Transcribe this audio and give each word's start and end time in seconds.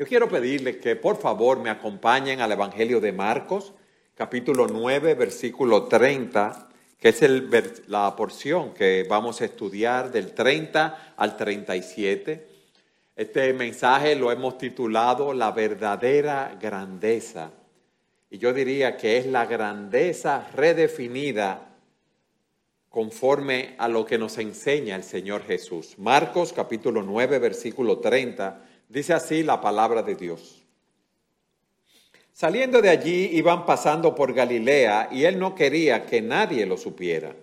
Yo 0.00 0.06
quiero 0.06 0.30
pedirles 0.30 0.78
que 0.78 0.96
por 0.96 1.18
favor 1.18 1.60
me 1.60 1.68
acompañen 1.68 2.40
al 2.40 2.50
Evangelio 2.50 3.02
de 3.02 3.12
Marcos, 3.12 3.74
capítulo 4.14 4.66
9, 4.66 5.12
versículo 5.12 5.88
30, 5.88 6.70
que 6.98 7.10
es 7.10 7.22
la 7.86 8.16
porción 8.16 8.72
que 8.72 9.04
vamos 9.06 9.42
a 9.42 9.44
estudiar 9.44 10.10
del 10.10 10.32
30 10.32 11.12
al 11.18 11.36
37. 11.36 12.46
Este 13.14 13.52
mensaje 13.52 14.16
lo 14.16 14.32
hemos 14.32 14.56
titulado 14.56 15.34
La 15.34 15.52
verdadera 15.52 16.56
grandeza. 16.58 17.50
Y 18.30 18.38
yo 18.38 18.54
diría 18.54 18.96
que 18.96 19.18
es 19.18 19.26
la 19.26 19.44
grandeza 19.44 20.48
redefinida 20.54 21.74
conforme 22.88 23.74
a 23.76 23.86
lo 23.86 24.06
que 24.06 24.16
nos 24.16 24.38
enseña 24.38 24.96
el 24.96 25.04
Señor 25.04 25.42
Jesús. 25.42 25.98
Marcos 25.98 26.54
capítulo 26.54 27.02
9, 27.02 27.38
versículo 27.38 27.98
30, 27.98 28.69
dice 28.90 29.14
así 29.14 29.42
la 29.42 29.60
palabra 29.60 30.02
de 30.02 30.16
Dios. 30.16 30.62
Saliendo 32.32 32.82
de 32.82 32.90
allí 32.90 33.30
iban 33.32 33.64
pasando 33.64 34.14
por 34.14 34.32
Galilea 34.34 35.08
y 35.12 35.24
él 35.24 35.38
no 35.38 35.54
quería 35.54 36.06
que 36.06 36.20
nadie 36.20 36.66
lo 36.66 36.76
supiera, 36.76 37.34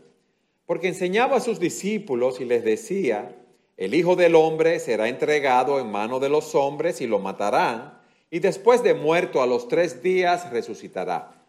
porque 0.66 0.90
enseñaba 0.90 1.38
a 1.38 1.42
sus 1.42 1.60
discípulos 1.60 2.42
y 2.42 2.46
les 2.46 2.64
decía, 2.64 3.36
el 3.78 3.94
Hijo 3.94 4.16
del 4.16 4.36
Hombre 4.36 4.80
será 4.80 5.08
entregado 5.08 5.80
en 5.80 5.92
mano 5.92 6.20
de 6.20 6.30
los 6.30 6.56
hombres 6.56 7.00
y 7.00 7.08
lo 7.08 7.20
matarán, 7.20 8.00
y 8.30 8.40
después 8.40 8.84
de 8.84 8.94
muerto 8.94 9.42
a 9.42 9.48
los 9.48 9.68
tres 9.68 10.04
días 10.04 10.52
resucitará. 10.52 11.46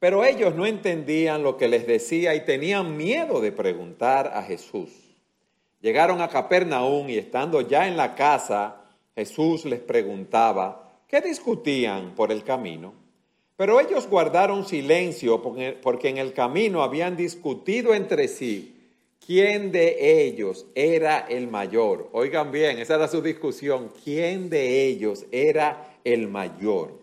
Pero 0.00 0.24
ellos 0.24 0.54
no 0.54 0.66
entendían 0.66 1.42
lo 1.42 1.56
que 1.56 1.68
les 1.68 1.86
decía 1.86 2.34
y 2.34 2.44
tenían 2.44 2.96
miedo 2.96 3.40
de 3.40 3.52
preguntar 3.52 4.32
a 4.34 4.42
Jesús. 4.42 5.07
Llegaron 5.80 6.20
a 6.20 6.28
Capernaum 6.28 7.08
y 7.08 7.18
estando 7.18 7.60
ya 7.60 7.86
en 7.86 7.96
la 7.96 8.14
casa, 8.14 8.84
Jesús 9.14 9.64
les 9.64 9.80
preguntaba, 9.80 11.02
¿qué 11.06 11.20
discutían 11.20 12.14
por 12.14 12.32
el 12.32 12.42
camino? 12.42 12.94
Pero 13.56 13.80
ellos 13.80 14.08
guardaron 14.08 14.64
silencio 14.64 15.42
porque 15.42 16.08
en 16.08 16.18
el 16.18 16.32
camino 16.32 16.82
habían 16.82 17.16
discutido 17.16 17.94
entre 17.94 18.28
sí 18.28 18.76
quién 19.24 19.72
de 19.72 20.22
ellos 20.24 20.66
era 20.74 21.18
el 21.28 21.48
mayor. 21.48 22.08
Oigan 22.12 22.50
bien, 22.50 22.78
esa 22.78 22.94
era 22.94 23.08
su 23.08 23.20
discusión, 23.20 23.92
quién 24.02 24.48
de 24.48 24.86
ellos 24.86 25.26
era 25.32 25.98
el 26.02 26.28
mayor. 26.28 26.98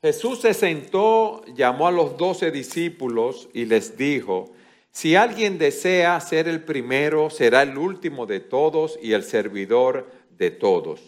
Jesús 0.00 0.40
se 0.40 0.54
sentó, 0.54 1.44
llamó 1.54 1.88
a 1.88 1.92
los 1.92 2.16
doce 2.16 2.50
discípulos 2.50 3.48
y 3.52 3.64
les 3.64 3.96
dijo, 3.96 4.50
si 4.92 5.16
alguien 5.16 5.56
desea 5.56 6.20
ser 6.20 6.48
el 6.48 6.62
primero, 6.62 7.30
será 7.30 7.62
el 7.62 7.78
último 7.78 8.26
de 8.26 8.40
todos 8.40 8.98
y 9.02 9.14
el 9.14 9.24
servidor 9.24 10.06
de 10.36 10.50
todos. 10.50 11.00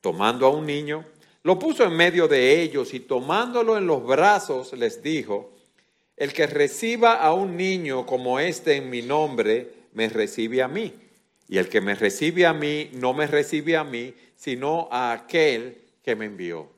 Tomando 0.00 0.46
a 0.46 0.50
un 0.50 0.66
niño, 0.66 1.04
lo 1.44 1.58
puso 1.58 1.84
en 1.84 1.94
medio 1.94 2.26
de 2.26 2.60
ellos 2.60 2.92
y 2.92 3.00
tomándolo 3.00 3.78
en 3.78 3.86
los 3.86 4.04
brazos 4.04 4.72
les 4.72 5.02
dijo, 5.02 5.54
el 6.16 6.32
que 6.32 6.46
reciba 6.46 7.14
a 7.14 7.32
un 7.32 7.56
niño 7.56 8.04
como 8.04 8.40
este 8.40 8.76
en 8.76 8.90
mi 8.90 9.00
nombre, 9.00 9.72
me 9.94 10.08
recibe 10.08 10.62
a 10.62 10.68
mí. 10.68 10.92
Y 11.48 11.58
el 11.58 11.68
que 11.68 11.80
me 11.80 11.94
recibe 11.94 12.46
a 12.46 12.52
mí, 12.52 12.90
no 12.92 13.14
me 13.14 13.26
recibe 13.26 13.76
a 13.76 13.84
mí, 13.84 14.12
sino 14.36 14.88
a 14.90 15.12
aquel 15.12 15.78
que 16.02 16.16
me 16.16 16.26
envió. 16.26 16.68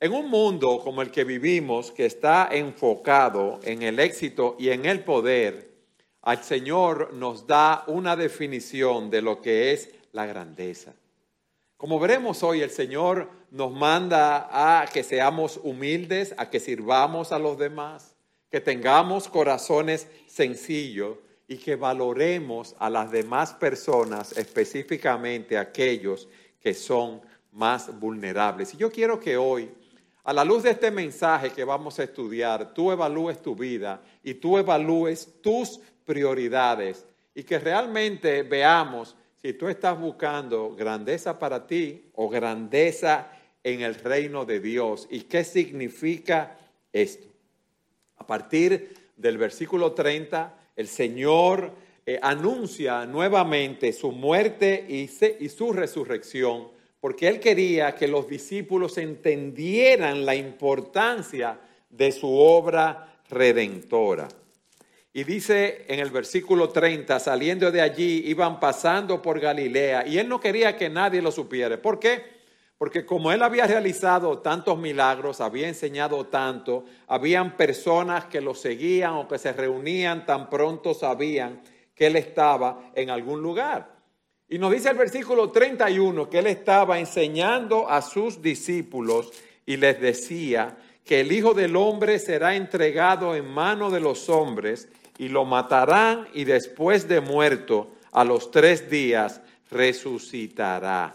En 0.00 0.12
un 0.12 0.30
mundo 0.30 0.78
como 0.78 1.02
el 1.02 1.10
que 1.10 1.24
vivimos, 1.24 1.90
que 1.90 2.06
está 2.06 2.48
enfocado 2.52 3.58
en 3.64 3.82
el 3.82 3.98
éxito 3.98 4.54
y 4.56 4.68
en 4.68 4.86
el 4.86 5.02
poder, 5.02 5.72
al 6.22 6.44
Señor 6.44 7.14
nos 7.14 7.48
da 7.48 7.82
una 7.88 8.14
definición 8.14 9.10
de 9.10 9.22
lo 9.22 9.42
que 9.42 9.72
es 9.72 9.92
la 10.12 10.24
grandeza. 10.24 10.94
Como 11.76 11.98
veremos 11.98 12.44
hoy, 12.44 12.60
el 12.60 12.70
Señor 12.70 13.28
nos 13.50 13.72
manda 13.72 14.48
a 14.82 14.86
que 14.86 15.02
seamos 15.02 15.58
humildes, 15.64 16.32
a 16.38 16.48
que 16.48 16.60
sirvamos 16.60 17.32
a 17.32 17.40
los 17.40 17.58
demás, 17.58 18.14
que 18.52 18.60
tengamos 18.60 19.28
corazones 19.28 20.06
sencillos 20.28 21.18
y 21.48 21.56
que 21.56 21.74
valoremos 21.74 22.76
a 22.78 22.88
las 22.88 23.10
demás 23.10 23.52
personas, 23.54 24.30
específicamente 24.38 25.58
aquellos 25.58 26.28
que 26.60 26.72
son 26.72 27.20
más 27.50 27.98
vulnerables. 27.98 28.74
Y 28.74 28.76
yo 28.76 28.92
quiero 28.92 29.18
que 29.18 29.36
hoy 29.36 29.70
a 30.24 30.32
la 30.32 30.44
luz 30.44 30.62
de 30.62 30.70
este 30.70 30.90
mensaje 30.90 31.50
que 31.50 31.64
vamos 31.64 31.98
a 31.98 32.04
estudiar, 32.04 32.74
tú 32.74 32.92
evalúes 32.92 33.40
tu 33.40 33.54
vida 33.54 34.02
y 34.22 34.34
tú 34.34 34.58
evalúes 34.58 35.40
tus 35.40 35.80
prioridades 36.04 37.06
y 37.34 37.42
que 37.44 37.58
realmente 37.58 38.42
veamos 38.42 39.16
si 39.40 39.52
tú 39.52 39.68
estás 39.68 39.98
buscando 39.98 40.74
grandeza 40.74 41.38
para 41.38 41.66
ti 41.66 42.10
o 42.14 42.28
grandeza 42.28 43.30
en 43.62 43.82
el 43.82 43.94
reino 43.94 44.44
de 44.44 44.60
Dios 44.60 45.06
y 45.10 45.22
qué 45.22 45.44
significa 45.44 46.58
esto. 46.92 47.28
A 48.16 48.26
partir 48.26 48.94
del 49.16 49.38
versículo 49.38 49.92
30, 49.92 50.54
el 50.76 50.88
Señor 50.88 51.72
eh, 52.04 52.18
anuncia 52.22 53.06
nuevamente 53.06 53.92
su 53.92 54.12
muerte 54.12 54.84
y, 54.88 55.10
y 55.44 55.48
su 55.48 55.72
resurrección 55.72 56.68
porque 57.00 57.28
él 57.28 57.40
quería 57.40 57.94
que 57.94 58.08
los 58.08 58.28
discípulos 58.28 58.98
entendieran 58.98 60.26
la 60.26 60.34
importancia 60.34 61.58
de 61.90 62.12
su 62.12 62.28
obra 62.28 63.20
redentora. 63.30 64.28
Y 65.12 65.24
dice 65.24 65.84
en 65.88 66.00
el 66.00 66.10
versículo 66.10 66.68
30, 66.68 67.18
saliendo 67.18 67.70
de 67.70 67.80
allí, 67.80 68.24
iban 68.26 68.60
pasando 68.60 69.22
por 69.22 69.40
Galilea 69.40 70.06
y 70.06 70.18
él 70.18 70.28
no 70.28 70.38
quería 70.40 70.76
que 70.76 70.88
nadie 70.88 71.22
lo 71.22 71.32
supiera. 71.32 71.80
¿Por 71.80 71.98
qué? 71.98 72.38
Porque 72.76 73.04
como 73.04 73.32
él 73.32 73.42
había 73.42 73.66
realizado 73.66 74.38
tantos 74.38 74.78
milagros, 74.78 75.40
había 75.40 75.66
enseñado 75.66 76.26
tanto, 76.26 76.84
habían 77.08 77.56
personas 77.56 78.26
que 78.26 78.40
lo 78.40 78.54
seguían 78.54 79.14
o 79.14 79.26
que 79.26 79.38
se 79.38 79.52
reunían 79.52 80.24
tan 80.24 80.48
pronto 80.48 80.94
sabían 80.94 81.60
que 81.94 82.06
él 82.06 82.14
estaba 82.14 82.92
en 82.94 83.10
algún 83.10 83.42
lugar. 83.42 83.97
Y 84.48 84.58
nos 84.58 84.72
dice 84.72 84.88
el 84.88 84.96
versículo 84.96 85.50
31 85.50 86.30
que 86.30 86.38
él 86.38 86.46
estaba 86.46 86.98
enseñando 86.98 87.88
a 87.88 88.00
sus 88.00 88.40
discípulos 88.40 89.30
y 89.66 89.76
les 89.76 90.00
decía 90.00 90.78
que 91.04 91.20
el 91.20 91.32
Hijo 91.32 91.52
del 91.52 91.76
Hombre 91.76 92.18
será 92.18 92.56
entregado 92.56 93.34
en 93.34 93.46
mano 93.46 93.90
de 93.90 94.00
los 94.00 94.30
hombres 94.30 94.88
y 95.18 95.28
lo 95.28 95.44
matarán 95.44 96.28
y 96.32 96.44
después 96.44 97.06
de 97.08 97.20
muerto 97.20 97.90
a 98.12 98.24
los 98.24 98.50
tres 98.50 98.88
días 98.88 99.42
resucitará. 99.70 101.12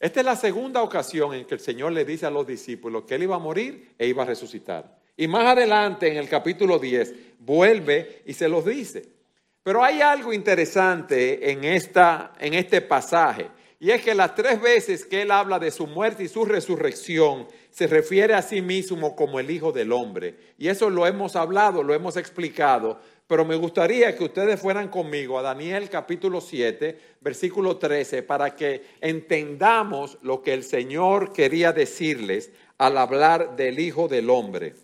Esta 0.00 0.20
es 0.20 0.26
la 0.26 0.34
segunda 0.34 0.82
ocasión 0.82 1.34
en 1.34 1.44
que 1.44 1.54
el 1.54 1.60
Señor 1.60 1.92
le 1.92 2.04
dice 2.04 2.26
a 2.26 2.30
los 2.30 2.46
discípulos 2.46 3.04
que 3.04 3.14
él 3.14 3.24
iba 3.24 3.36
a 3.36 3.40
morir 3.40 3.94
e 3.96 4.08
iba 4.08 4.24
a 4.24 4.26
resucitar. 4.26 4.98
Y 5.16 5.28
más 5.28 5.46
adelante 5.46 6.08
en 6.08 6.16
el 6.16 6.28
capítulo 6.28 6.78
10 6.80 7.14
vuelve 7.38 8.22
y 8.26 8.32
se 8.32 8.48
los 8.48 8.64
dice. 8.64 9.19
Pero 9.62 9.84
hay 9.84 10.00
algo 10.00 10.32
interesante 10.32 11.50
en, 11.50 11.64
esta, 11.64 12.32
en 12.38 12.54
este 12.54 12.80
pasaje, 12.80 13.48
y 13.78 13.90
es 13.90 14.02
que 14.02 14.14
las 14.14 14.34
tres 14.34 14.60
veces 14.60 15.04
que 15.04 15.22
él 15.22 15.30
habla 15.30 15.58
de 15.58 15.70
su 15.70 15.86
muerte 15.86 16.24
y 16.24 16.28
su 16.28 16.44
resurrección, 16.44 17.46
se 17.70 17.86
refiere 17.86 18.34
a 18.34 18.42
sí 18.42 18.60
mismo 18.60 19.14
como 19.14 19.40
el 19.40 19.50
Hijo 19.50 19.72
del 19.72 19.92
Hombre. 19.92 20.34
Y 20.58 20.68
eso 20.68 20.90
lo 20.90 21.06
hemos 21.06 21.36
hablado, 21.36 21.82
lo 21.82 21.94
hemos 21.94 22.16
explicado, 22.16 23.00
pero 23.26 23.44
me 23.44 23.54
gustaría 23.54 24.16
que 24.16 24.24
ustedes 24.24 24.60
fueran 24.60 24.88
conmigo 24.88 25.38
a 25.38 25.42
Daniel 25.42 25.88
capítulo 25.88 26.40
7, 26.40 26.98
versículo 27.20 27.76
13, 27.76 28.24
para 28.24 28.56
que 28.56 28.84
entendamos 29.00 30.18
lo 30.22 30.42
que 30.42 30.52
el 30.52 30.64
Señor 30.64 31.32
quería 31.32 31.72
decirles 31.72 32.50
al 32.76 32.98
hablar 32.98 33.56
del 33.56 33.78
Hijo 33.78 34.08
del 34.08 34.30
Hombre. 34.30 34.74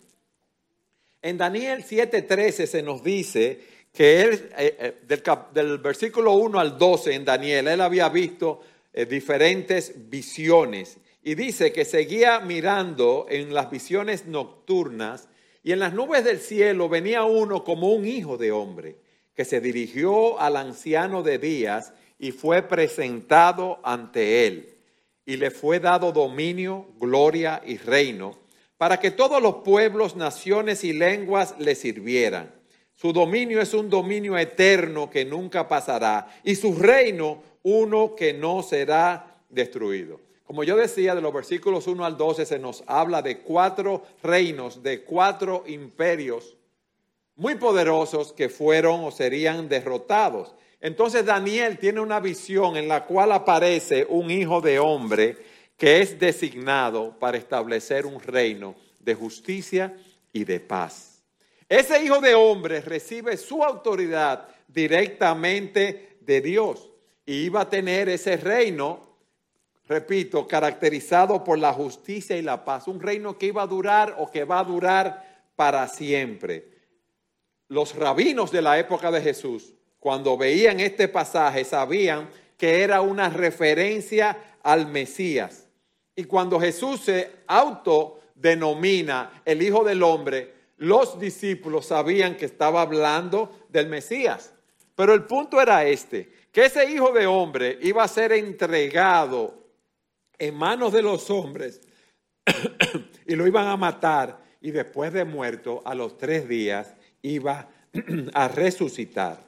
En 1.21 1.37
Daniel 1.37 1.83
7:13 1.83 2.67
se 2.67 2.81
nos 2.81 3.03
dice 3.03 3.59
que 3.97 4.21
él, 4.21 4.49
eh, 4.59 4.93
eh, 5.09 5.41
del, 5.55 5.79
versículo 5.79 6.33
1 6.33 6.59
al 6.59 6.77
12 6.77 7.15
en 7.15 7.25
Daniel, 7.25 7.67
él 7.67 7.81
había 7.81 8.09
visto 8.09 8.61
eh, 8.93 9.07
diferentes 9.07 10.07
visiones 10.07 10.97
y 11.23 11.33
dice 11.33 11.73
que 11.73 11.83
seguía 11.83 12.39
mirando 12.39 13.25
en 13.27 13.55
las 13.55 13.71
visiones 13.71 14.27
nocturnas 14.27 15.29
y 15.63 15.71
en 15.71 15.79
las 15.79 15.93
nubes 15.93 16.23
del 16.23 16.37
cielo 16.37 16.89
venía 16.89 17.23
uno 17.23 17.63
como 17.63 17.91
un 17.91 18.05
hijo 18.05 18.37
de 18.37 18.51
hombre 18.51 18.97
que 19.33 19.45
se 19.45 19.61
dirigió 19.61 20.39
al 20.39 20.57
anciano 20.57 21.23
de 21.23 21.39
días 21.39 21.91
y 22.19 22.33
fue 22.33 22.61
presentado 22.61 23.79
ante 23.81 24.45
él 24.45 24.75
y 25.25 25.37
le 25.37 25.49
fue 25.49 25.79
dado 25.79 26.11
dominio, 26.11 26.85
gloria 26.99 27.63
y 27.65 27.77
reino 27.77 28.37
para 28.77 28.99
que 28.99 29.09
todos 29.09 29.41
los 29.41 29.63
pueblos, 29.63 30.15
naciones 30.15 30.83
y 30.83 30.93
lenguas 30.93 31.55
le 31.57 31.73
sirvieran. 31.73 32.56
Su 32.99 33.13
dominio 33.13 33.61
es 33.61 33.75
un 33.75 33.91
dominio 33.91 34.35
eterno 34.35 35.07
que 35.07 35.23
nunca 35.23 35.67
pasará 35.67 36.27
y 36.43 36.55
su 36.55 36.73
reino 36.73 37.43
uno 37.61 38.15
que 38.15 38.33
no 38.33 38.63
será 38.63 39.37
destruido. 39.49 40.19
Como 40.43 40.63
yo 40.63 40.75
decía, 40.75 41.13
de 41.13 41.21
los 41.21 41.31
versículos 41.31 41.85
1 41.85 42.03
al 42.03 42.17
12 42.17 42.47
se 42.47 42.57
nos 42.57 42.83
habla 42.87 43.21
de 43.21 43.41
cuatro 43.41 44.01
reinos, 44.23 44.81
de 44.81 45.03
cuatro 45.03 45.63
imperios 45.67 46.57
muy 47.35 47.53
poderosos 47.53 48.33
que 48.33 48.49
fueron 48.49 49.03
o 49.03 49.11
serían 49.11 49.69
derrotados. 49.69 50.55
Entonces 50.81 51.23
Daniel 51.23 51.77
tiene 51.77 51.99
una 51.99 52.19
visión 52.19 52.77
en 52.77 52.87
la 52.87 53.05
cual 53.05 53.31
aparece 53.31 54.07
un 54.09 54.31
hijo 54.31 54.59
de 54.59 54.79
hombre 54.79 55.37
que 55.77 56.01
es 56.01 56.17
designado 56.17 57.19
para 57.19 57.37
establecer 57.37 58.07
un 58.07 58.19
reino 58.19 58.73
de 58.99 59.13
justicia 59.13 59.95
y 60.33 60.45
de 60.45 60.59
paz. 60.59 61.06
Ese 61.69 62.01
hijo 62.03 62.21
de 62.21 62.33
hombre 62.33 62.81
recibe 62.81 63.35
su 63.35 63.63
autoridad 63.63 64.47
directamente 64.67 66.17
de 66.21 66.41
Dios 66.41 66.89
y 67.25 67.43
iba 67.43 67.61
a 67.61 67.69
tener 67.69 68.07
ese 68.07 68.37
reino, 68.37 69.17
repito, 69.85 70.47
caracterizado 70.47 71.43
por 71.43 71.59
la 71.59 71.73
justicia 71.73 72.37
y 72.37 72.41
la 72.41 72.63
paz, 72.63 72.87
un 72.87 73.01
reino 73.01 73.37
que 73.37 73.47
iba 73.47 73.63
a 73.63 73.67
durar 73.67 74.15
o 74.17 74.31
que 74.31 74.45
va 74.45 74.59
a 74.59 74.63
durar 74.63 75.49
para 75.57 75.87
siempre. 75.89 76.69
Los 77.67 77.95
rabinos 77.95 78.49
de 78.51 78.61
la 78.61 78.79
época 78.79 79.11
de 79.11 79.21
Jesús, 79.21 79.73
cuando 79.99 80.37
veían 80.37 80.79
este 80.79 81.09
pasaje, 81.09 81.65
sabían 81.65 82.29
que 82.57 82.81
era 82.81 83.01
una 83.01 83.29
referencia 83.29 84.55
al 84.63 84.87
Mesías. 84.87 85.67
Y 86.15 86.23
cuando 86.23 86.59
Jesús 86.61 87.01
se 87.01 87.29
autodenomina 87.45 89.41
el 89.43 89.61
Hijo 89.61 89.83
del 89.83 90.01
Hombre, 90.01 90.56
los 90.77 91.19
discípulos 91.19 91.87
sabían 91.87 92.37
que 92.37 92.45
estaba 92.45 92.81
hablando 92.81 93.65
del 93.69 93.87
Mesías. 93.87 94.53
Pero 94.95 95.13
el 95.13 95.25
punto 95.25 95.61
era 95.61 95.85
este, 95.85 96.31
que 96.51 96.65
ese 96.65 96.91
Hijo 96.91 97.11
de 97.11 97.27
Hombre 97.27 97.77
iba 97.81 98.03
a 98.03 98.07
ser 98.07 98.31
entregado 98.31 99.67
en 100.37 100.55
manos 100.55 100.93
de 100.93 101.01
los 101.01 101.29
hombres 101.29 101.81
y 103.27 103.35
lo 103.35 103.45
iban 103.45 103.67
a 103.67 103.77
matar 103.77 104.43
y 104.61 104.71
después 104.71 105.13
de 105.13 105.25
muerto 105.25 105.81
a 105.85 105.93
los 105.93 106.17
tres 106.17 106.47
días 106.47 106.95
iba 107.21 107.69
a 108.33 108.47
resucitar. 108.47 109.43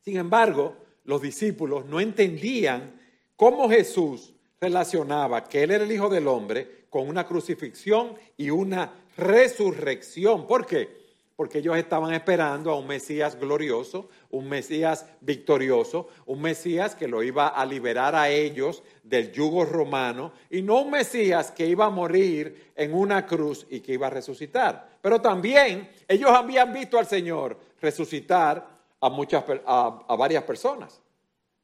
Sin 0.00 0.16
embargo, 0.16 0.76
los 1.04 1.22
discípulos 1.22 1.86
no 1.86 2.00
entendían 2.00 3.00
cómo 3.36 3.68
Jesús 3.68 4.32
relacionaba 4.60 5.44
que 5.44 5.62
Él 5.62 5.70
era 5.70 5.84
el 5.84 5.92
Hijo 5.92 6.08
del 6.08 6.28
Hombre 6.28 6.86
con 6.90 7.08
una 7.08 7.26
crucifixión 7.26 8.14
y 8.36 8.50
una 8.50 8.92
resurrección. 9.20 10.46
¿Por 10.46 10.66
qué? 10.66 11.00
Porque 11.36 11.58
ellos 11.58 11.76
estaban 11.76 12.12
esperando 12.12 12.70
a 12.70 12.78
un 12.78 12.86
Mesías 12.86 13.38
glorioso, 13.38 14.10
un 14.30 14.48
Mesías 14.48 15.06
victorioso, 15.20 16.08
un 16.26 16.42
Mesías 16.42 16.94
que 16.94 17.08
lo 17.08 17.22
iba 17.22 17.48
a 17.48 17.64
liberar 17.64 18.14
a 18.14 18.28
ellos 18.28 18.82
del 19.02 19.32
yugo 19.32 19.64
romano 19.64 20.32
y 20.50 20.60
no 20.60 20.82
un 20.82 20.90
Mesías 20.90 21.50
que 21.50 21.66
iba 21.66 21.86
a 21.86 21.90
morir 21.90 22.72
en 22.76 22.94
una 22.94 23.24
cruz 23.24 23.66
y 23.70 23.80
que 23.80 23.94
iba 23.94 24.08
a 24.08 24.10
resucitar. 24.10 24.98
Pero 25.00 25.20
también 25.20 25.90
ellos 26.06 26.30
habían 26.30 26.72
visto 26.72 26.98
al 26.98 27.06
Señor 27.06 27.56
resucitar 27.80 28.68
a, 29.00 29.08
muchas, 29.08 29.44
a, 29.66 30.16
varias 30.16 30.44
personas 30.44 31.00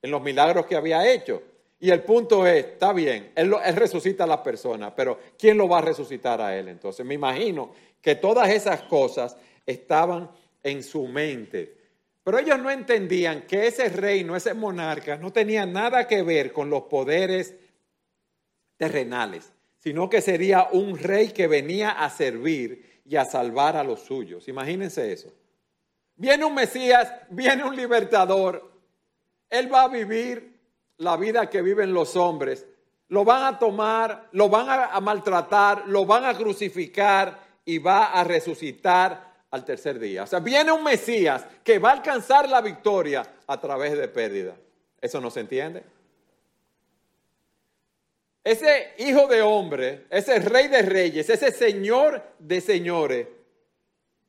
en 0.00 0.10
los 0.10 0.22
milagros 0.22 0.66
que 0.66 0.76
había 0.76 1.06
hecho. 1.10 1.42
Y 1.78 1.90
el 1.90 2.02
punto 2.02 2.46
es, 2.46 2.64
está 2.64 2.92
bien, 2.92 3.32
él, 3.34 3.54
resucita 3.74 4.24
a 4.24 4.26
las 4.26 4.38
personas, 4.40 4.92
pero 4.96 5.18
¿quién 5.38 5.58
lo 5.58 5.68
va 5.68 5.78
a 5.78 5.82
resucitar 5.82 6.40
a 6.40 6.56
él? 6.56 6.68
Entonces 6.68 7.04
me 7.04 7.14
imagino 7.14 7.72
que 8.00 8.14
todas 8.14 8.48
esas 8.48 8.82
cosas 8.82 9.36
estaban 9.66 10.30
en 10.62 10.82
su 10.82 11.06
mente. 11.06 11.76
Pero 12.24 12.38
ellos 12.38 12.58
no 12.58 12.70
entendían 12.70 13.42
que 13.42 13.66
ese 13.66 13.88
reino, 13.88 14.34
ese 14.34 14.54
monarca, 14.54 15.16
no 15.18 15.32
tenía 15.32 15.66
nada 15.66 16.08
que 16.08 16.22
ver 16.22 16.52
con 16.52 16.70
los 16.70 16.84
poderes 16.84 17.54
terrenales, 18.76 19.52
sino 19.78 20.08
que 20.08 20.20
sería 20.20 20.68
un 20.72 20.98
rey 20.98 21.28
que 21.28 21.46
venía 21.46 21.90
a 21.90 22.10
servir 22.10 23.00
y 23.04 23.16
a 23.16 23.24
salvar 23.24 23.76
a 23.76 23.84
los 23.84 24.00
suyos. 24.00 24.48
Imagínense 24.48 25.12
eso. 25.12 25.32
Viene 26.16 26.44
un 26.44 26.54
Mesías, 26.54 27.12
viene 27.30 27.62
un 27.62 27.76
libertador. 27.76 28.72
Él 29.50 29.72
va 29.72 29.82
a 29.82 29.88
vivir 29.88 30.55
la 30.98 31.16
vida 31.16 31.48
que 31.48 31.62
viven 31.62 31.92
los 31.92 32.16
hombres. 32.16 32.66
Lo 33.08 33.24
van 33.24 33.44
a 33.44 33.58
tomar, 33.58 34.28
lo 34.32 34.48
van 34.48 34.68
a, 34.68 35.00
maltratar, 35.00 35.84
lo 35.86 36.04
van 36.04 36.24
a 36.24 36.34
crucificar 36.34 37.38
y 37.64 37.78
va 37.78 38.06
a 38.12 38.24
resucitar 38.24 39.34
al 39.50 39.64
tercer 39.64 39.98
día. 39.98 40.24
O 40.24 40.26
sea, 40.26 40.40
viene 40.40 40.72
un 40.72 40.82
Mesías 40.82 41.46
que 41.62 41.78
va 41.78 41.90
a 41.90 41.92
alcanzar 41.92 42.48
la 42.48 42.60
victoria 42.60 43.24
a 43.46 43.60
través 43.60 43.96
de 43.96 44.08
pérdida. 44.08 44.56
¿Eso 45.00 45.20
no 45.20 45.30
se 45.30 45.40
entiende? 45.40 45.84
Ese 48.42 48.94
hijo 48.98 49.26
de 49.26 49.42
hombre, 49.42 50.06
ese 50.10 50.38
rey 50.38 50.68
de 50.68 50.82
reyes, 50.82 51.28
ese 51.30 51.52
señor 51.52 52.22
de 52.38 52.60
señores, 52.60 53.26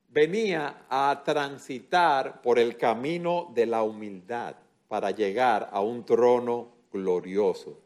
venía 0.09 0.85
a 0.89 1.21
transitar 1.23 2.41
por 2.41 2.57
el 2.57 2.77
camino 2.77 3.51
de 3.53 3.65
la 3.67 3.83
humildad 3.83 4.55
para 4.88 5.12
llegar 5.12 5.69
a 5.72 5.81
un 5.81 6.06
trono 6.06 6.74
glorioso. 6.92 7.80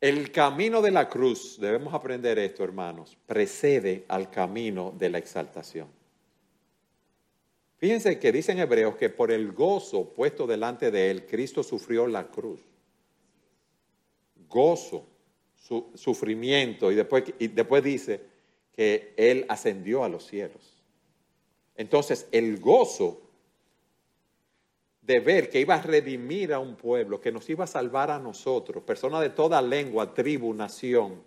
El 0.00 0.30
camino 0.30 0.80
de 0.80 0.90
la 0.90 1.08
cruz, 1.08 1.58
debemos 1.60 1.92
aprender 1.92 2.38
esto, 2.38 2.62
hermanos, 2.62 3.16
precede 3.26 4.04
al 4.08 4.30
camino 4.30 4.94
de 4.96 5.10
la 5.10 5.18
exaltación. 5.18 5.88
Fíjense 7.78 8.18
que 8.18 8.32
dicen 8.32 8.58
hebreos 8.58 8.96
que 8.96 9.10
por 9.10 9.30
el 9.30 9.52
gozo 9.52 10.12
puesto 10.12 10.46
delante 10.46 10.90
de 10.90 11.10
él, 11.10 11.26
Cristo 11.26 11.62
sufrió 11.62 12.06
la 12.06 12.28
cruz. 12.28 12.60
Gozo, 14.48 15.06
sufrimiento, 15.94 16.90
y 16.90 16.94
después, 16.94 17.24
y 17.38 17.48
después 17.48 17.84
dice, 17.84 18.20
que 18.78 19.12
Él 19.16 19.44
ascendió 19.48 20.04
a 20.04 20.08
los 20.08 20.24
cielos. 20.24 20.84
Entonces, 21.74 22.28
el 22.30 22.60
gozo 22.60 23.27
de 25.08 25.20
ver 25.20 25.48
que 25.48 25.58
iba 25.58 25.74
a 25.74 25.80
redimir 25.80 26.52
a 26.52 26.58
un 26.58 26.76
pueblo, 26.76 27.18
que 27.18 27.32
nos 27.32 27.48
iba 27.48 27.64
a 27.64 27.66
salvar 27.66 28.10
a 28.10 28.18
nosotros, 28.18 28.84
personas 28.84 29.22
de 29.22 29.30
toda 29.30 29.62
lengua, 29.62 30.12
tribu, 30.12 30.52
nación, 30.52 31.22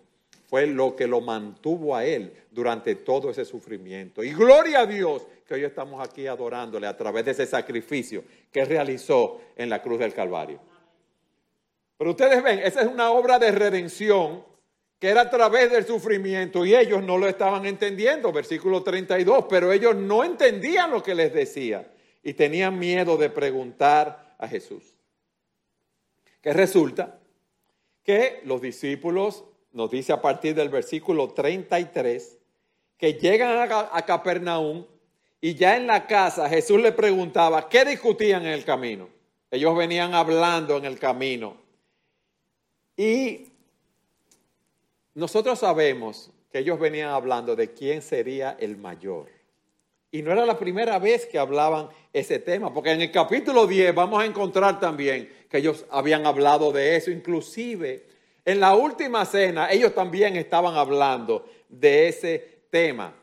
fue 0.46 0.68
lo 0.68 0.94
que 0.94 1.08
lo 1.08 1.20
mantuvo 1.20 1.96
a 1.96 2.04
Él 2.04 2.32
durante 2.52 2.94
todo 2.94 3.28
ese 3.28 3.44
sufrimiento. 3.44 4.22
Y 4.22 4.32
gloria 4.34 4.82
a 4.82 4.86
Dios 4.86 5.26
que 5.44 5.54
hoy 5.54 5.64
estamos 5.64 6.00
aquí 6.00 6.28
adorándole 6.28 6.86
a 6.86 6.96
través 6.96 7.24
de 7.24 7.32
ese 7.32 7.44
sacrificio 7.44 8.22
que 8.52 8.64
realizó 8.64 9.40
en 9.56 9.68
la 9.68 9.82
cruz 9.82 9.98
del 9.98 10.14
Calvario. 10.14 10.60
Pero 11.98 12.12
ustedes 12.12 12.40
ven, 12.40 12.60
esa 12.60 12.82
es 12.82 12.86
una 12.86 13.10
obra 13.10 13.40
de 13.40 13.50
redención 13.50 14.44
que 15.00 15.08
era 15.08 15.22
a 15.22 15.30
través 15.30 15.72
del 15.72 15.84
sufrimiento 15.84 16.64
y 16.64 16.76
ellos 16.76 17.02
no 17.02 17.18
lo 17.18 17.26
estaban 17.26 17.66
entendiendo, 17.66 18.30
versículo 18.30 18.84
32, 18.84 19.46
pero 19.48 19.72
ellos 19.72 19.96
no 19.96 20.22
entendían 20.22 20.92
lo 20.92 21.02
que 21.02 21.16
les 21.16 21.34
decía 21.34 21.91
y 22.22 22.34
tenían 22.34 22.78
miedo 22.78 23.16
de 23.16 23.30
preguntar 23.30 24.36
a 24.38 24.48
Jesús. 24.48 24.96
Que 26.40 26.52
resulta 26.52 27.18
que 28.04 28.40
los 28.44 28.60
discípulos, 28.60 29.44
nos 29.72 29.90
dice 29.90 30.12
a 30.12 30.20
partir 30.20 30.54
del 30.54 30.68
versículo 30.68 31.32
33, 31.32 32.38
que 32.96 33.14
llegan 33.14 33.70
a, 33.70 34.02
Capernaum 34.02 34.86
y 35.40 35.54
ya 35.54 35.76
en 35.76 35.86
la 35.86 36.06
casa 36.06 36.48
Jesús 36.48 36.80
le 36.80 36.92
preguntaba, 36.92 37.68
¿qué 37.68 37.84
discutían 37.84 38.42
en 38.42 38.52
el 38.52 38.64
camino? 38.64 39.08
Ellos 39.50 39.76
venían 39.76 40.14
hablando 40.14 40.76
en 40.76 40.84
el 40.84 40.98
camino. 40.98 41.56
Y 42.96 43.48
nosotros 45.14 45.58
sabemos 45.58 46.30
que 46.50 46.60
ellos 46.60 46.78
venían 46.78 47.10
hablando 47.10 47.56
de 47.56 47.72
quién 47.72 48.02
sería 48.02 48.56
el 48.60 48.76
mayor. 48.76 49.41
Y 50.14 50.20
no 50.20 50.30
era 50.30 50.44
la 50.44 50.58
primera 50.58 50.98
vez 50.98 51.24
que 51.24 51.38
hablaban 51.38 51.88
ese 52.12 52.38
tema, 52.38 52.72
porque 52.72 52.90
en 52.90 53.00
el 53.00 53.10
capítulo 53.10 53.66
10 53.66 53.94
vamos 53.94 54.22
a 54.22 54.26
encontrar 54.26 54.78
también 54.78 55.26
que 55.48 55.56
ellos 55.56 55.86
habían 55.90 56.26
hablado 56.26 56.70
de 56.70 56.96
eso, 56.96 57.10
inclusive 57.10 58.04
en 58.44 58.60
la 58.60 58.74
última 58.74 59.24
cena 59.24 59.70
ellos 59.70 59.94
también 59.94 60.36
estaban 60.36 60.74
hablando 60.74 61.48
de 61.66 62.08
ese 62.08 62.64
tema. 62.68 63.14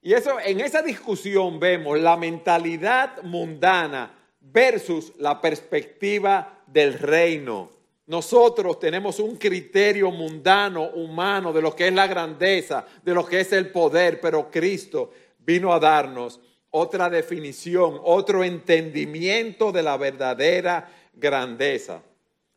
Y 0.00 0.12
eso 0.12 0.38
en 0.38 0.60
esa 0.60 0.80
discusión 0.80 1.58
vemos 1.58 1.98
la 1.98 2.16
mentalidad 2.16 3.20
mundana 3.24 4.14
versus 4.40 5.14
la 5.18 5.40
perspectiva 5.40 6.60
del 6.68 6.94
reino. 6.94 7.70
Nosotros 8.06 8.78
tenemos 8.78 9.18
un 9.18 9.36
criterio 9.36 10.10
mundano, 10.12 10.84
humano, 10.90 11.52
de 11.52 11.60
lo 11.60 11.74
que 11.74 11.88
es 11.88 11.92
la 11.92 12.06
grandeza, 12.06 12.86
de 13.02 13.12
lo 13.12 13.26
que 13.26 13.40
es 13.40 13.52
el 13.52 13.70
poder, 13.70 14.20
pero 14.20 14.50
Cristo 14.50 15.10
vino 15.48 15.72
a 15.72 15.80
darnos 15.80 16.38
otra 16.68 17.08
definición, 17.08 17.98
otro 18.04 18.44
entendimiento 18.44 19.72
de 19.72 19.82
la 19.82 19.96
verdadera 19.96 20.92
grandeza. 21.14 22.02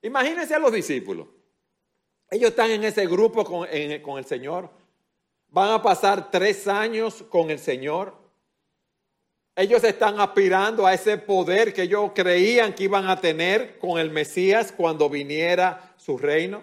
Imagínense 0.02 0.56
a 0.56 0.60
los 0.60 0.74
discípulos. 0.74 1.28
Ellos 2.30 2.50
están 2.50 2.70
en 2.70 2.84
ese 2.84 3.08
grupo 3.08 3.46
con, 3.46 3.66
el 3.70 4.26
Señor. 4.26 4.70
Van 5.48 5.72
a 5.72 5.82
pasar 5.82 6.30
tres 6.30 6.68
años 6.68 7.24
con 7.30 7.50
el 7.50 7.60
Señor. 7.60 8.14
Ellos 9.56 9.82
están 9.86 10.20
aspirando 10.20 10.86
a 10.86 10.94
ese 10.94 11.18
poder 11.18 11.74
que 11.74 11.84
ellos 11.84 12.12
creían 12.14 12.74
que 12.74 12.84
iban 12.84 13.08
a 13.08 13.22
tener 13.22 13.80
con 13.80 14.00
el 14.00 14.10
Mesías 14.10 14.74
cuando 14.74 15.10
viniera 15.10 15.94
su 15.96 16.18
reino. 16.18 16.62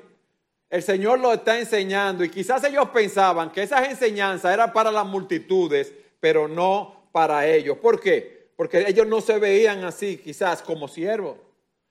El 0.69 0.83
Señor 0.83 1.21
lo 1.21 1.33
está 1.33 1.59
enseñando 1.59 2.23
y 2.23 2.29
quizás 2.29 2.63
ellos 2.65 2.91
pensaban 2.91 3.51
que 3.51 3.63
esas 3.63 3.89
enseñanzas 3.89 4.53
eran 4.53 4.75
para 4.75 4.93
las 4.93 5.07
multitudes, 5.07 5.95
pero 6.21 6.49
no 6.49 7.09
para 7.13 7.47
ellos. 7.47 7.79
¿Por 7.79 8.01
qué? 8.01 8.51
Porque 8.57 8.85
ellos 8.89 9.07
no 9.07 9.21
se 9.21 9.39
veían 9.39 9.85
así, 9.85 10.19
quizás 10.19 10.63
como 10.63 10.89
siervos. 10.89 11.37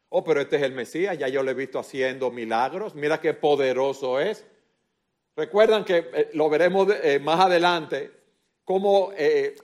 Oh, 0.10 0.24
pero 0.24 0.42
este 0.42 0.56
es 0.56 0.64
el 0.64 0.72
Mesías, 0.72 1.18
ya 1.18 1.28
yo 1.28 1.44
lo 1.44 1.52
he 1.52 1.54
visto 1.54 1.80
haciendo 1.80 2.32
milagros, 2.32 2.96
mira 2.96 3.20
qué 3.20 3.34
poderoso 3.34 4.20
es. 4.20 4.46
Recuerdan 5.36 5.84
que 5.84 6.10
eh, 6.14 6.30
lo 6.34 6.50
veremos 6.50 6.88
eh, 7.04 7.20
más 7.20 7.40
adelante, 7.40 8.12
como 8.64 9.12
eh, 9.18 9.56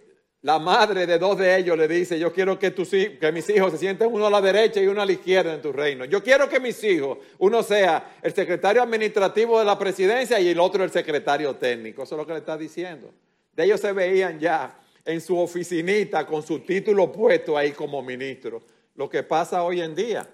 la 0.41 0.59
madre 0.59 1.07
de 1.07 1.17
dos 1.17 1.37
de 1.37 1.57
ellos 1.57 1.77
le 1.77 1.87
dice, 1.87 2.19
yo 2.19 2.33
quiero 2.33 2.59
que, 2.59 2.71
tus, 2.71 2.89
que 2.89 3.31
mis 3.33 3.49
hijos 3.49 3.71
se 3.71 3.77
sienten 3.77 4.09
uno 4.11 4.27
a 4.27 4.29
la 4.29 4.41
derecha 4.41 4.81
y 4.81 4.87
uno 4.87 5.01
a 5.01 5.05
la 5.05 5.13
izquierda 5.13 5.53
en 5.53 5.61
tu 5.61 5.71
reino. 5.71 6.03
Yo 6.03 6.21
quiero 6.21 6.49
que 6.49 6.59
mis 6.59 6.83
hijos, 6.83 7.17
uno 7.39 7.63
sea 7.63 8.17
el 8.21 8.33
secretario 8.33 8.83
administrativo 8.83 9.57
de 9.57 9.65
la 9.65 9.79
presidencia 9.79 10.41
y 10.41 10.49
el 10.49 10.59
otro 10.59 10.83
el 10.83 10.91
secretario 10.91 11.55
técnico. 11.55 12.03
Eso 12.03 12.15
es 12.15 12.19
lo 12.19 12.27
que 12.27 12.33
le 12.33 12.39
está 12.39 12.57
diciendo. 12.57 13.13
De 13.55 13.65
ellos 13.65 13.79
se 13.79 13.91
veían 13.93 14.39
ya 14.39 14.79
en 15.05 15.21
su 15.21 15.37
oficinita 15.37 16.25
con 16.25 16.43
su 16.43 16.59
título 16.59 17.11
puesto 17.11 17.57
ahí 17.57 17.71
como 17.71 18.01
ministro. 18.01 18.61
Lo 18.95 19.09
que 19.09 19.23
pasa 19.23 19.63
hoy 19.63 19.81
en 19.81 19.95
día. 19.95 20.27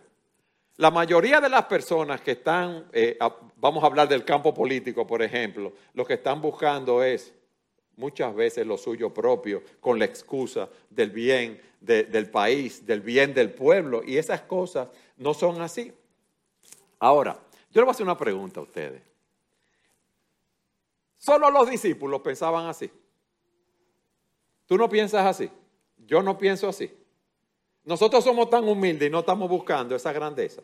La 0.77 0.91
mayoría 0.91 1.41
de 1.41 1.49
las 1.49 1.65
personas 1.65 2.21
que 2.21 2.31
están, 2.31 2.85
eh, 2.93 3.17
vamos 3.57 3.83
a 3.83 3.87
hablar 3.87 4.07
del 4.07 4.23
campo 4.23 4.53
político, 4.53 5.05
por 5.05 5.21
ejemplo, 5.21 5.73
lo 5.93 6.05
que 6.05 6.13
están 6.13 6.41
buscando 6.41 7.03
es 7.03 7.33
muchas 7.97 8.33
veces 8.33 8.65
lo 8.65 8.77
suyo 8.77 9.13
propio, 9.13 9.61
con 9.81 9.99
la 9.99 10.05
excusa 10.05 10.69
del 10.89 11.11
bien 11.11 11.61
del 11.81 12.29
país, 12.29 12.85
del 12.85 13.01
bien 13.01 13.33
del 13.33 13.51
pueblo, 13.51 14.01
y 14.05 14.17
esas 14.17 14.41
cosas 14.41 14.87
no 15.17 15.33
son 15.33 15.61
así. 15.61 15.93
Ahora, 16.99 17.37
yo 17.71 17.81
le 17.81 17.85
voy 17.85 17.89
a 17.89 17.91
hacer 17.91 18.05
una 18.05 18.17
pregunta 18.17 18.61
a 18.61 18.63
ustedes. 18.63 19.01
Solo 21.17 21.51
los 21.51 21.69
discípulos 21.69 22.21
pensaban 22.21 22.67
así. 22.67 22.89
Tú 24.69 24.77
no 24.77 24.87
piensas 24.87 25.25
así. 25.25 25.49
Yo 26.05 26.21
no 26.21 26.37
pienso 26.37 26.69
así. 26.69 26.95
Nosotros 27.85 28.23
somos 28.23 28.51
tan 28.51 28.69
humildes 28.69 29.07
y 29.07 29.11
no 29.11 29.21
estamos 29.21 29.49
buscando 29.49 29.95
esa 29.95 30.13
grandeza. 30.13 30.61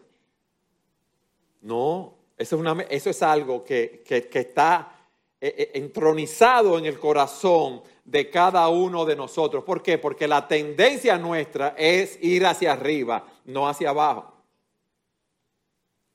No, 1.63 2.13
eso 2.38 2.62
es, 2.88 3.24
algo 3.24 3.63
que, 3.63 4.03
que 4.05 4.39
está 4.39 4.95
eh, 5.41 5.55
eh, 5.57 5.71
entronizado 5.74 6.77
en 6.77 6.85
el 6.85 7.00
corazón 7.00 7.81
de 8.03 8.29
cada 8.29 8.69
uno 8.69 9.05
de 9.05 9.15
nosotros. 9.15 9.63
¿Por 9.63 9.81
qué? 9.81 9.97
Porque 9.97 10.27
la 10.27 10.47
tendencia 10.47 11.17
nuestra 11.17 11.74
es 11.75 12.19
ir 12.21 12.45
hacia 12.45 12.74
arriba, 12.74 13.25
no 13.45 13.67
hacia 13.67 13.89
abajo. 13.89 14.31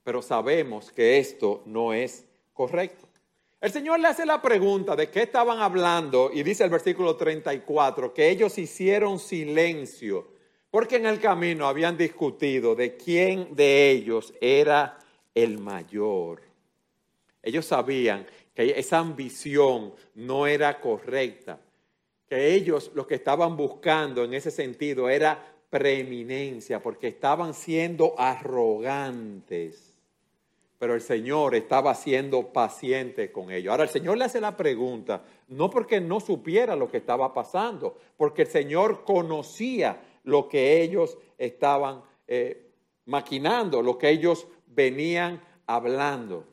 Pero 0.04 0.22
sabemos 0.22 0.92
que 0.92 1.18
esto 1.18 1.62
no 1.66 1.92
es 1.92 2.24
correcto. 2.52 3.09
El 3.60 3.72
Señor 3.72 4.00
le 4.00 4.08
hace 4.08 4.24
la 4.24 4.40
pregunta 4.40 4.96
de 4.96 5.10
qué 5.10 5.22
estaban 5.22 5.58
hablando 5.58 6.30
y 6.32 6.42
dice 6.42 6.64
el 6.64 6.70
versículo 6.70 7.16
34 7.16 8.14
que 8.14 8.30
ellos 8.30 8.56
hicieron 8.56 9.18
silencio 9.18 10.28
porque 10.70 10.96
en 10.96 11.06
el 11.06 11.20
camino 11.20 11.66
habían 11.66 11.96
discutido 11.96 12.74
de 12.74 12.96
quién 12.96 13.54
de 13.54 13.90
ellos 13.90 14.32
era 14.40 14.98
el 15.34 15.58
mayor. 15.58 16.42
Ellos 17.42 17.66
sabían 17.66 18.26
que 18.54 18.78
esa 18.78 18.98
ambición 18.98 19.92
no 20.14 20.46
era 20.46 20.80
correcta, 20.80 21.58
que 22.28 22.54
ellos 22.54 22.92
lo 22.94 23.06
que 23.06 23.16
estaban 23.16 23.56
buscando 23.56 24.24
en 24.24 24.34
ese 24.34 24.50
sentido 24.50 25.08
era 25.08 25.54
preeminencia, 25.68 26.80
porque 26.82 27.08
estaban 27.08 27.54
siendo 27.54 28.14
arrogantes. 28.18 29.89
Pero 30.80 30.94
el 30.94 31.02
Señor 31.02 31.54
estaba 31.54 31.94
siendo 31.94 32.54
paciente 32.54 33.30
con 33.30 33.50
ellos. 33.50 33.70
Ahora 33.70 33.82
el 33.82 33.90
Señor 33.90 34.16
le 34.16 34.24
hace 34.24 34.40
la 34.40 34.56
pregunta, 34.56 35.22
no 35.48 35.68
porque 35.68 36.00
no 36.00 36.20
supiera 36.20 36.74
lo 36.74 36.90
que 36.90 36.96
estaba 36.96 37.34
pasando, 37.34 37.98
porque 38.16 38.42
el 38.42 38.48
Señor 38.48 39.04
conocía 39.04 40.00
lo 40.24 40.48
que 40.48 40.80
ellos 40.80 41.18
estaban 41.36 42.00
eh, 42.26 42.70
maquinando, 43.04 43.82
lo 43.82 43.98
que 43.98 44.08
ellos 44.08 44.48
venían 44.68 45.42
hablando. 45.66 46.46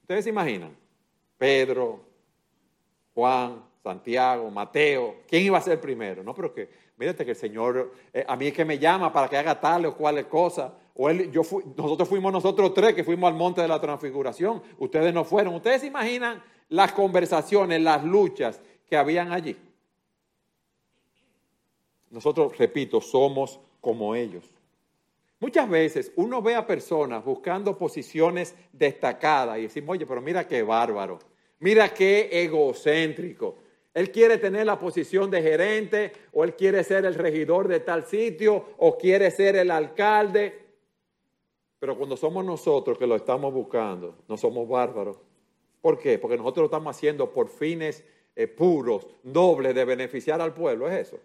¿Ustedes 0.00 0.24
se 0.24 0.30
imaginan? 0.30 0.76
Pedro, 1.38 2.00
Juan, 3.14 3.62
Santiago, 3.84 4.50
Mateo, 4.50 5.18
¿quién 5.28 5.44
iba 5.44 5.58
a 5.58 5.62
ser 5.62 5.80
primero? 5.80 6.24
No, 6.24 6.34
pero 6.34 6.52
que, 6.52 6.68
mírate 6.96 7.24
que 7.24 7.30
el 7.30 7.36
Señor, 7.36 7.94
eh, 8.12 8.24
a 8.26 8.34
mí 8.34 8.48
es 8.48 8.52
que 8.52 8.64
me 8.64 8.80
llama 8.80 9.12
para 9.12 9.28
que 9.28 9.36
haga 9.36 9.60
tal 9.60 9.86
o 9.86 9.96
cual 9.96 10.26
cosa. 10.26 10.74
O 11.02 11.08
él, 11.08 11.32
yo 11.32 11.40
nosotros 11.78 12.06
fuimos 12.06 12.30
nosotros 12.30 12.74
tres 12.74 12.92
que 12.92 13.02
fuimos 13.02 13.28
al 13.28 13.34
monte 13.34 13.62
de 13.62 13.68
la 13.68 13.80
transfiguración. 13.80 14.62
Ustedes 14.78 15.14
no 15.14 15.24
fueron. 15.24 15.54
¿Ustedes 15.54 15.80
se 15.80 15.86
imaginan 15.86 16.42
las 16.68 16.92
conversaciones, 16.92 17.80
las 17.80 18.04
luchas 18.04 18.60
que 18.86 18.98
habían 18.98 19.32
allí? 19.32 19.56
Nosotros, 22.10 22.58
repito, 22.58 23.00
somos 23.00 23.58
como 23.80 24.14
ellos. 24.14 24.44
Muchas 25.38 25.70
veces 25.70 26.12
uno 26.16 26.42
ve 26.42 26.54
a 26.54 26.66
personas 26.66 27.24
buscando 27.24 27.78
posiciones 27.78 28.54
destacadas 28.70 29.56
y 29.56 29.62
decimos, 29.62 29.94
oye, 29.94 30.04
pero 30.04 30.20
mira 30.20 30.46
qué 30.46 30.62
bárbaro, 30.62 31.18
mira 31.60 31.88
qué 31.94 32.28
egocéntrico. 32.30 33.56
Él 33.94 34.12
quiere 34.12 34.36
tener 34.36 34.66
la 34.66 34.78
posición 34.78 35.30
de 35.30 35.40
gerente 35.40 36.12
o 36.32 36.44
él 36.44 36.54
quiere 36.54 36.84
ser 36.84 37.06
el 37.06 37.14
regidor 37.14 37.68
de 37.68 37.80
tal 37.80 38.04
sitio 38.04 38.74
o 38.76 38.98
quiere 38.98 39.30
ser 39.30 39.56
el 39.56 39.70
alcalde. 39.70 40.59
Pero 41.80 41.96
cuando 41.96 42.16
somos 42.16 42.44
nosotros 42.44 42.98
que 42.98 43.06
lo 43.06 43.16
estamos 43.16 43.52
buscando, 43.52 44.14
no 44.28 44.36
somos 44.36 44.68
bárbaros. 44.68 45.16
¿Por 45.80 45.98
qué? 45.98 46.18
Porque 46.18 46.36
nosotros 46.36 46.64
lo 46.64 46.66
estamos 46.66 46.94
haciendo 46.94 47.30
por 47.30 47.48
fines 47.48 48.04
eh, 48.36 48.46
puros, 48.46 49.06
nobles, 49.24 49.74
de 49.74 49.84
beneficiar 49.84 50.40
al 50.42 50.54
pueblo. 50.54 50.88
Es 50.88 51.08
eso. 51.08 51.18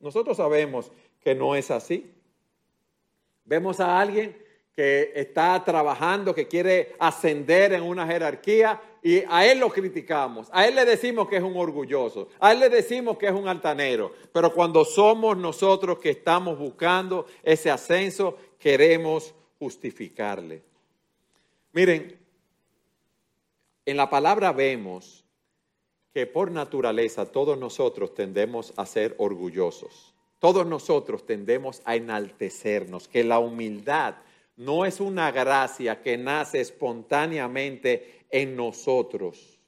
Nosotros 0.00 0.36
sabemos 0.36 0.90
que 1.20 1.34
no 1.34 1.54
es 1.54 1.70
así. 1.70 2.12
Vemos 3.44 3.78
a 3.78 3.98
alguien 4.00 4.36
que 4.74 5.12
está 5.14 5.64
trabajando, 5.64 6.34
que 6.34 6.48
quiere 6.48 6.94
ascender 6.98 7.72
en 7.72 7.82
una 7.82 8.06
jerarquía 8.06 8.80
y 9.02 9.22
a 9.28 9.46
él 9.46 9.60
lo 9.60 9.70
criticamos, 9.70 10.48
a 10.52 10.66
él 10.66 10.74
le 10.74 10.84
decimos 10.84 11.28
que 11.28 11.36
es 11.36 11.42
un 11.42 11.56
orgulloso, 11.56 12.28
a 12.40 12.52
él 12.52 12.60
le 12.60 12.68
decimos 12.68 13.16
que 13.16 13.26
es 13.26 13.32
un 13.32 13.48
altanero, 13.48 14.12
pero 14.32 14.52
cuando 14.52 14.84
somos 14.84 15.36
nosotros 15.36 15.98
que 15.98 16.10
estamos 16.10 16.58
buscando 16.58 17.24
ese 17.42 17.70
ascenso, 17.70 18.36
queremos 18.58 19.32
justificarle. 19.58 20.62
Miren, 21.72 22.18
en 23.84 23.96
la 23.96 24.10
palabra 24.10 24.52
vemos 24.52 25.24
que 26.12 26.26
por 26.26 26.50
naturaleza 26.50 27.30
todos 27.30 27.58
nosotros 27.58 28.14
tendemos 28.14 28.72
a 28.76 28.86
ser 28.86 29.14
orgullosos. 29.18 30.14
Todos 30.38 30.66
nosotros 30.66 31.26
tendemos 31.26 31.82
a 31.84 31.96
enaltecernos, 31.96 33.08
que 33.08 33.24
la 33.24 33.38
humildad 33.38 34.16
no 34.56 34.86
es 34.86 35.00
una 35.00 35.30
gracia 35.30 36.00
que 36.00 36.16
nace 36.16 36.60
espontáneamente 36.60 38.24
en 38.30 38.56
nosotros. 38.56 39.58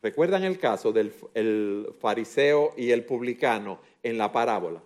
¿Recuerdan 0.00 0.44
el 0.44 0.58
caso 0.58 0.92
del 0.92 1.94
fariseo 2.00 2.74
y 2.76 2.90
el 2.90 3.04
publicano 3.04 3.80
en 4.02 4.18
la 4.18 4.32
parábola? 4.32 4.82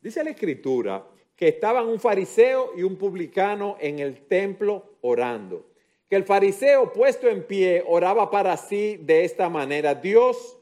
Dice 0.00 0.24
la 0.24 0.30
escritura 0.30 1.06
que 1.40 1.48
estaban 1.48 1.88
un 1.88 1.98
fariseo 1.98 2.72
y 2.76 2.82
un 2.82 2.96
publicano 2.96 3.78
en 3.80 3.98
el 3.98 4.26
templo 4.26 4.84
orando. 5.00 5.64
Que 6.10 6.16
el 6.16 6.24
fariseo 6.24 6.92
puesto 6.92 7.28
en 7.28 7.44
pie 7.44 7.82
oraba 7.86 8.30
para 8.30 8.58
sí 8.58 8.98
de 9.00 9.24
esta 9.24 9.48
manera, 9.48 9.94
Dios, 9.94 10.58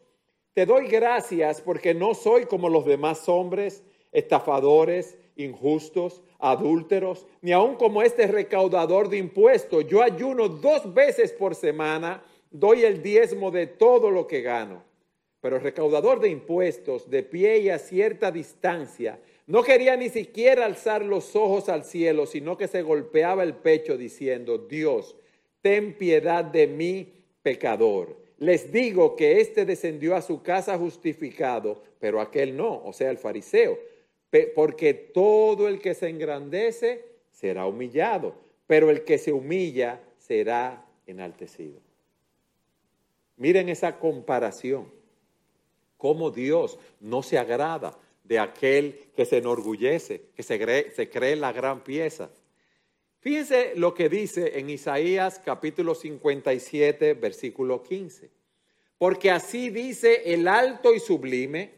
te 0.55 0.67
doy 0.67 0.87
gracias 0.87 1.61
porque 1.61 1.95
no 1.95 2.15
soy 2.15 2.47
como 2.47 2.69
los 2.69 2.85
demás 2.85 3.29
hombres, 3.29 3.83
estafadores, 4.13 5.19
injustos, 5.35 6.23
adúlteros, 6.39 7.27
ni 7.41 7.51
aun 7.51 7.75
como 7.75 8.01
este 8.03 8.29
recaudador 8.29 9.09
de 9.09 9.19
impuestos. 9.19 9.85
Yo 9.89 10.01
ayuno 10.01 10.49
dos 10.49 10.95
veces 10.95 11.33
por 11.33 11.57
semana, 11.57 12.23
doy 12.53 12.85
el 12.85 13.03
diezmo 13.03 13.51
de 13.51 13.67
todo 13.67 14.13
lo 14.13 14.29
que 14.29 14.43
gano. 14.43 14.85
Pero 15.41 15.57
el 15.57 15.63
recaudador 15.63 16.21
de 16.21 16.29
impuestos, 16.29 17.11
de 17.11 17.25
pie 17.25 17.59
y 17.59 17.71
a 17.71 17.81
cierta 17.81 18.31
distancia, 18.31 19.19
no 19.49 19.63
quería 19.63 19.97
ni 19.97 20.11
siquiera 20.11 20.67
alzar 20.67 21.03
los 21.03 21.35
ojos 21.35 21.71
al 21.71 21.83
cielo, 21.83 22.27
sino 22.27 22.59
que 22.59 22.69
se 22.69 22.83
golpeaba 22.83 23.43
el 23.43 23.55
pecho 23.55 23.97
diciendo, 23.97 24.59
Dios, 24.59 25.17
ten 25.63 25.95
piedad 25.95 26.45
de 26.45 26.67
mí, 26.67 27.15
pecador. 27.43 28.15
Les 28.37 28.71
digo 28.71 29.17
que 29.17 29.41
éste 29.41 29.65
descendió 29.65 30.15
a 30.15 30.21
su 30.21 30.43
casa 30.43 30.77
justificado, 30.77 31.83
pero 31.99 32.21
aquel 32.21 32.59
no, 32.59 32.85
o 32.85 32.93
sea, 32.93 33.11
el 33.11 33.17
fariseo. 33.17 33.79
Porque 34.55 34.93
todo 34.93 35.67
el 35.67 35.81
que 35.81 35.95
se 35.95 36.11
engrandece 36.11 37.07
será 37.33 37.65
humillado, 37.65 38.35
pero 38.67 38.91
el 38.91 39.03
que 39.03 39.17
se 39.17 39.33
humilla 39.33 39.99
será 40.19 40.85
enaltecido. 41.07 41.81
Miren 43.39 43.71
esa 43.71 43.99
comparación, 43.99 44.93
cómo 45.97 46.31
Dios 46.31 46.79
no 47.01 47.23
se 47.23 47.39
agrada 47.39 47.97
de 48.29 48.39
aquel 48.39 49.11
que 49.17 49.25
se 49.25 49.39
enorgullece, 49.39 50.27
que 50.37 50.43
se 50.43 50.59
cree, 50.59 51.37
la 51.37 51.51
gran 51.51 51.83
pieza. 51.83 52.31
Fíjense 53.21 53.73
lo 53.75 53.95
que 53.95 54.11
dice 54.11 54.59
en 54.59 54.69
Isaías 54.69 55.41
capítulo 55.43 55.95
57, 55.95 57.15
versículo 57.15 57.83
15. 57.83 58.31
Porque 58.99 59.31
así 59.31 59.71
dice 59.71 60.35
el 60.35 60.47
alto 60.47 60.95
y 60.95 61.01
sublime, 61.01 61.73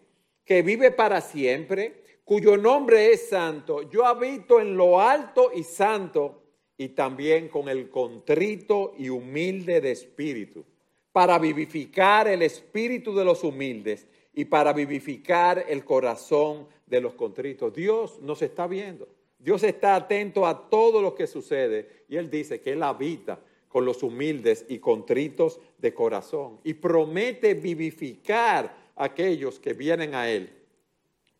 que 0.44 0.62
vive 0.62 0.90
para 0.90 1.20
siempre, 1.20 2.02
cuyo 2.24 2.56
nombre 2.56 3.12
es 3.12 3.28
santo. 3.28 3.88
Yo 3.88 4.04
habito 4.04 4.60
en 4.60 4.76
lo 4.76 5.00
alto 5.00 5.52
y 5.54 5.62
santo 5.62 6.42
y 6.76 6.88
también 6.88 7.46
con 7.48 7.68
el 7.68 7.90
contrito 7.90 8.94
y 8.98 9.08
humilde 9.08 9.80
de 9.80 9.92
espíritu, 9.92 10.64
para 11.12 11.38
vivificar 11.38 12.26
el 12.26 12.42
espíritu 12.42 13.14
de 13.14 13.24
los 13.24 13.44
humildes 13.44 14.08
y 14.32 14.44
para 14.44 14.72
vivificar 14.72 15.64
el 15.68 15.84
corazón 15.84 16.66
de 16.86 17.00
los 17.00 17.14
contritos. 17.14 17.72
Dios 17.74 18.20
nos 18.20 18.42
está 18.42 18.66
viendo. 18.66 19.08
Dios 19.38 19.62
está 19.62 19.94
atento 19.94 20.46
a 20.46 20.68
todo 20.68 21.00
lo 21.00 21.14
que 21.14 21.26
sucede 21.26 22.04
y 22.08 22.16
Él 22.16 22.30
dice 22.30 22.60
que 22.60 22.72
Él 22.72 22.82
habita 22.82 23.40
con 23.68 23.84
los 23.84 24.02
humildes 24.02 24.66
y 24.68 24.78
contritos 24.78 25.60
de 25.78 25.94
corazón 25.94 26.58
y 26.64 26.74
promete 26.74 27.54
vivificar 27.54 28.76
a 28.96 29.04
aquellos 29.04 29.58
que 29.58 29.72
vienen 29.72 30.14
a 30.14 30.28
Él 30.28 30.50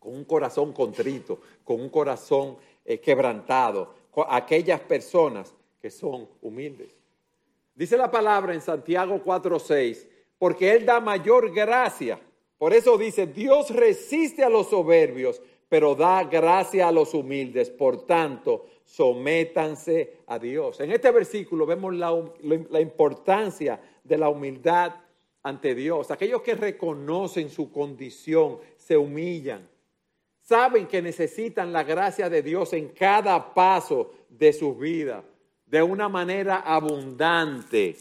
con 0.01 0.15
un 0.15 0.25
corazón 0.25 0.73
contrito, 0.73 1.39
con 1.63 1.79
un 1.79 1.89
corazón 1.89 2.57
eh, 2.83 2.99
quebrantado, 2.99 3.93
con 4.09 4.25
aquellas 4.29 4.79
personas 4.79 5.53
que 5.79 5.91
son 5.91 6.27
humildes. 6.41 6.97
Dice 7.75 7.97
la 7.97 8.09
palabra 8.09 8.55
en 8.55 8.61
Santiago 8.61 9.21
4:6, 9.23 10.07
porque 10.39 10.71
Él 10.71 10.87
da 10.87 10.99
mayor 10.99 11.53
gracia. 11.53 12.19
Por 12.61 12.73
eso 12.73 12.95
dice, 12.95 13.25
Dios 13.25 13.71
resiste 13.71 14.43
a 14.43 14.49
los 14.49 14.69
soberbios, 14.69 15.41
pero 15.67 15.95
da 15.95 16.25
gracia 16.25 16.87
a 16.87 16.91
los 16.91 17.15
humildes. 17.15 17.71
Por 17.71 18.05
tanto, 18.05 18.67
sométanse 18.85 20.17
a 20.27 20.37
Dios. 20.37 20.79
En 20.79 20.91
este 20.91 21.09
versículo 21.09 21.65
vemos 21.65 21.95
la, 21.95 22.15
la 22.69 22.79
importancia 22.79 23.81
de 24.03 24.15
la 24.15 24.29
humildad 24.29 24.93
ante 25.41 25.73
Dios. 25.73 26.11
Aquellos 26.11 26.43
que 26.43 26.53
reconocen 26.53 27.49
su 27.49 27.71
condición, 27.71 28.59
se 28.77 28.95
humillan, 28.95 29.67
saben 30.39 30.85
que 30.85 31.01
necesitan 31.01 31.73
la 31.73 31.81
gracia 31.81 32.29
de 32.29 32.43
Dios 32.43 32.73
en 32.73 32.89
cada 32.89 33.55
paso 33.55 34.11
de 34.29 34.53
su 34.53 34.75
vida, 34.75 35.23
de 35.65 35.81
una 35.81 36.07
manera 36.09 36.57
abundante. 36.57 37.95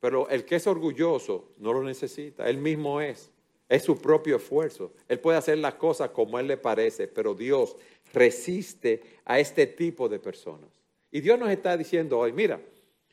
Pero 0.00 0.28
el 0.28 0.44
que 0.44 0.56
es 0.56 0.66
orgulloso 0.66 1.52
no 1.56 1.72
lo 1.72 1.82
necesita, 1.82 2.46
él 2.50 2.58
mismo 2.58 3.00
es. 3.00 3.32
Es 3.68 3.84
su 3.84 4.00
propio 4.00 4.36
esfuerzo. 4.36 4.92
Él 5.08 5.18
puede 5.18 5.38
hacer 5.38 5.58
las 5.58 5.74
cosas 5.74 6.10
como 6.10 6.38
él 6.38 6.46
le 6.46 6.56
parece, 6.56 7.08
pero 7.08 7.34
Dios 7.34 7.76
resiste 8.12 9.02
a 9.24 9.38
este 9.38 9.66
tipo 9.66 10.08
de 10.08 10.18
personas. 10.18 10.68
Y 11.10 11.20
Dios 11.20 11.38
nos 11.38 11.50
está 11.50 11.76
diciendo 11.76 12.18
hoy, 12.18 12.32
mira, 12.32 12.60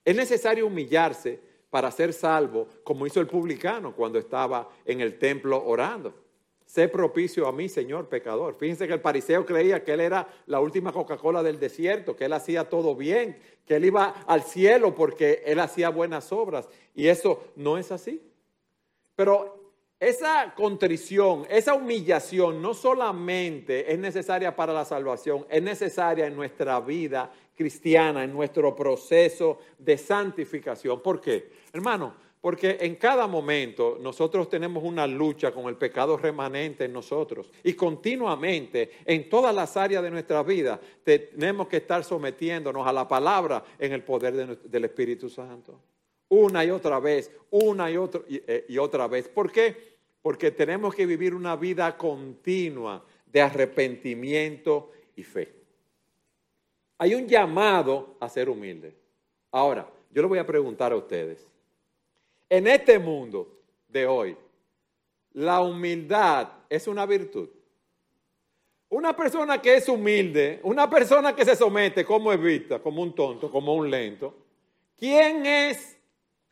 es 0.03 0.15
necesario 0.15 0.67
humillarse 0.67 1.39
para 1.69 1.91
ser 1.91 2.13
salvo, 2.13 2.67
como 2.83 3.05
hizo 3.05 3.19
el 3.19 3.27
publicano 3.27 3.95
cuando 3.95 4.17
estaba 4.17 4.69
en 4.85 5.01
el 5.01 5.17
templo 5.19 5.63
orando 5.65 6.13
sé 6.69 6.87
propicio 6.87 7.47
a 7.47 7.51
mí, 7.51 7.67
Señor 7.67 8.09
pecador. 8.09 8.55
Fíjense 8.55 8.87
que 8.87 8.93
el 8.93 9.01
pariseo 9.01 9.43
creía 9.43 9.83
que 9.83 9.93
él 9.93 10.01
era 10.01 10.27
la 10.45 10.59
última 10.59 10.93
Coca-Cola 10.93 11.41
del 11.41 11.59
desierto, 11.59 12.15
que 12.15 12.25
él 12.25 12.33
hacía 12.33 12.69
todo 12.69 12.95
bien, 12.95 13.39
que 13.65 13.77
él 13.77 13.85
iba 13.85 14.09
al 14.27 14.43
cielo 14.43 14.93
porque 14.93 15.41
él 15.47 15.59
hacía 15.59 15.89
buenas 15.89 16.31
obras. 16.31 16.69
Y 16.93 17.07
eso 17.07 17.43
no 17.55 17.79
es 17.79 17.91
así. 17.91 18.21
Pero 19.15 19.58
esa 19.99 20.53
contrición, 20.55 21.45
esa 21.49 21.73
humillación 21.73 22.61
no 22.61 22.73
solamente 22.73 23.91
es 23.91 23.99
necesaria 23.99 24.55
para 24.55 24.71
la 24.71 24.85
salvación, 24.85 25.45
es 25.49 25.61
necesaria 25.61 26.25
en 26.25 26.35
nuestra 26.35 26.79
vida 26.79 27.31
cristiana, 27.53 28.23
en 28.23 28.31
nuestro 28.31 28.73
proceso 28.73 29.59
de 29.77 29.97
santificación. 29.97 31.01
¿Por 31.01 31.19
qué? 31.19 31.51
Hermano, 31.73 32.13
porque 32.39 32.77
en 32.79 32.95
cada 32.95 33.27
momento 33.27 33.97
nosotros 33.99 34.47
tenemos 34.47 34.81
una 34.85 35.05
lucha 35.05 35.51
con 35.51 35.65
el 35.65 35.75
pecado 35.75 36.15
remanente 36.15 36.85
en 36.85 36.93
nosotros 36.93 37.51
y 37.61 37.73
continuamente 37.73 38.91
en 39.03 39.29
todas 39.29 39.53
las 39.53 39.75
áreas 39.75 40.01
de 40.01 40.11
nuestra 40.11 40.41
vida 40.43 40.79
tenemos 41.03 41.67
que 41.67 41.77
estar 41.77 42.05
sometiéndonos 42.05 42.87
a 42.87 42.93
la 42.93 43.05
palabra 43.05 43.65
en 43.77 43.91
el 43.91 44.03
poder 44.03 44.57
del 44.63 44.85
Espíritu 44.85 45.29
Santo. 45.29 45.81
Una 46.29 46.63
y 46.63 46.69
otra 46.69 46.99
vez, 46.99 47.31
una 47.49 47.89
y, 47.89 47.97
otra, 47.97 48.21
eh, 48.29 48.65
y 48.69 48.77
otra 48.77 49.07
vez. 49.07 49.27
¿Por 49.27 49.51
qué? 49.51 49.97
Porque 50.21 50.51
tenemos 50.51 50.93
que 50.93 51.05
vivir 51.05 51.33
una 51.33 51.55
vida 51.55 51.97
continua 51.97 53.03
de 53.25 53.41
arrepentimiento 53.41 54.91
y 55.15 55.23
fe. 55.23 55.53
Hay 56.97 57.15
un 57.15 57.27
llamado 57.27 58.17
a 58.19 58.29
ser 58.29 58.49
humilde. 58.49 58.95
Ahora, 59.51 59.89
yo 60.11 60.21
le 60.21 60.27
voy 60.27 60.39
a 60.39 60.45
preguntar 60.45 60.91
a 60.91 60.97
ustedes. 60.97 61.47
En 62.49 62.67
este 62.67 62.99
mundo 62.99 63.61
de 63.87 64.05
hoy, 64.05 64.37
la 65.33 65.61
humildad 65.61 66.49
es 66.69 66.87
una 66.87 67.05
virtud. 67.05 67.49
Una 68.89 69.15
persona 69.15 69.61
que 69.61 69.75
es 69.75 69.87
humilde, 69.87 70.59
una 70.63 70.89
persona 70.89 71.35
que 71.35 71.45
se 71.45 71.55
somete, 71.55 72.03
como 72.03 72.33
es 72.33 72.41
vista? 72.41 72.79
Como 72.79 73.03
un 73.03 73.13
tonto, 73.13 73.51
como 73.51 73.75
un 73.75 73.89
lento. 73.89 74.35
¿Quién 74.97 75.45
es 75.45 75.98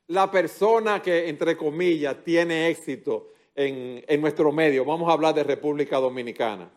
la 0.08 0.30
persona 0.32 1.02
que, 1.02 1.30
entre 1.30 1.58
comillas, 1.58 2.24
tiene 2.24 2.70
éxito 2.70 3.34
en, 3.56 4.04
en 4.08 4.22
nuestro 4.22 4.52
medio? 4.52 4.86
Vamos 4.86 5.10
a 5.10 5.14
hablar 5.14 5.36
de 5.36 5.44
República 5.44 5.98
Dominicana. 5.98 6.70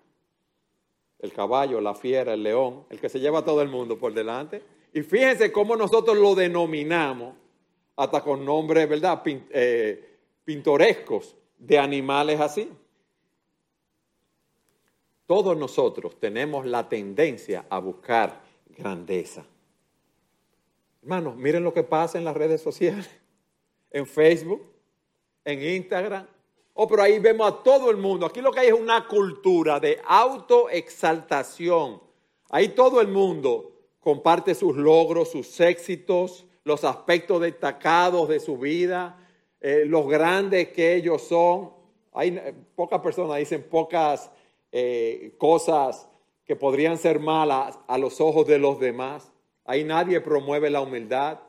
El 1.19 1.33
caballo, 1.33 1.81
la 1.81 1.95
fiera, 1.95 2.35
el 2.35 2.43
león, 2.43 2.87
el 2.91 2.99
que 2.99 3.09
se 3.09 3.21
lleva 3.21 3.41
a 3.41 3.45
todo 3.45 3.63
el 3.63 3.69
mundo 3.69 3.99
por 3.99 4.13
delante. 4.15 4.63
Y 4.93 5.03
fíjense 5.03 5.53
cómo 5.53 5.77
nosotros 5.77 6.17
lo 6.17 6.35
denominamos 6.35 7.35
hasta 7.97 8.23
con 8.23 8.45
nombres, 8.45 8.89
¿verdad?, 8.89 9.23
eh, 9.27 10.17
pintorescos 10.45 11.37
de 11.59 11.79
animales 11.79 12.41
así. 12.41 12.71
Todos 15.27 15.57
nosotros 15.57 16.19
tenemos 16.19 16.67
la 16.67 16.89
tendencia 16.89 17.67
a 17.69 17.79
buscar 17.79 18.41
grandeza. 18.67 19.45
Hermanos, 21.03 21.37
miren 21.37 21.63
lo 21.63 21.73
que 21.73 21.85
pasa 21.85 22.19
en 22.19 22.25
las 22.25 22.37
redes 22.37 22.61
sociales, 22.63 23.09
en 23.91 24.07
Facebook, 24.07 24.63
en 25.45 25.63
Instagram. 25.63 26.27
Oh, 26.75 26.87
pero 26.89 27.03
ahí 27.03 27.19
vemos 27.19 27.51
a 27.51 27.63
todo 27.63 27.91
el 27.91 27.97
mundo. 27.97 28.27
Aquí 28.27 28.41
lo 28.41 28.53
que 28.53 28.61
hay 28.61 28.69
es 28.69 28.73
una 28.73 29.07
cultura 29.07 29.81
de 29.81 30.01
autoexaltación. 30.07 32.01
Ahí 32.49 32.69
todo 32.71 33.01
el 33.01 33.09
mundo 33.09 33.73
comparte 34.01 34.55
sus 34.55 34.77
logros, 34.77 35.31
sus 35.31 35.61
éxitos, 35.61 36.47
los 36.65 36.85
aspectos 36.85 37.41
destacados 37.41 38.29
de 38.29 38.41
su 38.41 38.57
vida, 38.57 39.19
eh, 39.61 39.85
los 39.87 40.09
grandes 40.09 40.69
que 40.69 40.95
ellos 40.95 41.23
son. 41.23 41.73
Hay 42.13 42.37
eh, 42.37 42.55
pocas 42.75 43.01
personas 43.01 43.39
dicen 43.39 43.63
pocas 43.63 44.31
eh, 44.73 45.35
cosas 45.39 46.09
que 46.45 46.57
podrían 46.57 46.99
ser 46.99 47.21
malas 47.21 47.79
a 47.87 47.99
los 47.99 48.21
ojos 48.21 48.47
de 48.47 48.59
los 48.59 48.81
demás. 48.81 49.31
Ahí 49.65 49.85
nadie 49.85 50.21
promueve 50.21 50.71
la 50.71 50.81
humildad 50.81 51.41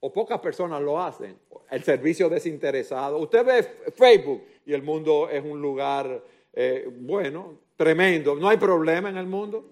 o 0.00 0.12
pocas 0.12 0.40
personas 0.40 0.82
lo 0.82 1.00
hacen. 1.00 1.38
El 1.72 1.82
servicio 1.82 2.28
desinteresado. 2.28 3.16
Usted 3.18 3.46
ve 3.46 3.62
Facebook 3.96 4.44
y 4.66 4.74
el 4.74 4.82
mundo 4.82 5.30
es 5.30 5.42
un 5.42 5.62
lugar 5.62 6.22
bueno, 6.98 7.58
tremendo. 7.76 8.34
No 8.34 8.48
hay 8.50 8.58
problema 8.58 9.08
en 9.08 9.16
el 9.16 9.26
mundo. 9.26 9.64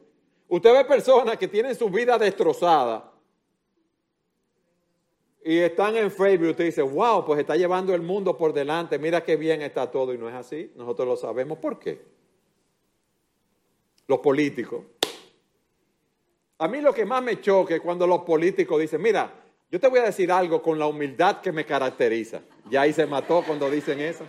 Usted 0.48 0.72
ve 0.72 0.84
personas 0.86 1.36
que 1.36 1.46
tienen 1.46 1.74
su 1.74 1.90
vida 1.90 2.16
destrozada 2.16 3.12
y 5.44 5.58
están 5.58 5.94
en 5.96 6.10
Facebook 6.10 6.46
y 6.46 6.50
usted 6.50 6.64
dice, 6.64 6.80
wow, 6.80 7.24
pues 7.24 7.38
está 7.40 7.54
llevando 7.54 7.94
el 7.94 8.00
mundo 8.00 8.36
por 8.36 8.54
delante, 8.54 8.98
mira 8.98 9.22
qué 9.22 9.36
bien 9.36 9.60
está 9.60 9.90
todo 9.90 10.14
y 10.14 10.18
no 10.18 10.26
es 10.28 10.34
así, 10.34 10.72
nosotros 10.76 11.06
lo 11.06 11.16
sabemos. 11.16 11.58
¿Por 11.58 11.78
qué? 11.78 12.00
Los 14.06 14.20
políticos. 14.20 14.84
A 16.58 16.66
mí 16.66 16.80
lo 16.80 16.94
que 16.94 17.04
más 17.04 17.22
me 17.22 17.40
choque 17.40 17.74
es 17.74 17.80
cuando 17.80 18.06
los 18.06 18.22
políticos 18.22 18.80
dicen, 18.80 19.02
mira, 19.02 19.34
yo 19.70 19.78
te 19.78 19.88
voy 19.88 20.00
a 20.00 20.04
decir 20.04 20.32
algo 20.32 20.60
con 20.60 20.78
la 20.78 20.86
humildad 20.86 21.40
que 21.40 21.52
me 21.52 21.64
caracteriza. 21.64 22.40
Ya 22.68 22.82
ahí 22.82 22.92
se 22.92 23.06
mató 23.06 23.42
cuando 23.46 23.70
dicen 23.70 24.00
eso. 24.00 24.24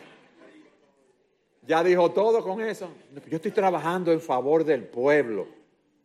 Ya 1.65 1.83
dijo 1.83 2.11
todo 2.11 2.43
con 2.43 2.61
eso. 2.61 2.89
Yo 3.27 3.37
estoy 3.37 3.51
trabajando 3.51 4.11
en 4.11 4.21
favor 4.21 4.63
del 4.63 4.83
pueblo. 4.83 5.47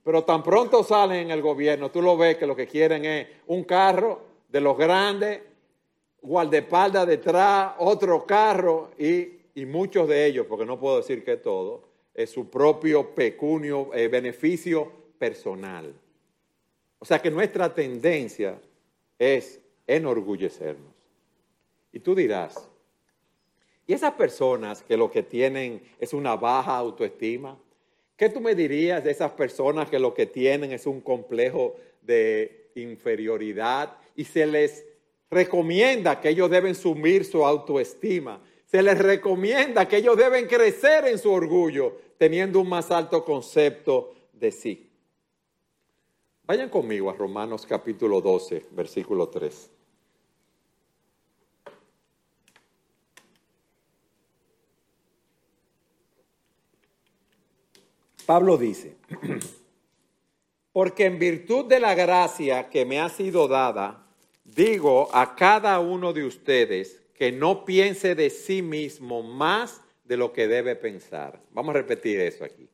Pero 0.02 0.24
tan 0.24 0.42
pronto 0.42 0.82
salen 0.84 1.24
en 1.24 1.30
el 1.32 1.42
gobierno, 1.42 1.90
tú 1.90 2.00
lo 2.00 2.16
ves 2.16 2.36
que 2.36 2.46
lo 2.46 2.54
que 2.54 2.68
quieren 2.68 3.04
es 3.04 3.26
un 3.48 3.64
carro 3.64 4.20
de 4.48 4.60
los 4.60 4.78
grandes, 4.78 5.42
guardaespaldas 6.22 7.06
detrás, 7.06 7.72
otro 7.78 8.24
carro 8.24 8.92
y, 8.98 9.32
muchos 9.66 10.06
de 10.06 10.26
ellos, 10.26 10.46
porque 10.48 10.64
no 10.64 10.78
puedo 10.78 10.98
decir 10.98 11.24
que 11.24 11.38
todo, 11.38 11.82
es 12.14 12.30
su 12.30 12.48
propio 12.48 13.14
pecunio, 13.14 13.92
eh, 13.94 14.06
beneficio 14.06 14.92
personal. 15.18 15.92
O 16.98 17.04
sea 17.04 17.20
que 17.20 17.30
nuestra 17.30 17.74
tendencia 17.74 18.60
es 19.18 19.60
enorgullecernos. 19.86 20.94
Y 21.92 22.00
tú 22.00 22.14
dirás, 22.14 22.68
¿y 23.86 23.92
esas 23.92 24.12
personas 24.14 24.82
que 24.82 24.96
lo 24.96 25.10
que 25.10 25.22
tienen 25.22 25.82
es 25.98 26.12
una 26.12 26.36
baja 26.36 26.76
autoestima? 26.76 27.58
¿Qué 28.16 28.28
tú 28.28 28.40
me 28.40 28.54
dirías 28.54 29.04
de 29.04 29.10
esas 29.10 29.32
personas 29.32 29.88
que 29.88 29.98
lo 29.98 30.14
que 30.14 30.26
tienen 30.26 30.72
es 30.72 30.86
un 30.86 31.00
complejo 31.00 31.76
de 32.02 32.70
inferioridad 32.74 33.96
y 34.14 34.24
se 34.24 34.46
les 34.46 34.84
recomienda 35.30 36.20
que 36.20 36.30
ellos 36.30 36.50
deben 36.50 36.74
sumir 36.74 37.24
su 37.24 37.44
autoestima. 37.44 38.40
Se 38.64 38.82
les 38.82 38.98
recomienda 38.98 39.86
que 39.88 39.98
ellos 39.98 40.16
deben 40.16 40.46
crecer 40.46 41.06
en 41.06 41.18
su 41.18 41.30
orgullo. 41.30 42.04
teniendo 42.18 42.60
un 42.60 42.68
más 42.70 42.90
alto 42.90 43.22
concepto 43.26 44.14
de 44.32 44.50
sí. 44.50 44.85
Vayan 46.46 46.68
conmigo 46.68 47.10
a 47.10 47.12
Romanos 47.12 47.66
capítulo 47.66 48.20
12, 48.20 48.66
versículo 48.70 49.28
3. 49.28 49.68
Pablo 58.24 58.56
dice, 58.56 58.94
porque 60.72 61.06
en 61.06 61.18
virtud 61.18 61.64
de 61.64 61.80
la 61.80 61.94
gracia 61.94 62.70
que 62.70 62.84
me 62.84 63.00
ha 63.00 63.08
sido 63.08 63.48
dada, 63.48 64.06
digo 64.44 65.08
a 65.12 65.34
cada 65.34 65.80
uno 65.80 66.12
de 66.12 66.24
ustedes 66.24 67.02
que 67.14 67.32
no 67.32 67.64
piense 67.64 68.14
de 68.14 68.30
sí 68.30 68.62
mismo 68.62 69.24
más 69.24 69.80
de 70.04 70.16
lo 70.16 70.32
que 70.32 70.46
debe 70.46 70.76
pensar. 70.76 71.42
Vamos 71.50 71.74
a 71.74 71.78
repetir 71.78 72.20
eso 72.20 72.44
aquí. 72.44 72.68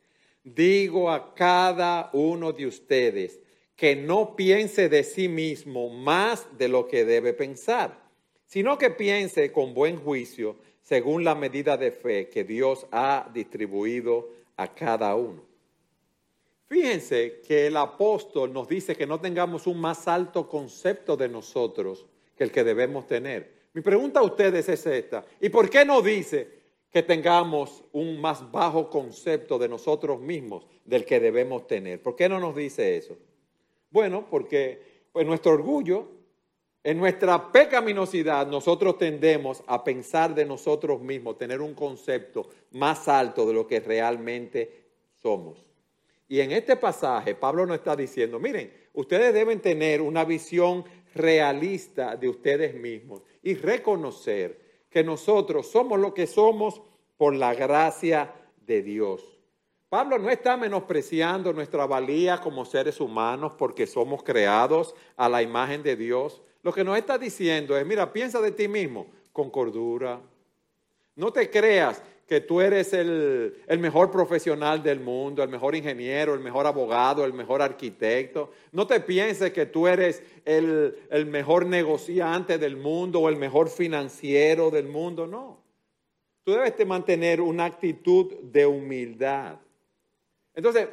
Digo 0.44 1.10
a 1.10 1.34
cada 1.34 2.10
uno 2.12 2.52
de 2.52 2.66
ustedes 2.66 3.40
que 3.82 3.96
no 3.96 4.36
piense 4.36 4.88
de 4.88 5.02
sí 5.02 5.26
mismo 5.26 5.88
más 5.88 6.46
de 6.56 6.68
lo 6.68 6.86
que 6.86 7.04
debe 7.04 7.32
pensar, 7.32 8.00
sino 8.46 8.78
que 8.78 8.90
piense 8.90 9.50
con 9.50 9.74
buen 9.74 9.96
juicio 9.96 10.54
según 10.82 11.24
la 11.24 11.34
medida 11.34 11.76
de 11.76 11.90
fe 11.90 12.28
que 12.28 12.44
Dios 12.44 12.86
ha 12.92 13.28
distribuido 13.34 14.30
a 14.56 14.72
cada 14.72 15.16
uno. 15.16 15.42
Fíjense 16.68 17.40
que 17.44 17.66
el 17.66 17.76
apóstol 17.76 18.52
nos 18.52 18.68
dice 18.68 18.94
que 18.94 19.04
no 19.04 19.20
tengamos 19.20 19.66
un 19.66 19.80
más 19.80 20.06
alto 20.06 20.48
concepto 20.48 21.16
de 21.16 21.28
nosotros 21.28 22.06
que 22.36 22.44
el 22.44 22.52
que 22.52 22.62
debemos 22.62 23.08
tener. 23.08 23.52
Mi 23.72 23.80
pregunta 23.80 24.20
a 24.20 24.22
ustedes 24.22 24.68
es 24.68 24.86
esta. 24.86 25.24
¿Y 25.40 25.48
por 25.48 25.68
qué 25.68 25.84
no 25.84 26.02
dice 26.02 26.48
que 26.88 27.02
tengamos 27.02 27.82
un 27.90 28.20
más 28.20 28.48
bajo 28.52 28.88
concepto 28.88 29.58
de 29.58 29.68
nosotros 29.68 30.20
mismos 30.20 30.68
del 30.84 31.04
que 31.04 31.18
debemos 31.18 31.66
tener? 31.66 32.00
¿Por 32.00 32.14
qué 32.14 32.28
no 32.28 32.38
nos 32.38 32.54
dice 32.54 32.96
eso? 32.96 33.18
Bueno, 33.92 34.26
porque 34.28 35.06
pues 35.12 35.26
nuestro 35.26 35.52
orgullo, 35.52 36.08
en 36.82 36.98
nuestra 36.98 37.52
pecaminosidad, 37.52 38.46
nosotros 38.46 38.98
tendemos 38.98 39.62
a 39.66 39.84
pensar 39.84 40.34
de 40.34 40.46
nosotros 40.46 41.00
mismos, 41.00 41.38
tener 41.38 41.60
un 41.60 41.74
concepto 41.74 42.48
más 42.72 43.06
alto 43.06 43.46
de 43.46 43.52
lo 43.52 43.66
que 43.66 43.80
realmente 43.80 44.86
somos. 45.18 45.58
Y 46.26 46.40
en 46.40 46.50
este 46.50 46.76
pasaje, 46.76 47.34
Pablo 47.34 47.66
nos 47.66 47.76
está 47.76 47.94
diciendo, 47.94 48.40
miren, 48.40 48.72
ustedes 48.94 49.34
deben 49.34 49.60
tener 49.60 50.00
una 50.00 50.24
visión 50.24 50.84
realista 51.14 52.16
de 52.16 52.30
ustedes 52.30 52.74
mismos 52.74 53.22
y 53.42 53.54
reconocer 53.54 54.58
que 54.88 55.04
nosotros 55.04 55.70
somos 55.70 56.00
lo 56.00 56.14
que 56.14 56.26
somos 56.26 56.80
por 57.18 57.34
la 57.34 57.54
gracia 57.54 58.32
de 58.66 58.82
Dios. 58.82 59.31
Pablo 59.92 60.18
no 60.18 60.30
está 60.30 60.56
menospreciando 60.56 61.52
nuestra 61.52 61.84
valía 61.84 62.38
como 62.38 62.64
seres 62.64 62.98
humanos 62.98 63.52
porque 63.58 63.86
somos 63.86 64.22
creados 64.22 64.94
a 65.18 65.28
la 65.28 65.42
imagen 65.42 65.82
de 65.82 65.96
Dios. 65.96 66.40
Lo 66.62 66.72
que 66.72 66.82
nos 66.82 66.96
está 66.96 67.18
diciendo 67.18 67.76
es, 67.76 67.84
mira, 67.84 68.10
piensa 68.10 68.40
de 68.40 68.52
ti 68.52 68.68
mismo 68.68 69.08
con 69.34 69.50
cordura. 69.50 70.18
No 71.14 71.30
te 71.30 71.50
creas 71.50 72.02
que 72.26 72.40
tú 72.40 72.62
eres 72.62 72.94
el, 72.94 73.54
mejor 73.80 74.10
profesional 74.10 74.82
del 74.82 74.98
mundo, 74.98 75.42
el 75.42 75.50
mejor 75.50 75.76
ingeniero, 75.76 76.32
el 76.32 76.40
mejor 76.40 76.66
abogado, 76.66 77.26
el 77.26 77.34
mejor 77.34 77.60
arquitecto. 77.60 78.50
No 78.70 78.86
te 78.86 78.98
pienses 78.98 79.52
que 79.52 79.66
tú 79.66 79.88
eres 79.88 80.22
el, 80.46 80.96
el 81.10 81.26
mejor 81.26 81.66
negociante 81.66 82.56
del 82.56 82.78
mundo 82.78 83.20
o 83.20 83.28
el 83.28 83.36
mejor 83.36 83.68
financiero 83.68 84.70
del 84.70 84.86
mundo, 84.86 85.26
no. 85.26 85.58
Tú 86.44 86.52
debes 86.52 86.86
mantener 86.86 87.42
una 87.42 87.66
actitud 87.66 88.32
de 88.40 88.64
humildad. 88.64 89.58
Entonces, 90.54 90.88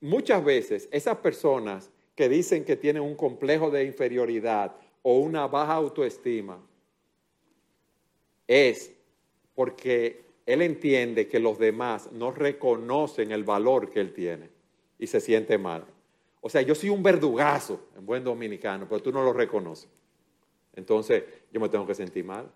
muchas 0.00 0.44
veces 0.44 0.88
esas 0.92 1.18
personas 1.18 1.90
que 2.14 2.28
dicen 2.28 2.64
que 2.64 2.76
tienen 2.76 3.02
un 3.02 3.14
complejo 3.14 3.70
de 3.70 3.84
inferioridad 3.84 4.74
o 5.02 5.18
una 5.18 5.46
baja 5.46 5.74
autoestima 5.74 6.60
es 8.46 8.92
porque 9.54 10.24
él 10.46 10.62
entiende 10.62 11.28
que 11.28 11.38
los 11.38 11.58
demás 11.58 12.10
no 12.12 12.30
reconocen 12.30 13.30
el 13.30 13.44
valor 13.44 13.90
que 13.90 14.00
él 14.00 14.12
tiene 14.12 14.50
y 14.98 15.06
se 15.06 15.20
siente 15.20 15.58
mal. 15.58 15.84
O 16.40 16.48
sea, 16.48 16.62
yo 16.62 16.74
soy 16.74 16.88
un 16.88 17.02
verdugazo 17.02 17.80
en 17.96 18.06
buen 18.06 18.24
dominicano, 18.24 18.86
pero 18.88 19.02
tú 19.02 19.12
no 19.12 19.22
lo 19.22 19.32
reconoces. 19.32 19.88
Entonces, 20.74 21.24
yo 21.52 21.60
me 21.60 21.68
tengo 21.68 21.86
que 21.86 21.94
sentir 21.94 22.24
mal. 22.24 22.50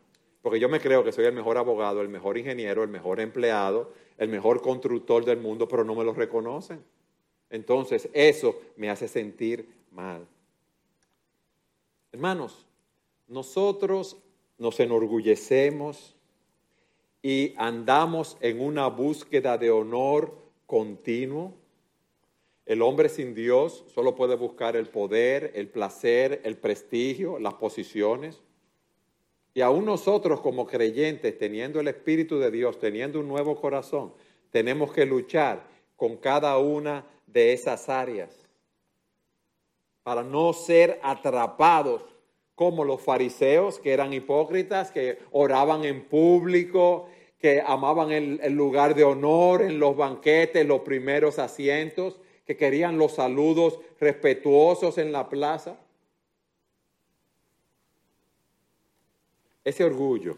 Porque 0.45 0.61
yo 0.61 0.69
me 0.69 0.79
creo 0.79 1.03
que 1.03 1.11
soy 1.11 1.25
el 1.25 1.33
mejor 1.33 1.57
abogado, 1.57 2.03
el 2.03 2.11
mejor 2.11 2.37
ingeniero, 2.37 2.83
el 2.83 2.91
mejor 2.91 3.19
empleado, 3.19 3.95
el 4.19 4.29
mejor 4.29 4.61
constructor 4.61 5.25
del 5.25 5.39
mundo, 5.39 5.67
pero 5.67 5.85
no 5.85 5.95
me 5.95 6.05
lo 6.05 6.13
reconocen. 6.13 6.85
Entonces, 7.49 8.11
eso 8.13 8.55
me 8.77 8.91
hace 8.91 9.09
sentir 9.09 9.67
mal. 9.91 10.27
Hermanos, 12.13 12.67
nosotros 13.27 14.19
nos 14.59 14.79
enorgullecemos 14.81 16.15
y 17.23 17.55
andamos 17.57 18.37
en 18.43 18.61
una 18.61 18.89
búsqueda 18.89 19.57
de 19.57 19.71
honor 19.71 20.37
continuo. 20.67 21.55
El 22.67 22.83
hombre 22.83 23.09
sin 23.09 23.35
Dios 23.35 23.83
solo 23.95 24.15
puede 24.15 24.37
buscar 24.37 24.77
el 24.77 24.89
poder, 24.89 25.53
el 25.55 25.69
placer, 25.69 26.43
el 26.45 26.59
prestigio, 26.59 27.39
las 27.39 27.55
posiciones. 27.55 28.43
Y 29.55 29.61
aún 29.61 29.85
nosotros 29.85 30.41
como 30.41 30.67
creyentes, 30.67 31.39
teniendo 31.39 31.79
el 31.79 31.87
Espíritu 31.87 32.41
de 32.41 32.51
Dios, 32.51 32.81
teniendo 32.81 33.21
un 33.21 33.29
nuevo 33.29 33.55
corazón, 33.61 34.13
tenemos 34.51 34.93
que 34.93 35.07
luchar 35.07 35.65
con 35.95 36.17
cada 36.17 36.59
una 36.59 37.07
de 37.29 37.53
esas 37.53 37.89
áreas 37.89 38.45
para 40.03 40.23
no 40.23 40.53
ser 40.53 41.01
atrapados 41.03 42.03
como 42.55 42.85
los 42.85 43.01
fariseos, 43.01 43.79
que 43.79 43.93
eran 43.93 44.13
hipócritas, 44.13 44.91
que 44.91 45.19
oraban 45.33 45.85
en 45.85 46.05
público, 46.05 47.09
que 47.39 47.63
amaban 47.65 48.13
el, 48.13 48.41
el, 48.43 48.53
lugar 48.53 48.95
de 48.95 49.05
honor 49.05 49.63
en 49.63 49.79
los 49.79 49.97
banquetes, 49.97 50.67
los 50.67 50.81
primeros 50.81 51.39
asientos, 51.39 52.21
que 52.45 52.57
querían 52.57 52.99
los 52.99 53.13
saludos 53.13 53.81
respetuosos 53.99 54.99
en 54.99 55.11
la 55.11 55.29
plaza. 55.29 55.79
Ese 59.65 59.83
orgullo 59.83 60.37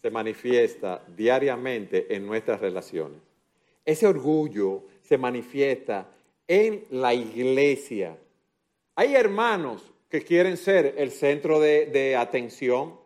se 0.00 0.10
manifiesta 0.10 1.02
diariamente 1.16 2.14
en 2.14 2.24
nuestras 2.24 2.60
relaciones. 2.60 3.18
Ese 3.84 4.06
orgullo 4.06 4.84
se 5.02 5.18
manifiesta 5.18 6.06
en 6.46 6.86
la 6.90 7.12
iglesia. 7.12 8.16
Hay 8.94 9.14
hermanos 9.14 9.90
que 10.08 10.22
quieren 10.22 10.56
ser 10.56 10.94
el 10.98 11.10
centro 11.10 11.60
de, 11.60 12.16
atención. 12.16 12.98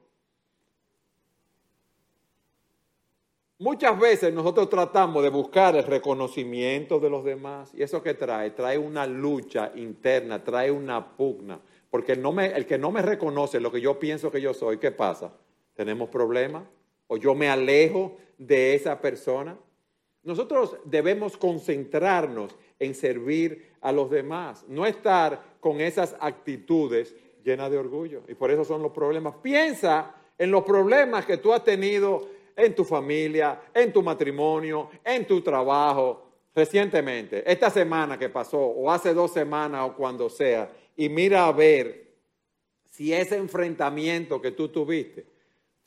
Muchas 3.58 3.98
veces 3.98 4.32
nosotros 4.32 4.68
tratamos 4.68 5.22
de 5.22 5.30
buscar 5.30 5.76
el 5.76 5.84
reconocimiento 5.84 6.98
de 6.98 7.10
los 7.10 7.24
demás. 7.24 7.72
¿Y 7.74 7.82
eso 7.82 8.02
qué 8.02 8.14
trae? 8.14 8.50
Trae 8.50 8.78
una 8.78 9.06
lucha 9.06 9.72
interna, 9.74 10.42
trae 10.42 10.70
una 10.70 11.16
pugna. 11.16 11.60
Porque 11.90 12.12
el, 12.12 12.38
el 12.38 12.66
que 12.66 12.78
no 12.78 12.90
me 12.90 13.02
reconoce 13.02 13.60
lo 13.60 13.70
que 13.70 13.80
yo 13.80 13.98
pienso 13.98 14.30
que 14.30 14.40
yo 14.40 14.52
soy, 14.52 14.78
¿qué 14.78 14.90
pasa? 14.90 15.32
¿Tenemos 15.74 16.08
problemas? 16.08 16.64
¿O 17.06 17.16
yo 17.16 17.34
me 17.34 17.48
alejo 17.48 18.16
de 18.38 18.74
esa 18.74 19.00
persona? 19.00 19.56
Nosotros 20.22 20.78
debemos 20.84 21.36
concentrarnos 21.36 22.56
en 22.78 22.94
servir 22.94 23.72
a 23.80 23.92
los 23.92 24.10
demás, 24.10 24.64
no 24.68 24.86
estar 24.86 25.58
con 25.60 25.80
esas 25.80 26.16
actitudes 26.18 27.14
llenas 27.44 27.70
de 27.70 27.78
orgullo. 27.78 28.22
Y 28.26 28.34
por 28.34 28.50
eso 28.50 28.64
son 28.64 28.82
los 28.82 28.92
problemas. 28.92 29.34
Piensa 29.42 30.14
en 30.38 30.50
los 30.50 30.64
problemas 30.64 31.26
que 31.26 31.36
tú 31.36 31.52
has 31.52 31.62
tenido 31.62 32.26
en 32.56 32.74
tu 32.74 32.84
familia, 32.84 33.60
en 33.74 33.92
tu 33.92 34.02
matrimonio, 34.02 34.90
en 35.04 35.26
tu 35.26 35.42
trabajo, 35.42 36.24
recientemente, 36.54 37.42
esta 37.50 37.68
semana 37.68 38.18
que 38.18 38.28
pasó, 38.28 38.58
o 38.60 38.90
hace 38.90 39.12
dos 39.12 39.32
semanas 39.32 39.88
o 39.90 39.96
cuando 39.96 40.30
sea, 40.30 40.70
y 40.96 41.08
mira 41.08 41.46
a 41.46 41.52
ver 41.52 42.14
si 42.84 43.12
ese 43.12 43.36
enfrentamiento 43.36 44.40
que 44.40 44.52
tú 44.52 44.68
tuviste 44.68 45.33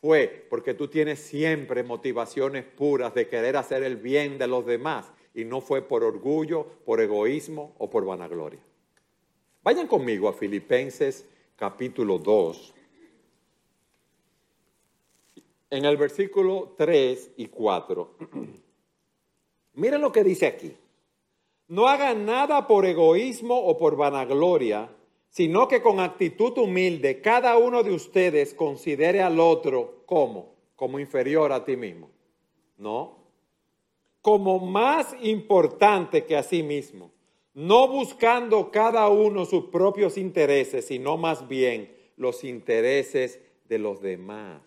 fue 0.08 0.48
porque 0.50 0.74
tú 0.74 0.88
tienes 0.88 1.20
siempre 1.20 1.84
motivaciones 1.84 2.64
puras 2.64 3.14
de 3.14 3.28
querer 3.28 3.58
hacer 3.58 3.84
el 3.84 3.98
bien 3.98 4.38
de 4.38 4.48
los 4.48 4.66
demás 4.66 5.12
y 5.34 5.44
no 5.44 5.60
fue 5.60 5.82
por 5.82 6.02
orgullo, 6.02 6.66
por 6.86 7.02
egoísmo 7.02 7.76
o 7.78 7.90
por 7.90 8.06
vanagloria. 8.06 8.62
Vayan 9.64 9.86
conmigo 9.86 10.30
a 10.30 10.34
Filipenses 10.34 11.26
capítulo 11.58 12.20
2. 12.20 12.74
En 15.72 15.84
el 15.84 15.98
versículo 15.98 16.74
3 16.78 17.32
y 17.36 17.48
4. 17.48 18.16
Miren 19.74 20.00
lo 20.00 20.14
que 20.14 20.24
dice 20.24 20.48
aquí. 20.48 20.74
No 21.68 21.86
hagan 21.86 22.26
nada 22.26 22.66
por 22.66 22.86
egoísmo 22.86 23.60
o 23.60 23.78
por 23.78 23.98
vanagloria, 23.98 24.90
sino 25.38 25.68
que 25.68 25.84
con 25.84 26.00
actitud 26.00 26.58
humilde 26.58 27.22
cada 27.22 27.58
uno 27.58 27.84
de 27.84 27.92
ustedes 27.92 28.56
considere 28.56 29.22
al 29.22 29.40
otro 29.40 30.02
como, 30.08 30.56
como 30.76 31.00
inferior 31.00 31.52
a 31.52 31.64
ti 31.64 31.78
mismo. 31.78 32.10
No. 32.80 33.20
como 34.24 34.58
más 34.58 35.16
importante 35.22 36.26
que 36.26 36.36
a 36.36 36.42
sí 36.42 36.64
mismo, 36.64 37.12
no 37.54 37.88
buscando 37.88 38.72
cada 38.72 39.08
uno 39.10 39.46
sus 39.46 39.66
propios 39.66 40.18
intereses, 40.18 40.88
sino 40.88 41.18
más 41.18 41.48
bien 41.48 41.96
los 42.16 42.44
intereses 42.44 43.40
de 43.70 43.78
los 43.78 44.02
demás. 44.02 44.64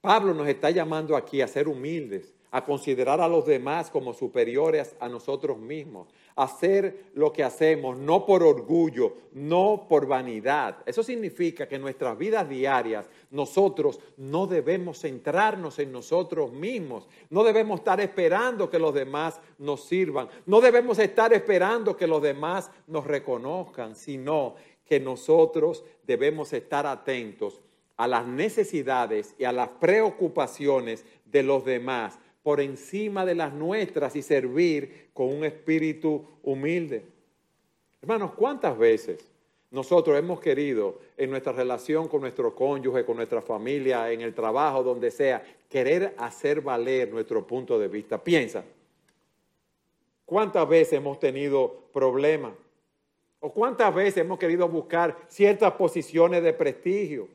Pablo 0.00 0.34
nos 0.34 0.48
está 0.48 0.70
llamando 0.70 1.14
aquí 1.14 1.40
a 1.40 1.46
ser 1.46 1.68
humildes, 1.68 2.34
a 2.50 2.64
considerar 2.64 3.20
a 3.20 3.28
los 3.28 3.44
demás 3.44 3.90
como 3.90 4.14
superiores 4.14 4.96
a 5.00 5.08
nosotros 5.08 5.58
mismos, 5.58 6.08
hacer 6.34 7.10
lo 7.14 7.32
que 7.32 7.44
hacemos, 7.44 7.96
no 7.96 8.24
por 8.24 8.42
orgullo, 8.42 9.14
no 9.32 9.86
por 9.88 10.06
vanidad. 10.06 10.78
Eso 10.86 11.02
significa 11.02 11.68
que 11.68 11.76
en 11.76 11.82
nuestras 11.82 12.16
vidas 12.16 12.48
diarias 12.48 13.10
nosotros 13.30 14.00
no 14.16 14.46
debemos 14.46 15.00
centrarnos 15.00 15.78
en 15.78 15.92
nosotros 15.92 16.52
mismos, 16.52 17.08
no 17.28 17.44
debemos 17.44 17.80
estar 17.80 18.00
esperando 18.00 18.70
que 18.70 18.78
los 18.78 18.94
demás 18.94 19.40
nos 19.58 19.84
sirvan, 19.84 20.28
no 20.46 20.60
debemos 20.60 20.98
estar 20.98 21.32
esperando 21.32 21.96
que 21.96 22.06
los 22.06 22.22
demás 22.22 22.70
nos 22.86 23.06
reconozcan, 23.06 23.94
sino 23.94 24.54
que 24.86 25.00
nosotros 25.00 25.84
debemos 26.06 26.52
estar 26.54 26.86
atentos 26.86 27.60
a 27.98 28.06
las 28.06 28.26
necesidades 28.26 29.34
y 29.38 29.44
a 29.44 29.52
las 29.52 29.68
preocupaciones 29.68 31.04
de 31.26 31.42
los 31.42 31.64
demás 31.64 32.18
por 32.48 32.62
encima 32.62 33.26
de 33.26 33.34
las 33.34 33.52
nuestras 33.52 34.16
y 34.16 34.22
servir 34.22 35.10
con 35.12 35.28
un 35.28 35.44
espíritu 35.44 36.24
humilde. 36.42 37.04
Hermanos, 38.00 38.32
¿cuántas 38.32 38.78
veces 38.78 39.22
nosotros 39.70 40.18
hemos 40.18 40.40
querido 40.40 40.98
en 41.18 41.28
nuestra 41.28 41.52
relación 41.52 42.08
con 42.08 42.22
nuestro 42.22 42.54
cónyuge, 42.54 43.04
con 43.04 43.16
nuestra 43.16 43.42
familia, 43.42 44.10
en 44.10 44.22
el 44.22 44.32
trabajo, 44.32 44.82
donde 44.82 45.10
sea, 45.10 45.44
querer 45.68 46.14
hacer 46.16 46.62
valer 46.62 47.12
nuestro 47.12 47.46
punto 47.46 47.78
de 47.78 47.88
vista? 47.88 48.16
Piensa, 48.16 48.64
¿cuántas 50.24 50.66
veces 50.66 50.94
hemos 50.94 51.20
tenido 51.20 51.90
problemas? 51.92 52.54
¿O 53.40 53.52
cuántas 53.52 53.94
veces 53.94 54.22
hemos 54.24 54.38
querido 54.38 54.66
buscar 54.70 55.14
ciertas 55.28 55.74
posiciones 55.74 56.42
de 56.42 56.54
prestigio? 56.54 57.28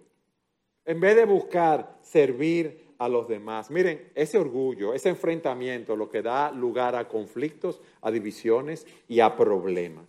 En 0.85 0.99
vez 0.99 1.15
de 1.15 1.25
buscar 1.25 1.99
servir 2.01 2.82
a 2.97 3.09
los 3.09 3.27
demás. 3.27 3.71
Miren, 3.71 4.11
ese 4.15 4.37
orgullo, 4.37 4.93
ese 4.93 5.09
enfrentamiento, 5.09 5.95
lo 5.95 6.09
que 6.09 6.21
da 6.21 6.51
lugar 6.51 6.95
a 6.95 7.07
conflictos, 7.07 7.81
a 8.01 8.11
divisiones 8.11 8.85
y 9.07 9.19
a 9.19 9.35
problemas. 9.35 10.05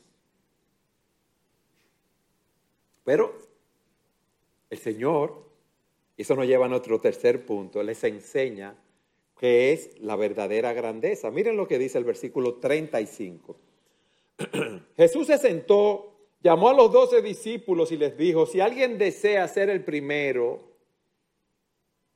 Pero 3.05 3.38
el 4.70 4.79
Señor, 4.79 5.44
y 6.16 6.23
eso 6.23 6.35
nos 6.35 6.47
lleva 6.47 6.66
a 6.66 6.68
nuestro 6.68 7.01
tercer 7.01 7.44
punto, 7.44 7.83
les 7.83 8.03
enseña 8.05 8.77
que 9.38 9.73
es 9.73 10.01
la 10.01 10.16
verdadera 10.16 10.73
grandeza. 10.73 11.31
Miren 11.31 11.57
lo 11.57 11.68
que 11.68 11.79
dice 11.79 11.99
el 11.99 12.05
versículo 12.05 12.55
35. 12.55 13.57
Jesús 14.97 15.27
se 15.27 15.38
sentó, 15.38 16.14
llamó 16.42 16.70
a 16.70 16.75
los 16.75 16.92
doce 16.92 17.20
discípulos 17.20 17.92
y 17.92 17.97
les 17.97 18.16
dijo, 18.16 18.47
si 18.47 18.61
alguien 18.61 18.97
desea 18.97 19.47
ser 19.49 19.70
el 19.70 19.85
primero, 19.85 20.73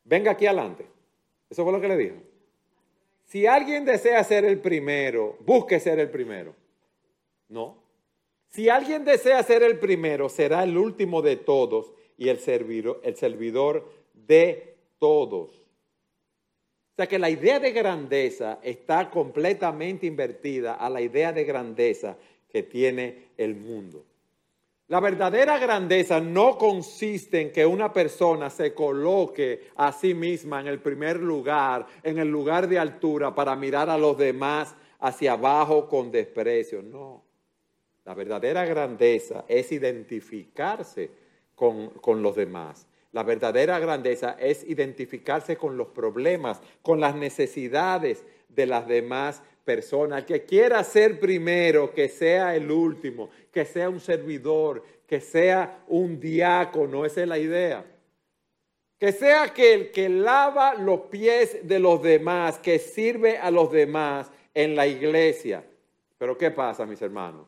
venga 0.09 0.33
aquí 0.33 0.47
adelante. 0.47 0.87
Eso 1.51 1.63
fue 1.63 1.73
lo 1.73 1.81
que 1.81 1.89
le 1.89 1.97
dijo. 1.97 2.17
Si 3.25 3.47
alguien 3.47 3.85
desea 3.85 4.25
ser 4.25 4.45
el 4.45 4.59
primero, 4.59 5.37
busque 5.41 5.79
ser 5.79 6.01
el 6.01 6.11
primero. 6.11 6.55
No. 7.49 7.77
Si 8.49 8.71
alguien 8.71 9.05
desea 9.05 9.43
ser 9.43 9.63
el 9.63 9.79
primero, 9.79 10.29
será 10.29 10.65
el 10.65 10.77
último 10.79 11.21
de 11.21 11.37
todos 11.37 11.93
y 12.17 12.31
el 12.31 12.39
servidor, 12.39 13.01
el 13.05 13.17
servidor 13.17 13.87
de 14.15 14.77
todos. 14.99 15.51
O 15.51 16.97
sea 16.97 17.07
que 17.07 17.19
la 17.19 17.31
idea 17.31 17.61
de 17.61 17.71
grandeza 17.71 18.59
está 18.63 19.11
completamente 19.11 20.07
invertida 20.07 20.75
a 20.75 20.89
la 20.91 21.01
idea 21.01 21.33
de 21.33 21.45
grandeza 21.45 22.17
que 22.49 22.63
tiene 22.63 23.29
el 23.37 23.55
mundo. 23.55 24.05
La 24.89 25.01
verdadera 25.01 25.59
grandeza 25.59 26.19
no 26.19 26.57
consiste 26.57 27.43
en 27.43 27.53
que 27.53 27.67
una 27.67 27.93
persona 27.93 28.49
se 28.49 28.73
coloque 28.73 29.69
a 29.77 29.93
sí 29.93 30.15
misma 30.15 30.61
en 30.61 30.67
el 30.67 30.81
primer 30.81 31.21
lugar, 31.21 31.87
en 32.03 32.19
el 32.19 32.29
lugar 32.29 32.67
de 32.69 32.79
altura, 32.79 33.35
para 33.35 33.55
mirar 33.55 33.91
a 33.91 33.99
los 33.99 34.17
demás 34.17 34.75
hacia 34.99 35.33
abajo 35.33 35.89
con 35.89 36.11
desprecio. 36.11 36.83
No. 36.83 37.23
La 38.07 38.15
verdadera 38.15 38.65
grandeza 38.65 39.45
es 39.47 39.71
identificarse 39.73 41.11
con, 41.55 41.91
con 41.91 42.23
los 42.23 42.35
demás. 42.35 42.87
La 43.13 43.25
verdadera 43.25 43.79
grandeza 43.79 44.37
es 44.41 44.65
identificarse 44.65 45.59
con 45.59 45.77
los 45.77 45.89
problemas, 45.89 46.63
con 46.81 46.99
las 46.99 47.15
necesidades 47.15 48.25
de 48.49 48.65
las 48.65 48.89
demás 48.89 49.43
persona, 49.69 50.25
que 50.25 50.47
quiera 50.47 50.83
ser 50.83 51.21
primero, 51.21 51.93
que 51.93 52.09
sea 52.09 52.57
el 52.57 52.71
último, 52.71 53.29
que 53.53 53.67
sea 53.67 53.91
un 53.91 54.01
servidor, 54.01 54.83
que 55.07 55.21
sea 55.21 55.85
un 55.89 56.19
diácono, 56.19 57.05
esa 57.05 57.21
es 57.21 57.29
la 57.29 57.39
idea. 57.39 57.85
Que 58.99 59.13
sea 59.13 59.43
aquel 59.43 59.91
que 59.91 60.09
lava 60.09 60.73
los 60.73 61.01
pies 61.11 61.69
de 61.69 61.79
los 61.81 62.01
demás, 62.01 62.59
que 62.59 62.79
sirve 62.79 63.37
a 63.37 63.51
los 63.51 63.71
demás 63.71 64.31
en 64.55 64.75
la 64.75 64.87
iglesia. 64.87 65.63
Pero 66.17 66.39
¿qué 66.39 66.51
pasa, 66.51 66.87
mis 66.87 67.03
hermanos? 67.03 67.47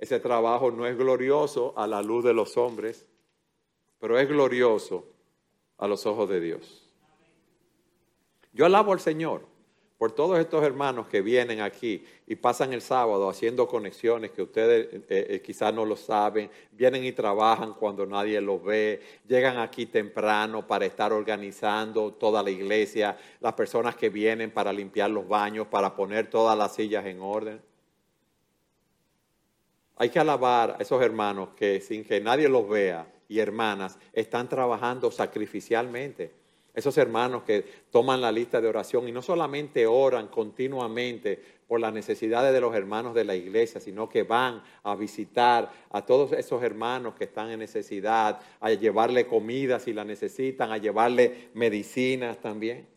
Ese 0.00 0.18
trabajo 0.18 0.72
no 0.72 0.84
es 0.84 0.98
glorioso 0.98 1.74
a 1.76 1.86
la 1.86 2.02
luz 2.02 2.24
de 2.24 2.34
los 2.34 2.56
hombres, 2.56 3.06
pero 4.00 4.18
es 4.18 4.26
glorioso 4.26 5.06
a 5.78 5.86
los 5.86 6.06
ojos 6.06 6.28
de 6.28 6.40
Dios. 6.40 6.90
Yo 8.52 8.66
alabo 8.66 8.92
al 8.92 8.98
Señor 8.98 9.51
por 10.02 10.10
todos 10.10 10.36
estos 10.40 10.64
hermanos 10.64 11.06
que 11.06 11.22
vienen 11.22 11.60
aquí 11.60 12.04
y 12.26 12.34
pasan 12.34 12.72
el 12.72 12.82
sábado 12.82 13.30
haciendo 13.30 13.68
conexiones 13.68 14.32
que 14.32 14.42
ustedes 14.42 14.88
eh, 14.92 15.04
eh, 15.08 15.42
quizás 15.46 15.72
no 15.72 15.84
lo 15.84 15.94
saben, 15.94 16.50
vienen 16.72 17.04
y 17.04 17.12
trabajan 17.12 17.74
cuando 17.74 18.04
nadie 18.04 18.40
los 18.40 18.64
ve, 18.64 19.00
llegan 19.28 19.58
aquí 19.58 19.86
temprano 19.86 20.66
para 20.66 20.86
estar 20.86 21.12
organizando 21.12 22.14
toda 22.14 22.42
la 22.42 22.50
iglesia, 22.50 23.16
las 23.38 23.52
personas 23.52 23.94
que 23.94 24.08
vienen 24.08 24.50
para 24.50 24.72
limpiar 24.72 25.08
los 25.08 25.28
baños, 25.28 25.68
para 25.68 25.94
poner 25.94 26.28
todas 26.28 26.58
las 26.58 26.74
sillas 26.74 27.06
en 27.06 27.20
orden. 27.20 27.62
Hay 29.98 30.10
que 30.10 30.18
alabar 30.18 30.78
a 30.80 30.82
esos 30.82 31.00
hermanos 31.00 31.50
que 31.54 31.80
sin 31.80 32.02
que 32.02 32.20
nadie 32.20 32.48
los 32.48 32.68
vea 32.68 33.06
y 33.28 33.38
hermanas 33.38 33.96
están 34.12 34.48
trabajando 34.48 35.12
sacrificialmente 35.12 36.41
esos 36.74 36.96
hermanos 36.96 37.42
que 37.42 37.64
toman 37.90 38.20
la 38.20 38.32
lista 38.32 38.60
de 38.60 38.68
oración 38.68 39.06
y 39.08 39.12
no 39.12 39.20
solamente 39.20 39.86
oran 39.86 40.28
continuamente 40.28 41.38
por 41.66 41.80
las 41.80 41.92
necesidades 41.92 42.52
de 42.52 42.60
los 42.60 42.74
hermanos 42.74 43.14
de 43.14 43.24
la 43.24 43.34
iglesia, 43.34 43.80
sino 43.80 44.08
que 44.08 44.22
van 44.22 44.62
a 44.82 44.94
visitar 44.94 45.70
a 45.90 46.04
todos 46.04 46.32
esos 46.32 46.62
hermanos 46.62 47.14
que 47.14 47.24
están 47.24 47.50
en 47.50 47.58
necesidad, 47.58 48.40
a 48.60 48.70
llevarle 48.70 49.26
comida 49.26 49.78
si 49.78 49.92
la 49.92 50.04
necesitan, 50.04 50.72
a 50.72 50.78
llevarle 50.78 51.50
medicinas 51.54 52.40
también. 52.40 52.88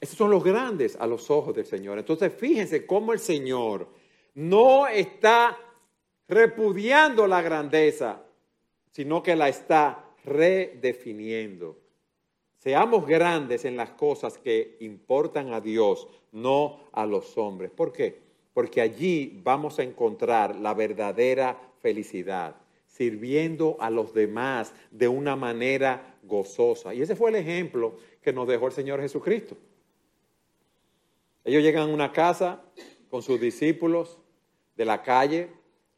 Esos 0.00 0.16
son 0.16 0.30
los 0.30 0.44
grandes 0.44 0.96
a 0.96 1.06
los 1.06 1.30
ojos 1.30 1.54
del 1.54 1.66
Señor. 1.66 1.98
Entonces 1.98 2.32
fíjense 2.32 2.86
cómo 2.86 3.12
el 3.12 3.18
Señor 3.18 3.88
no 4.34 4.86
está 4.86 5.58
repudiando 6.28 7.26
la 7.26 7.40
grandeza, 7.40 8.22
sino 8.92 9.22
que 9.22 9.36
la 9.36 9.48
está 9.48 10.04
redefiniendo. 10.24 11.85
Seamos 12.66 13.06
grandes 13.06 13.64
en 13.64 13.76
las 13.76 13.90
cosas 13.90 14.38
que 14.38 14.76
importan 14.80 15.54
a 15.54 15.60
Dios, 15.60 16.08
no 16.32 16.80
a 16.90 17.06
los 17.06 17.38
hombres. 17.38 17.70
¿Por 17.70 17.92
qué? 17.92 18.18
Porque 18.52 18.80
allí 18.80 19.40
vamos 19.44 19.78
a 19.78 19.84
encontrar 19.84 20.56
la 20.56 20.74
verdadera 20.74 21.60
felicidad, 21.80 22.56
sirviendo 22.88 23.76
a 23.78 23.88
los 23.88 24.12
demás 24.12 24.74
de 24.90 25.06
una 25.06 25.36
manera 25.36 26.16
gozosa. 26.24 26.92
Y 26.92 27.02
ese 27.02 27.14
fue 27.14 27.30
el 27.30 27.36
ejemplo 27.36 27.98
que 28.20 28.32
nos 28.32 28.48
dejó 28.48 28.66
el 28.66 28.72
Señor 28.72 29.00
Jesucristo. 29.00 29.56
Ellos 31.44 31.62
llegan 31.62 31.88
a 31.88 31.94
una 31.94 32.10
casa 32.10 32.64
con 33.08 33.22
sus 33.22 33.40
discípulos 33.40 34.18
de 34.76 34.86
la 34.86 35.04
calle. 35.04 35.50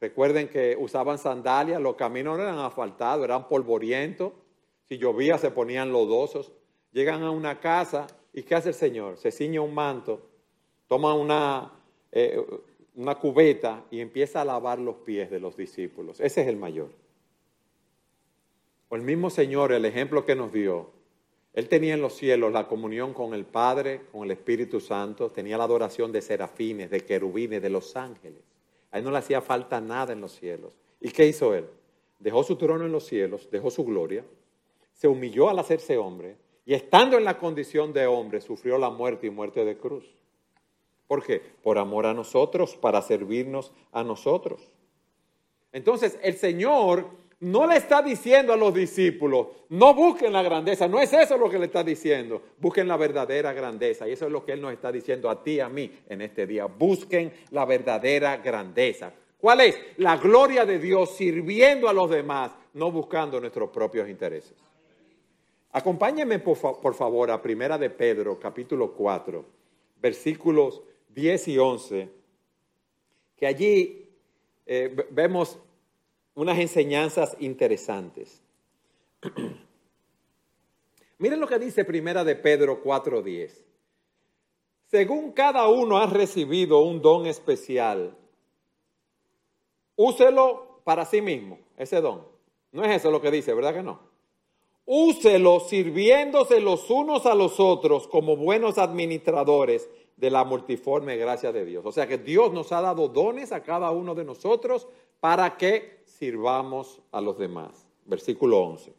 Recuerden 0.03 0.49
que 0.49 0.77
usaban 0.79 1.17
sandalias, 1.17 1.81
los 1.81 1.95
caminos 1.95 2.37
no 2.37 2.43
eran 2.43 2.59
asfaltados, 2.59 3.25
eran 3.25 3.49
polvorientos. 3.49 4.35
Si 4.87 4.99
llovía 4.99 5.39
se 5.39 5.51
ponían 5.51 5.93
lodosos. 5.93 6.53
Llegan 6.93 7.23
a 7.23 7.31
una 7.31 7.61
casa 7.61 8.07
y 8.33 8.43
¿qué 8.43 8.55
hace 8.55 8.71
el 8.71 8.75
Señor? 8.75 9.19
Se 9.19 9.31
ciñe 9.31 9.59
un 9.59 9.75
manto, 9.75 10.23
toma 10.87 11.15
una, 11.15 11.73
eh, 12.13 12.41
una 12.95 13.15
cubeta 13.17 13.85
y 13.91 14.01
empieza 14.01 14.41
a 14.41 14.45
lavar 14.45 14.79
los 14.79 14.97
pies 14.97 15.31
de 15.31 15.41
los 15.41 15.57
discípulos. 15.57 16.21
Ese 16.21 16.43
es 16.43 16.49
el 16.49 16.57
mayor. 16.57 16.89
O 18.89 18.97
el 18.97 19.03
mismo 19.03 19.29
Señor, 19.29 19.73
el 19.73 19.85
ejemplo 19.85 20.25
que 20.25 20.35
nos 20.35 20.53
dio, 20.53 20.91
Él 21.53 21.69
tenía 21.69 21.95
en 21.95 22.01
los 22.01 22.15
cielos 22.15 22.53
la 22.53 22.67
comunión 22.67 23.13
con 23.13 23.35
el 23.35 23.45
Padre, 23.45 24.03
con 24.11 24.25
el 24.25 24.31
Espíritu 24.31 24.81
Santo, 24.81 25.31
tenía 25.31 25.59
la 25.59 25.65
adoración 25.65 26.11
de 26.11 26.23
serafines, 26.23 26.91
de 26.91 27.01
querubines, 27.01 27.61
de 27.61 27.71
los 27.71 27.97
ángeles. 27.97 28.41
A 28.91 28.99
Él 28.99 29.05
no 29.05 29.11
le 29.11 29.19
hacía 29.19 29.43
falta 29.43 29.81
nada 29.81 30.15
en 30.15 30.21
los 30.21 30.33
cielos. 30.33 30.73
¿Y 31.01 31.11
qué 31.11 31.27
hizo 31.27 31.55
Él? 31.55 31.67
Dejó 32.19 32.43
su 32.43 32.57
trono 32.57 32.87
en 32.87 32.93
los 32.93 33.05
cielos, 33.05 33.49
dejó 33.51 33.71
su 33.71 33.85
gloria, 33.85 34.25
se 34.95 35.07
humilló 35.07 35.51
al 35.51 35.59
hacerse 35.59 35.99
hombre 35.99 36.37
y 36.69 36.75
estando 36.75 37.17
en 37.17 37.25
la 37.25 37.39
condición 37.39 37.95
de 37.95 38.07
hombre, 38.07 38.43
sufrió 38.43 38.77
la 38.77 38.91
muerte 38.91 39.27
y 39.27 39.31
muerte 39.31 39.65
de 39.65 39.79
cruz. 39.79 40.05
¿Por 41.07 41.25
qué? 41.25 41.41
Por 41.63 41.79
amor 41.79 42.05
a 42.05 42.13
nosotros, 42.13 42.77
para 42.77 43.01
servirnos 43.01 43.73
a 43.91 44.05
nosotros. 44.05 44.61
Entonces, 45.73 46.19
el 46.23 46.37
Señor 46.37 47.07
no 47.41 47.67
le 47.67 47.77
está 47.77 48.03
diciendo 48.03 48.53
a 48.53 48.57
los 48.59 48.75
discípulos, 48.75 49.47
no 49.71 49.95
busquen 49.95 50.31
la 50.31 50.43
grandeza, 50.43 50.87
no 50.87 51.01
es 51.01 51.11
eso 51.11 51.39
lo 51.39 51.49
que 51.49 51.59
le 51.59 51.65
está 51.65 51.83
diciendo, 51.83 52.43
busquen 52.59 52.87
la 52.87 52.99
verdadera 52.99 53.55
grandeza. 53.55 54.07
Y 54.07 54.13
eso 54.13 54.27
es 54.27 54.33
lo 54.33 54.45
que 54.45 54.53
Él 54.53 54.61
nos 54.61 54.75
está 54.75 54.93
diciendo 54.93 55.31
a 55.31 55.43
ti 55.43 55.53
y 55.53 55.61
a 55.61 55.71
mí 55.71 55.91
en 56.07 56.21
este 56.21 56.47
día, 56.47 56.67
busquen 56.67 57.33
la 57.51 57.65
verdadera 57.65 58.37
grandeza. 58.37 59.11
¿Cuál 59.39 59.63
es? 59.63 59.79
La 59.97 60.19
gloria 60.19 60.67
de 60.67 60.79
Dios 60.79 61.17
sirviendo 61.17 61.89
a 61.89 61.95
los 61.95 62.11
demás, 62.11 62.51
no 62.75 62.93
buscando 62.93 63.41
nuestros 63.41 63.71
propios 63.71 64.07
intereses. 64.07 64.68
Acompáñenme 65.73 66.39
por, 66.39 66.95
favor 66.95 67.31
a 67.31 67.43
Primera 67.43 67.77
de 67.77 67.91
Pedro, 67.91 68.39
capítulo 68.41 68.93
4, 68.93 69.45
versículos 70.01 70.83
10 71.15 71.49
y 71.49 71.59
11, 71.59 72.09
que 73.37 73.47
allí 73.47 74.09
eh, 74.67 75.07
vemos 75.11 75.59
unas 76.35 76.59
enseñanzas 76.59 77.37
interesantes. 77.41 78.41
Miren 81.19 81.41
lo 81.41 81.49
que 81.49 81.59
dice 81.59 81.85
Primera 81.85 82.25
de 82.25 82.37
Pedro 82.37 82.83
4:10. 82.83 83.65
Según 84.87 85.33
cada 85.33 85.69
uno 85.69 85.99
ha 85.99 86.07
recibido 86.07 86.81
un 86.81 87.03
don 87.03 87.27
especial, 87.27 88.17
úselo 89.97 90.81
para 90.85 91.05
sí 91.05 91.21
mismo, 91.21 91.59
ese 91.77 92.01
don. 92.01 92.27
No 92.73 92.85
es 92.85 92.97
eso 92.97 93.11
lo 93.11 93.21
que 93.21 93.31
dice, 93.31 93.53
¿verdad 93.53 93.75
que 93.75 93.83
no? 93.83 94.08
Úselo 94.91 95.61
sirviéndose 95.61 96.61
los 96.61 96.89
unos 96.89 97.27
a 97.27 97.35
los 97.35 97.61
otros 97.61 98.09
como 98.09 98.39
buenos 98.39 98.79
administradores 98.79 99.87
de 100.17 100.31
la 100.31 100.45
multiforme 100.45 101.19
gracia 101.19 101.53
de 101.53 101.67
Dios. 101.67 101.85
O 101.85 101.93
sea 101.93 102.07
que 102.07 102.17
Dios 102.17 102.55
nos 102.55 102.73
ha 102.73 102.81
dado 102.81 103.07
dones 103.09 103.53
a 103.53 103.63
cada 103.63 103.91
uno 103.91 104.15
de 104.15 104.25
nosotros 104.25 104.89
para 105.21 105.59
que 105.59 106.01
sirvamos 106.07 107.03
a 107.13 107.21
los 107.21 107.37
demás. 107.37 107.87
Versículo 108.07 108.61
11. 108.61 108.95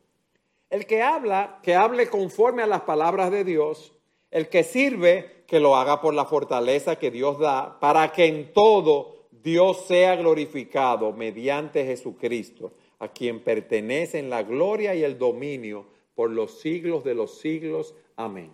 El 0.69 0.85
que 0.85 1.01
habla, 1.01 1.59
que 1.63 1.73
hable 1.73 2.07
conforme 2.07 2.61
a 2.61 2.67
las 2.67 2.81
palabras 2.81 3.31
de 3.31 3.43
Dios. 3.43 3.91
El 4.29 4.47
que 4.47 4.63
sirve, 4.63 5.43
que 5.47 5.59
lo 5.59 5.75
haga 5.75 6.01
por 6.01 6.13
la 6.13 6.25
fortaleza 6.25 6.97
que 6.97 7.09
Dios 7.09 7.39
da, 7.39 7.79
para 7.79 8.11
que 8.11 8.25
en 8.25 8.53
todo 8.53 9.25
Dios 9.31 9.85
sea 9.87 10.15
glorificado 10.17 11.13
mediante 11.13 11.83
Jesucristo, 11.83 12.73
a 12.99 13.07
quien 13.07 13.39
pertenecen 13.39 14.29
la 14.29 14.43
gloria 14.43 14.93
y 14.93 15.03
el 15.03 15.17
dominio 15.17 15.85
por 16.15 16.29
los 16.29 16.59
siglos 16.59 17.03
de 17.03 17.15
los 17.15 17.39
siglos. 17.39 17.95
Amén. 18.15 18.51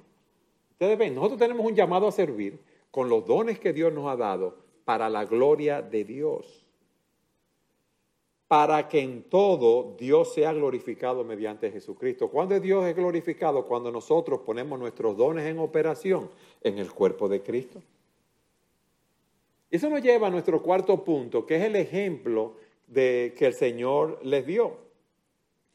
Ustedes 0.72 0.98
ven, 0.98 1.16
nosotros 1.16 1.40
tenemos 1.40 1.66
un 1.66 1.76
llamado 1.76 2.08
a 2.08 2.12
servir 2.12 2.60
con 2.92 3.10
los 3.10 3.26
dones 3.26 3.60
que 3.60 3.74
Dios 3.74 3.92
nos 3.92 4.08
ha 4.08 4.16
dado 4.16 4.58
para 4.86 5.10
la 5.10 5.26
gloria 5.26 5.82
de 5.82 6.04
Dios. 6.04 6.64
Para 8.48 8.88
que 8.88 9.00
en 9.00 9.24
todo 9.24 9.96
Dios 9.98 10.34
sea 10.34 10.54
glorificado 10.54 11.24
mediante 11.24 11.72
Jesucristo. 11.72 12.30
¿Cuándo 12.30 12.60
Dios 12.60 12.86
es 12.86 12.96
glorificado? 12.96 13.66
Cuando 13.66 13.92
nosotros 13.92 14.42
ponemos 14.42 14.78
nuestros 14.78 15.18
dones 15.18 15.46
en 15.46 15.58
operación 15.58 16.30
en 16.62 16.78
el 16.78 16.92
cuerpo 16.92 17.28
de 17.28 17.42
Cristo. 17.42 17.82
Eso 19.72 19.90
nos 19.90 20.02
lleva 20.02 20.28
a 20.28 20.30
nuestro 20.30 20.62
cuarto 20.62 21.04
punto, 21.04 21.46
que 21.46 21.56
es 21.56 21.64
el 21.64 21.76
ejemplo 21.76 22.54
de, 22.88 23.34
que 23.38 23.46
el 23.48 23.54
Señor 23.54 24.20
les 24.24 24.46
dio. 24.46 24.78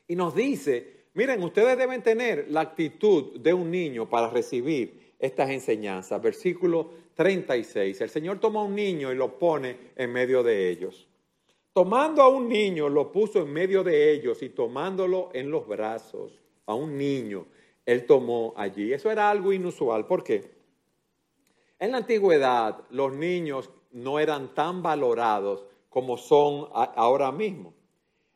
Y 0.09 0.17
nos 0.17 0.35
dice, 0.35 1.05
miren, 1.15 1.43
ustedes 1.43 1.79
deben 1.79 2.03
tener 2.03 2.47
la 2.51 2.61
actitud 2.61 3.39
de 3.39 3.55
un 3.55 3.71
niño 3.71 4.09
para 4.09 4.29
recibir 4.29 5.15
estas 5.19 5.51
enseñanzas. 5.51 6.21
Versículo 6.21 6.91
36. 7.15 8.01
El 8.01 8.11
Señor 8.11 8.41
toma 8.41 8.61
a 8.61 8.65
un 8.65 8.75
niño 8.75 9.13
y 9.13 9.17
lo 9.17 9.39
pone 9.39 9.77
en 9.97 10.13
medio 10.13 10.43
de 10.43 10.71
ellos. 10.71 11.07
Tomando 11.73 12.23
a 12.23 12.29
un 12.29 12.49
niño, 12.49 12.89
lo 12.89 13.13
puso 13.13 13.43
en 13.43 13.53
medio 13.53 13.85
de 13.85 14.13
ellos 14.13 14.43
y 14.43 14.49
tomándolo 14.49 15.31
en 15.33 15.51
los 15.51 15.69
brazos, 15.69 16.41
a 16.67 16.75
un 16.75 16.97
niño, 16.97 17.47
él 17.87 18.07
tomó 18.07 18.55
allí. 18.57 18.93
Eso 18.93 19.11
era 19.11 19.31
algo 19.31 19.53
inusual. 19.53 20.07
¿Por 20.07 20.23
qué? 20.23 20.51
En 21.79 21.93
la 21.93 21.99
antigüedad, 21.99 22.85
los 22.91 23.13
niños 23.13 23.71
no 23.93 24.19
eran 24.19 24.55
tan 24.55 24.83
valorados 24.83 25.67
como 25.91 26.17
son 26.17 26.69
ahora 26.73 27.31
mismo. 27.31 27.75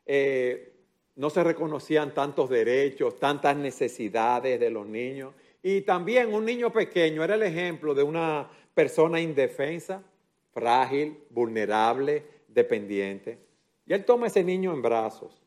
Eh, 0.05 0.73
no 1.15 1.29
se 1.29 1.43
reconocían 1.43 2.13
tantos 2.13 2.49
derechos, 2.49 3.17
tantas 3.17 3.55
necesidades 3.55 4.59
de 4.59 4.69
los 4.69 4.85
niños. 4.85 5.33
Y 5.63 5.81
también 5.81 6.31
un 6.33 6.45
niño 6.45 6.71
pequeño 6.71 7.23
era 7.23 7.35
el 7.35 7.43
ejemplo 7.43 7.95
de 7.95 8.03
una 8.03 8.47
persona 8.73 9.19
indefensa, 9.19 10.03
frágil, 10.51 11.17
vulnerable, 11.31 12.23
dependiente. 12.47 13.39
Y 13.87 13.93
él 13.93 14.05
toma 14.05 14.25
a 14.25 14.27
ese 14.27 14.43
niño 14.43 14.73
en 14.73 14.81
brazos 14.81 15.41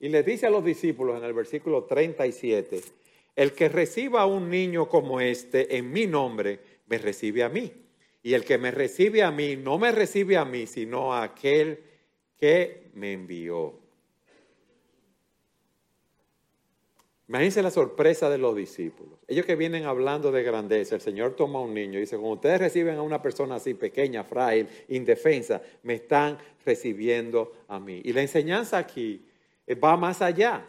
y 0.00 0.08
le 0.08 0.24
dice 0.24 0.46
a 0.46 0.50
los 0.50 0.64
discípulos 0.64 1.16
en 1.16 1.24
el 1.24 1.32
versículo 1.32 1.84
37, 1.84 2.80
el 3.36 3.52
que 3.52 3.68
reciba 3.68 4.22
a 4.22 4.26
un 4.26 4.50
niño 4.50 4.88
como 4.88 5.20
este 5.20 5.76
en 5.76 5.92
mi 5.92 6.06
nombre, 6.06 6.58
me 6.86 6.98
recibe 6.98 7.44
a 7.44 7.48
mí. 7.48 7.72
Y 8.22 8.34
el 8.34 8.44
que 8.44 8.58
me 8.58 8.70
recibe 8.70 9.22
a 9.22 9.30
mí, 9.30 9.56
no 9.56 9.78
me 9.78 9.90
recibe 9.92 10.36
a 10.36 10.44
mí, 10.44 10.66
sino 10.66 11.12
a 11.12 11.24
aquel 11.24 11.80
que 12.38 12.90
me 12.94 13.12
envió. 13.12 13.82
Imagínense 17.28 17.62
la 17.62 17.70
sorpresa 17.70 18.28
de 18.28 18.36
los 18.36 18.54
discípulos. 18.54 19.18
Ellos 19.26 19.46
que 19.46 19.56
vienen 19.56 19.86
hablando 19.86 20.30
de 20.30 20.42
grandeza, 20.42 20.94
el 20.94 21.00
Señor 21.00 21.34
toma 21.34 21.60
a 21.60 21.62
un 21.62 21.72
niño 21.72 21.96
y 21.96 22.02
dice, 22.02 22.16
cuando 22.16 22.34
ustedes 22.34 22.60
reciben 22.60 22.96
a 22.96 23.02
una 23.02 23.22
persona 23.22 23.54
así 23.54 23.72
pequeña, 23.72 24.22
frágil, 24.22 24.68
indefensa, 24.88 25.62
me 25.82 25.94
están 25.94 26.36
recibiendo 26.66 27.52
a 27.68 27.80
mí. 27.80 28.02
Y 28.04 28.12
la 28.12 28.20
enseñanza 28.20 28.76
aquí 28.76 29.24
eh, 29.66 29.74
va 29.74 29.96
más 29.96 30.20
allá. 30.20 30.66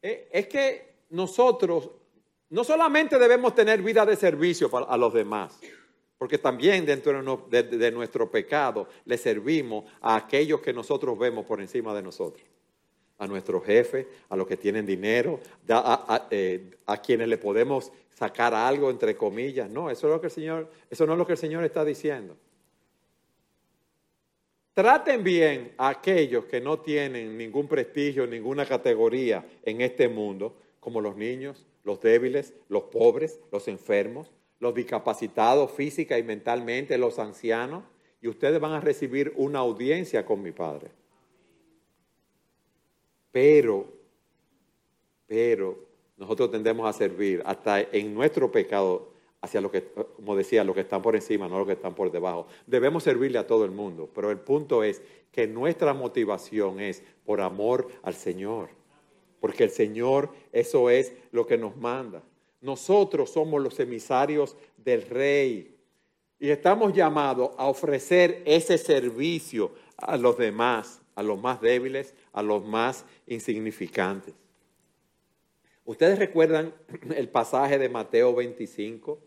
Eh, 0.00 0.28
es 0.32 0.46
que 0.46 0.94
nosotros 1.10 1.90
no 2.48 2.64
solamente 2.64 3.18
debemos 3.18 3.54
tener 3.54 3.82
vida 3.82 4.06
de 4.06 4.16
servicio 4.16 4.70
a 4.88 4.96
los 4.96 5.12
demás, 5.12 5.60
porque 6.20 6.36
también 6.36 6.84
dentro 6.84 7.46
de, 7.48 7.90
nuestro 7.92 8.30
pecado 8.30 8.88
le 9.06 9.16
servimos 9.16 9.86
a 10.02 10.16
aquellos 10.16 10.60
que 10.60 10.70
nosotros 10.70 11.18
vemos 11.18 11.46
por 11.46 11.62
encima 11.62 11.94
de 11.94 12.02
nosotros. 12.02 12.46
A 13.16 13.26
nuestro 13.26 13.58
jefe, 13.62 14.06
a 14.28 14.36
los 14.36 14.46
que 14.46 14.58
tienen 14.58 14.84
dinero, 14.84 15.40
eh, 16.30 16.72
a, 16.84 17.00
quienes 17.00 17.26
le 17.26 17.38
podemos 17.38 17.90
sacar 18.10 18.52
algo, 18.52 18.90
entre 18.90 19.16
comillas. 19.16 19.70
No, 19.70 19.88
eso, 19.88 20.08
es 20.08 20.12
lo 20.12 20.20
que 20.20 20.26
el 20.26 20.30
Señor, 20.30 20.70
eso 20.90 21.06
no 21.06 21.14
es 21.14 21.18
lo 21.18 21.26
que 21.26 21.32
el 21.32 21.38
Señor 21.38 21.64
está 21.64 21.86
diciendo. 21.86 22.36
Traten 24.74 25.24
bien 25.24 25.72
a 25.78 25.88
aquellos 25.88 26.44
que 26.44 26.60
no 26.60 26.80
tienen 26.80 27.38
ningún 27.38 27.66
prestigio, 27.66 28.26
ninguna 28.26 28.66
categoría 28.66 29.42
en 29.62 29.80
este 29.80 30.06
mundo, 30.06 30.54
como 30.80 31.00
los 31.00 31.16
niños, 31.16 31.64
los 31.82 31.98
débiles, 32.02 32.52
los 32.68 32.82
pobres, 32.82 33.40
los 33.50 33.68
enfermos, 33.68 34.30
los 34.60 34.74
discapacitados 34.74 35.72
física 35.72 36.18
y 36.18 36.22
mentalmente, 36.22 36.96
los 36.98 37.18
ancianos, 37.18 37.82
y 38.22 38.28
ustedes 38.28 38.60
van 38.60 38.72
a 38.72 38.80
recibir 38.80 39.32
una 39.36 39.60
audiencia 39.60 40.24
con 40.24 40.42
mi 40.42 40.52
Padre. 40.52 40.90
Pero, 43.32 43.86
pero, 45.26 45.78
nosotros 46.18 46.50
tendemos 46.50 46.86
a 46.88 46.92
servir 46.92 47.42
hasta 47.46 47.80
en 47.80 48.12
nuestro 48.14 48.52
pecado 48.52 49.10
hacia 49.40 49.62
lo 49.62 49.70
que, 49.70 49.84
como 50.16 50.36
decía, 50.36 50.64
los 50.64 50.74
que 50.74 50.82
están 50.82 51.00
por 51.00 51.16
encima, 51.16 51.48
no 51.48 51.58
los 51.58 51.66
que 51.66 51.72
están 51.72 51.94
por 51.94 52.12
debajo. 52.12 52.46
Debemos 52.66 53.04
servirle 53.04 53.38
a 53.38 53.46
todo 53.46 53.64
el 53.64 53.70
mundo, 53.70 54.10
pero 54.14 54.30
el 54.30 54.38
punto 54.38 54.84
es 54.84 55.00
que 55.32 55.46
nuestra 55.46 55.94
motivación 55.94 56.80
es 56.80 57.02
por 57.24 57.40
amor 57.40 57.88
al 58.02 58.14
Señor, 58.14 58.68
porque 59.40 59.64
el 59.64 59.70
Señor 59.70 60.30
eso 60.52 60.90
es 60.90 61.14
lo 61.32 61.46
que 61.46 61.56
nos 61.56 61.76
manda. 61.76 62.22
Nosotros 62.60 63.30
somos 63.30 63.62
los 63.62 63.80
emisarios 63.80 64.56
del 64.76 65.02
rey 65.02 65.76
y 66.38 66.50
estamos 66.50 66.92
llamados 66.92 67.50
a 67.56 67.66
ofrecer 67.66 68.42
ese 68.44 68.78
servicio 68.78 69.72
a 69.96 70.16
los 70.16 70.36
demás, 70.36 71.00
a 71.14 71.22
los 71.22 71.40
más 71.40 71.60
débiles, 71.60 72.14
a 72.32 72.42
los 72.42 72.64
más 72.64 73.04
insignificantes. 73.26 74.34
Ustedes 75.84 76.18
recuerdan 76.18 76.74
el 77.16 77.28
pasaje 77.28 77.78
de 77.78 77.88
Mateo 77.88 78.34
25, 78.34 79.18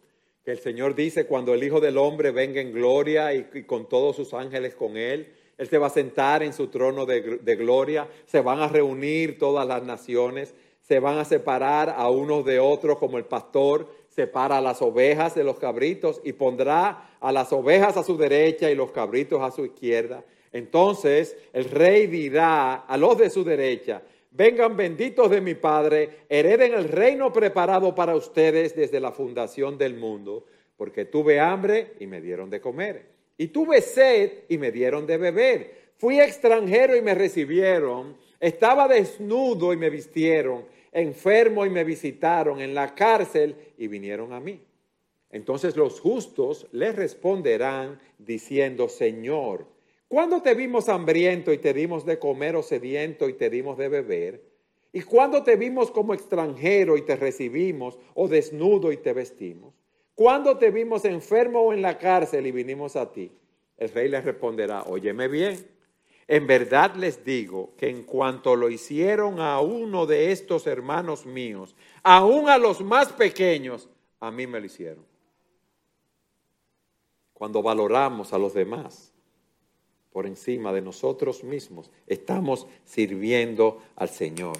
que 0.43 0.51
el 0.51 0.59
Señor 0.59 0.95
dice, 0.95 1.25
cuando 1.25 1.53
el 1.53 1.63
Hijo 1.63 1.79
del 1.79 1.97
Hombre 1.97 2.31
venga 2.31 2.61
en 2.61 2.73
gloria 2.73 3.33
y, 3.33 3.63
con 3.63 3.87
todos 3.87 4.15
sus 4.15 4.33
ángeles 4.33 4.75
con 4.75 4.97
él, 4.97 5.33
Él 5.57 5.67
se 5.67 5.77
va 5.77 5.87
a 5.87 5.91
sentar 5.91 6.43
en 6.43 6.53
su 6.53 6.67
trono 6.67 7.05
de, 7.05 7.39
de 7.39 7.55
gloria, 7.55 8.09
se 8.25 8.41
van 8.41 8.59
a 8.59 8.67
reunir 8.67 9.37
todas 9.37 9.67
las 9.67 9.83
naciones 9.83 10.53
se 10.83 10.99
van 10.99 11.17
a 11.17 11.25
separar 11.25 11.93
a 11.97 12.09
unos 12.09 12.45
de 12.45 12.59
otros 12.59 12.97
como 12.99 13.17
el 13.17 13.25
pastor 13.25 13.87
separa 14.09 14.59
a 14.59 14.61
las 14.61 14.81
ovejas 14.81 15.33
de 15.33 15.43
los 15.43 15.57
cabritos 15.57 16.21
y 16.23 16.33
pondrá 16.33 17.17
a 17.19 17.31
las 17.31 17.51
ovejas 17.51 17.97
a 17.97 18.03
su 18.03 18.15
derecha 18.15 18.69
y 18.69 18.75
los 18.75 18.91
cabritos 18.91 19.41
a 19.41 19.49
su 19.49 19.65
izquierda. 19.65 20.23
Entonces 20.51 21.35
el 21.51 21.65
rey 21.65 22.07
dirá 22.07 22.75
a 22.75 22.97
los 22.97 23.17
de 23.17 23.29
su 23.29 23.43
derecha, 23.43 24.03
vengan 24.31 24.77
benditos 24.77 25.31
de 25.31 25.41
mi 25.41 25.55
Padre, 25.55 26.25
hereden 26.29 26.73
el 26.73 26.89
reino 26.89 27.33
preparado 27.33 27.95
para 27.95 28.15
ustedes 28.15 28.75
desde 28.75 28.99
la 28.99 29.11
fundación 29.11 29.77
del 29.77 29.95
mundo 29.95 30.45
porque 30.77 31.05
tuve 31.05 31.39
hambre 31.39 31.93
y 31.99 32.07
me 32.07 32.21
dieron 32.21 32.49
de 32.49 32.59
comer, 32.59 33.05
y 33.37 33.47
tuve 33.47 33.81
sed 33.81 34.43
y 34.49 34.57
me 34.57 34.71
dieron 34.71 35.05
de 35.05 35.17
beber. 35.17 35.83
Fui 35.95 36.19
extranjero 36.19 36.95
y 36.95 37.01
me 37.01 37.15
recibieron, 37.15 38.17
estaba 38.39 38.87
desnudo 38.87 39.71
y 39.71 39.77
me 39.77 39.89
vistieron, 39.89 40.65
enfermo 40.93 41.65
y 41.65 41.69
me 41.69 41.83
visitaron, 41.83 42.61
en 42.61 42.73
la 42.73 42.95
cárcel 42.95 43.55
y 43.77 43.87
vinieron 43.87 44.31
a 44.33 44.39
mí. 44.39 44.61
Entonces 45.29 45.75
los 45.75 45.99
justos 45.99 46.67
les 46.71 46.95
responderán 46.95 47.99
diciendo, 48.19 48.87
Señor, 48.87 49.65
¿cuándo 50.07 50.41
te 50.41 50.53
vimos 50.53 50.89
hambriento 50.89 51.51
y 51.51 51.57
te 51.57 51.73
dimos 51.73 52.05
de 52.05 52.19
comer 52.19 52.55
o 52.55 52.63
sediento 52.63 53.27
y 53.27 53.33
te 53.33 53.49
dimos 53.49 53.77
de 53.77 53.89
beber? 53.89 54.43
¿Y 54.91 55.01
cuándo 55.01 55.41
te 55.41 55.55
vimos 55.55 55.89
como 55.89 56.13
extranjero 56.13 56.97
y 56.97 57.01
te 57.01 57.15
recibimos 57.15 57.97
o 58.13 58.27
desnudo 58.27 58.91
y 58.91 58.97
te 58.97 59.11
vestimos? 59.11 59.73
¿Cuándo 60.13 60.59
te 60.59 60.69
vimos 60.69 61.03
enfermo 61.05 61.61
o 61.61 61.73
en 61.73 61.81
la 61.81 61.97
cárcel 61.97 62.45
y 62.45 62.51
vinimos 62.51 62.95
a 62.95 63.11
ti? 63.11 63.31
El 63.75 63.89
rey 63.89 64.07
les 64.07 64.23
responderá, 64.23 64.83
óyeme 64.83 65.27
bien, 65.27 65.65
en 66.27 66.47
verdad 66.47 66.95
les 66.95 67.23
digo 67.25 67.73
que 67.77 67.89
en 67.89 68.03
cuanto 68.03 68.55
lo 68.55 68.69
hicieron 68.69 69.39
a 69.39 69.59
uno 69.59 70.05
de 70.05 70.31
estos 70.31 70.67
hermanos 70.67 71.25
míos, 71.25 71.75
aún 72.01 72.49
a 72.49 72.57
los 72.57 72.81
más 72.81 73.11
pequeños, 73.11 73.89
a 74.19 74.31
mí 74.31 74.47
me 74.47 74.59
lo 74.59 74.65
hicieron. 74.65 75.05
Cuando 77.33 77.61
valoramos 77.61 78.31
a 78.31 78.37
los 78.37 78.53
demás 78.53 79.11
por 80.11 80.25
encima 80.25 80.71
de 80.71 80.81
nosotros 80.81 81.43
mismos, 81.43 81.89
estamos 82.07 82.67
sirviendo 82.85 83.81
al 83.95 84.09
Señor. 84.09 84.57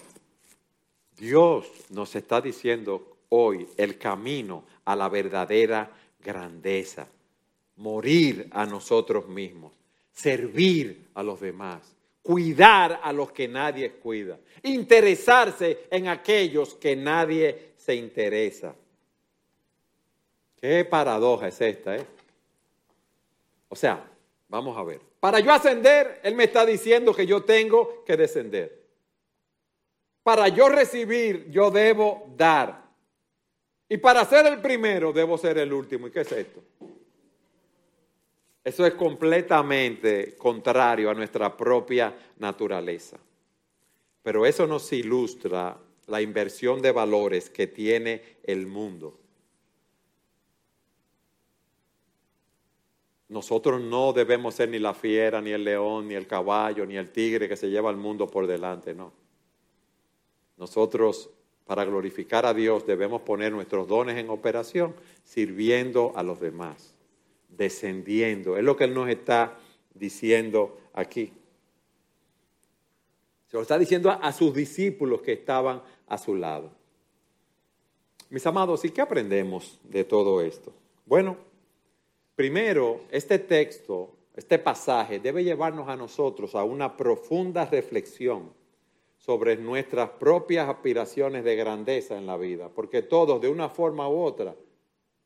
Dios 1.16 1.70
nos 1.92 2.16
está 2.16 2.42
diciendo 2.42 3.18
hoy 3.30 3.68
el 3.78 3.98
camino 3.98 4.64
a 4.84 4.96
la 4.96 5.08
verdadera 5.08 5.92
grandeza, 6.20 7.08
morir 7.78 8.50
a 8.52 8.66
nosotros 8.66 9.28
mismos 9.30 9.83
servir 10.14 11.08
a 11.16 11.24
los 11.24 11.42
demás, 11.42 11.82
cuidar 12.22 13.02
a 13.04 13.12
los 13.12 13.32
que 13.32 13.48
nadie 13.48 13.92
cuida, 13.92 14.40
interesarse 14.62 15.88
en 15.90 16.08
aquellos 16.08 16.76
que 16.76 16.96
nadie 16.96 17.74
se 17.76 17.96
interesa. 17.96 18.76
Qué 20.62 20.86
paradoja 20.86 21.50
es 21.50 21.60
esta, 21.60 21.98
¿eh? 21.98 22.06
O 23.68 23.76
sea, 23.76 24.06
vamos 24.48 24.78
a 24.78 24.84
ver. 24.84 25.02
Para 25.20 25.40
yo 25.40 25.52
ascender, 25.52 26.22
Él 26.24 26.36
me 26.36 26.46
está 26.46 26.66
diciendo 26.66 27.14
que 27.14 27.26
yo 27.26 27.44
tengo 27.44 28.04
que 28.06 28.16
descender. 28.16 28.84
Para 30.22 30.48
yo 30.48 30.70
recibir, 30.70 31.50
yo 31.50 31.72
debo 31.72 32.32
dar. 32.38 32.84
Y 33.90 33.98
para 33.98 34.24
ser 34.26 34.46
el 34.46 34.62
primero, 34.62 35.12
debo 35.12 35.38
ser 35.38 35.58
el 35.58 35.74
último. 35.74 36.08
¿Y 36.08 36.12
qué 36.12 36.22
es 36.22 36.32
esto? 36.32 36.62
Eso 38.64 38.86
es 38.86 38.94
completamente 38.94 40.36
contrario 40.38 41.10
a 41.10 41.14
nuestra 41.14 41.56
propia 41.56 42.16
naturaleza. 42.38 43.18
Pero 44.22 44.46
eso 44.46 44.66
nos 44.66 44.92
ilustra 44.94 45.78
la 46.08 46.22
inversión 46.22 46.82
de 46.82 46.94
valores 46.94 47.50
que 47.50 47.68
tiene 47.68 48.38
el 48.44 48.66
mundo. 48.66 49.20
Nosotros 53.28 53.82
no 53.82 54.14
debemos 54.14 54.56
ser 54.56 54.70
ni 54.70 54.80
la 54.80 54.94
fiera, 54.94 55.42
ni 55.42 55.52
el 55.52 55.64
león, 55.64 56.08
ni 56.08 56.14
el 56.14 56.28
caballo, 56.28 56.86
ni 56.86 56.96
el 56.96 57.12
tigre 57.12 57.50
que 57.50 57.58
se 57.58 57.70
lleva 57.70 57.90
al 57.90 57.98
mundo 57.98 58.28
por 58.28 58.48
delante, 58.48 58.94
no. 58.94 59.12
Nosotros, 60.56 61.32
para 61.66 61.84
glorificar 61.84 62.46
a 62.46 62.54
Dios, 62.54 62.86
debemos 62.86 63.24
poner 63.24 63.52
nuestros 63.52 63.88
dones 63.88 64.18
en 64.18 64.30
operación, 64.30 64.96
sirviendo 65.24 66.14
a 66.16 66.24
los 66.24 66.40
demás 66.40 66.94
descendiendo. 67.58 68.58
Es 68.58 68.64
lo 68.64 68.76
que 68.76 68.86
Él 68.86 68.94
nos 68.94 69.10
está 69.10 69.58
diciendo 69.94 70.78
aquí. 70.94 71.32
Se 73.48 73.58
lo 73.58 73.62
está 73.62 73.78
diciendo 73.78 74.10
a, 74.10 74.32
sus 74.32 74.54
discípulos 74.54 75.22
que 75.22 75.34
estaban 75.34 75.82
a 76.08 76.18
su 76.18 76.36
lado. 76.36 76.72
Mis 78.30 78.46
amados, 78.48 78.84
¿y 78.84 78.90
qué 78.90 79.02
aprendemos 79.02 79.80
de 79.84 80.04
todo 80.04 80.42
esto? 80.42 80.74
Bueno, 81.06 81.38
primero, 82.36 83.02
este 83.12 83.38
texto, 83.38 84.16
este 84.36 84.58
pasaje 84.58 85.20
debe 85.20 85.44
llevarnos 85.44 85.88
a 85.88 85.96
nosotros 85.96 86.56
a 86.56 86.64
una 86.64 86.98
profunda 86.98 87.66
reflexión 87.66 88.52
sobre 89.20 89.56
nuestras 89.56 90.10
propias 90.10 90.68
aspiraciones 90.68 91.44
de 91.44 91.56
grandeza 91.56 92.18
en 92.18 92.26
la 92.26 92.38
vida, 92.38 92.70
porque 92.70 93.04
todos, 93.04 93.40
de 93.40 93.50
una 93.50 93.70
forma 93.70 94.10
u 94.10 94.20
otra, 94.20 94.56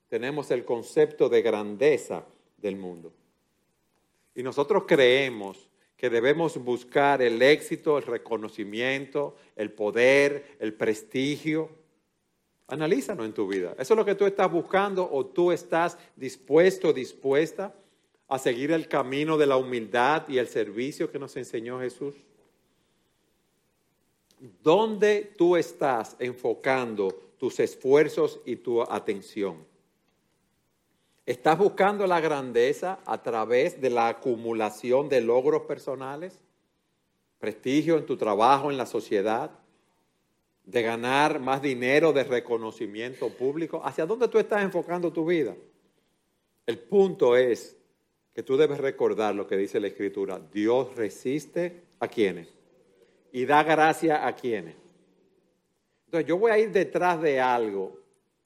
tenemos 0.09 0.51
el 0.51 0.63
concepto 0.63 1.29
de 1.29 1.41
grandeza 1.41 2.25
del 2.57 2.75
mundo. 2.75 3.13
Y 4.35 4.43
nosotros 4.43 4.83
creemos 4.87 5.69
que 5.97 6.09
debemos 6.09 6.57
buscar 6.63 7.21
el 7.21 7.41
éxito, 7.41 7.97
el 7.97 8.03
reconocimiento, 8.03 9.35
el 9.55 9.71
poder, 9.71 10.55
el 10.59 10.73
prestigio. 10.73 11.69
Analízanos 12.67 13.25
en 13.25 13.33
tu 13.33 13.47
vida. 13.47 13.73
¿Eso 13.79 13.93
es 13.93 13.97
lo 13.97 14.05
que 14.05 14.15
tú 14.15 14.25
estás 14.25 14.51
buscando 14.51 15.09
o 15.11 15.25
tú 15.25 15.51
estás 15.51 15.97
dispuesto, 16.15 16.93
dispuesta 16.93 17.73
a 18.27 18.37
seguir 18.37 18.71
el 18.71 18.87
camino 18.87 19.37
de 19.37 19.47
la 19.47 19.57
humildad 19.57 20.27
y 20.27 20.37
el 20.37 20.47
servicio 20.47 21.11
que 21.11 21.17
nos 21.17 21.35
enseñó 21.35 21.79
Jesús? 21.79 22.13
¿Dónde 24.61 25.33
tú 25.35 25.55
estás 25.55 26.15
enfocando 26.19 27.09
tus 27.39 27.59
esfuerzos 27.59 28.39
y 28.45 28.57
tu 28.57 28.83
atención? 28.83 29.65
¿Estás 31.27 31.57
buscando 31.57 32.07
la 32.07 32.21
grandeza 32.21 32.99
a 33.05 33.21
través 33.21 33.81
de 33.81 33.89
la 33.89 34.07
acumulación 34.07 35.09
de 35.09 35.19
logros 35.19 35.63
personales? 35.63 36.39
¿Prestigio 37.37 37.97
en 37.97 38.05
tu 38.05 38.15
trabajo, 38.15 38.71
en 38.71 38.77
la 38.77 38.85
sociedad? 38.85 39.51
¿De 40.63 40.81
ganar 40.81 41.41
más 41.41 41.61
dinero, 41.61 42.13
de 42.13 42.23
reconocimiento 42.23 43.27
público? 43.27 43.81
¿Hacia 43.83 44.05
dónde 44.05 44.29
tú 44.29 44.39
estás 44.39 44.63
enfocando 44.63 45.11
tu 45.11 45.25
vida? 45.25 45.53
El 46.65 46.79
punto 46.79 47.35
es 47.35 47.75
que 48.33 48.41
tú 48.41 48.55
debes 48.55 48.77
recordar 48.77 49.35
lo 49.35 49.47
que 49.47 49.57
dice 49.57 49.81
la 49.81 49.87
Escritura. 49.87 50.39
Dios 50.39 50.95
resiste 50.95 51.83
a 51.99 52.07
quienes 52.07 52.47
y 53.33 53.45
da 53.45 53.63
gracia 53.63 54.25
a 54.25 54.33
quienes. 54.33 54.77
Entonces 56.05 56.25
yo 56.25 56.37
voy 56.37 56.51
a 56.51 56.57
ir 56.57 56.71
detrás 56.71 57.21
de 57.21 57.41
algo 57.41 57.99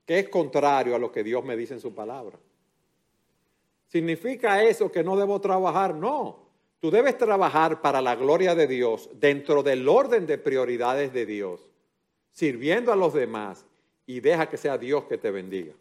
que 0.03 0.17
es 0.17 0.29
contrario 0.29 0.95
a 0.95 0.99
lo 0.99 1.11
que 1.11 1.23
Dios 1.23 1.45
me 1.45 1.55
dice 1.55 1.75
en 1.75 1.79
su 1.79 1.93
palabra. 1.93 2.39
¿Significa 3.91 4.63
eso 4.63 4.89
que 4.89 5.03
no 5.03 5.17
debo 5.17 5.41
trabajar? 5.41 5.93
No. 5.93 6.39
Tú 6.79 6.89
debes 6.89 7.17
trabajar 7.17 7.81
para 7.81 8.01
la 8.01 8.15
gloria 8.15 8.55
de 8.55 8.65
Dios 8.65 9.09
dentro 9.15 9.63
del 9.63 9.87
orden 9.89 10.25
de 10.25 10.37
prioridades 10.37 11.11
de 11.11 11.25
Dios, 11.25 11.69
sirviendo 12.31 12.93
a 12.93 12.95
los 12.95 13.13
demás 13.13 13.65
y 14.05 14.21
deja 14.21 14.47
que 14.47 14.55
sea 14.55 14.77
Dios 14.77 15.03
que 15.03 15.17
te 15.17 15.29
bendiga. 15.29 15.73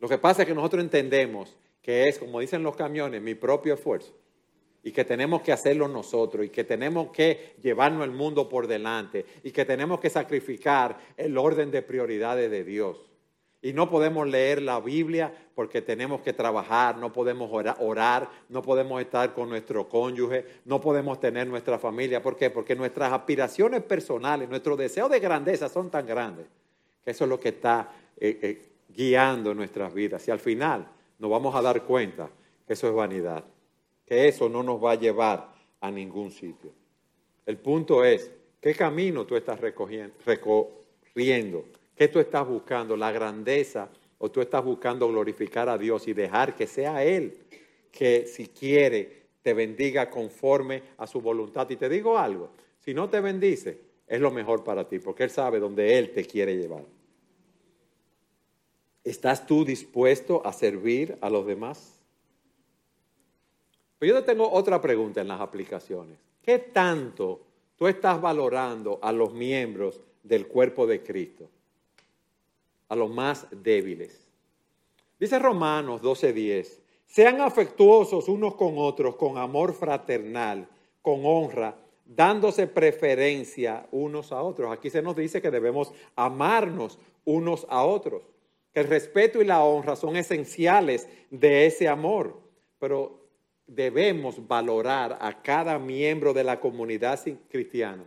Lo 0.00 0.08
que 0.08 0.18
pasa 0.18 0.42
es 0.42 0.48
que 0.48 0.54
nosotros 0.56 0.82
entendemos 0.82 1.56
que 1.80 2.08
es, 2.08 2.18
como 2.18 2.40
dicen 2.40 2.64
los 2.64 2.74
camiones, 2.74 3.22
mi 3.22 3.36
propio 3.36 3.74
esfuerzo 3.74 4.12
y 4.82 4.90
que 4.90 5.04
tenemos 5.04 5.42
que 5.42 5.52
hacerlo 5.52 5.86
nosotros 5.86 6.46
y 6.46 6.48
que 6.48 6.64
tenemos 6.64 7.12
que 7.12 7.54
llevarnos 7.62 8.02
el 8.02 8.10
mundo 8.10 8.48
por 8.48 8.66
delante 8.66 9.24
y 9.44 9.52
que 9.52 9.64
tenemos 9.64 10.00
que 10.00 10.10
sacrificar 10.10 10.98
el 11.16 11.38
orden 11.38 11.70
de 11.70 11.82
prioridades 11.82 12.50
de 12.50 12.64
Dios. 12.64 12.98
Y 13.66 13.72
no 13.72 13.90
podemos 13.90 14.28
leer 14.28 14.62
la 14.62 14.78
Biblia 14.78 15.34
porque 15.52 15.82
tenemos 15.82 16.20
que 16.20 16.32
trabajar, 16.32 16.98
no 16.98 17.12
podemos 17.12 17.50
orar, 17.52 18.30
no 18.48 18.62
podemos 18.62 19.00
estar 19.00 19.34
con 19.34 19.48
nuestro 19.48 19.88
cónyuge, 19.88 20.44
no 20.66 20.80
podemos 20.80 21.18
tener 21.18 21.48
nuestra 21.48 21.76
familia. 21.76 22.22
¿Por 22.22 22.36
qué? 22.36 22.48
Porque 22.48 22.76
nuestras 22.76 23.12
aspiraciones 23.12 23.82
personales, 23.82 24.48
nuestros 24.48 24.78
deseos 24.78 25.10
de 25.10 25.18
grandeza 25.18 25.68
son 25.68 25.90
tan 25.90 26.06
grandes 26.06 26.46
que 27.04 27.10
eso 27.10 27.24
es 27.24 27.28
lo 27.28 27.40
que 27.40 27.48
está 27.48 27.90
eh, 28.16 28.38
eh, 28.40 28.68
guiando 28.88 29.52
nuestras 29.52 29.92
vidas. 29.92 30.28
Y 30.28 30.30
al 30.30 30.38
final 30.38 30.86
nos 31.18 31.28
vamos 31.28 31.52
a 31.56 31.60
dar 31.60 31.82
cuenta 31.82 32.30
que 32.64 32.74
eso 32.74 32.86
es 32.86 32.94
vanidad, 32.94 33.42
que 34.06 34.28
eso 34.28 34.48
no 34.48 34.62
nos 34.62 34.80
va 34.80 34.92
a 34.92 34.94
llevar 34.94 35.52
a 35.80 35.90
ningún 35.90 36.30
sitio. 36.30 36.70
El 37.44 37.56
punto 37.56 38.04
es, 38.04 38.30
¿qué 38.60 38.76
camino 38.76 39.26
tú 39.26 39.34
estás 39.34 39.58
recorriendo? 39.58 40.14
¿Qué 41.96 42.08
tú 42.08 42.20
estás 42.20 42.46
buscando? 42.46 42.94
¿La 42.94 43.10
grandeza 43.10 43.88
o 44.18 44.30
tú 44.30 44.42
estás 44.42 44.62
buscando 44.62 45.08
glorificar 45.08 45.68
a 45.70 45.78
Dios 45.78 46.06
y 46.06 46.12
dejar 46.12 46.54
que 46.54 46.66
sea 46.66 47.02
Él 47.02 47.38
que 47.90 48.26
si 48.26 48.48
quiere 48.48 49.24
te 49.40 49.54
bendiga 49.54 50.10
conforme 50.10 50.82
a 50.98 51.06
su 51.06 51.22
voluntad? 51.22 51.68
Y 51.70 51.76
te 51.76 51.88
digo 51.88 52.18
algo, 52.18 52.50
si 52.78 52.92
no 52.92 53.08
te 53.08 53.20
bendice, 53.20 53.80
es 54.06 54.20
lo 54.20 54.30
mejor 54.30 54.62
para 54.62 54.86
ti, 54.86 54.98
porque 54.98 55.24
Él 55.24 55.30
sabe 55.30 55.58
dónde 55.58 55.98
Él 55.98 56.12
te 56.12 56.24
quiere 56.26 56.56
llevar. 56.56 56.84
¿Estás 59.02 59.46
tú 59.46 59.64
dispuesto 59.64 60.44
a 60.44 60.52
servir 60.52 61.16
a 61.22 61.30
los 61.30 61.46
demás? 61.46 61.94
Pero 63.98 64.14
yo 64.14 64.20
te 64.20 64.32
tengo 64.32 64.50
otra 64.50 64.82
pregunta 64.82 65.22
en 65.22 65.28
las 65.28 65.40
aplicaciones. 65.40 66.18
¿Qué 66.42 66.58
tanto 66.58 67.40
tú 67.76 67.86
estás 67.86 68.20
valorando 68.20 68.98
a 69.00 69.12
los 69.12 69.32
miembros 69.32 70.00
del 70.22 70.46
cuerpo 70.46 70.86
de 70.86 71.02
Cristo? 71.02 71.48
A 72.88 72.96
los 72.96 73.10
más 73.10 73.46
débiles. 73.50 74.28
Dice 75.18 75.38
Romanos 75.38 76.02
12:10, 76.02 76.80
sean 77.06 77.40
afectuosos 77.40 78.28
unos 78.28 78.54
con 78.56 78.74
otros 78.76 79.16
con 79.16 79.38
amor 79.38 79.74
fraternal, 79.74 80.68
con 81.02 81.20
honra, 81.24 81.76
dándose 82.04 82.66
preferencia 82.66 83.86
unos 83.90 84.32
a 84.32 84.42
otros. 84.42 84.72
Aquí 84.72 84.90
se 84.90 85.02
nos 85.02 85.16
dice 85.16 85.40
que 85.40 85.50
debemos 85.50 85.92
amarnos 86.14 86.98
unos 87.24 87.66
a 87.68 87.84
otros, 87.84 88.22
que 88.72 88.80
el 88.80 88.88
respeto 88.88 89.40
y 89.40 89.44
la 89.44 89.64
honra 89.64 89.96
son 89.96 90.16
esenciales 90.16 91.08
de 91.30 91.66
ese 91.66 91.88
amor, 91.88 92.40
pero 92.78 93.26
debemos 93.66 94.46
valorar 94.46 95.18
a 95.20 95.42
cada 95.42 95.78
miembro 95.78 96.32
de 96.32 96.44
la 96.44 96.60
comunidad 96.60 97.18
cristiana, 97.48 98.04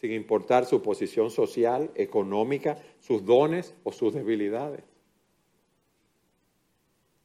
sin 0.00 0.12
importar 0.12 0.64
su 0.64 0.82
posición 0.82 1.30
social, 1.30 1.90
económica, 1.94 2.78
sus 3.00 3.24
dones 3.24 3.74
o 3.84 3.92
sus 3.92 4.14
debilidades. 4.14 4.82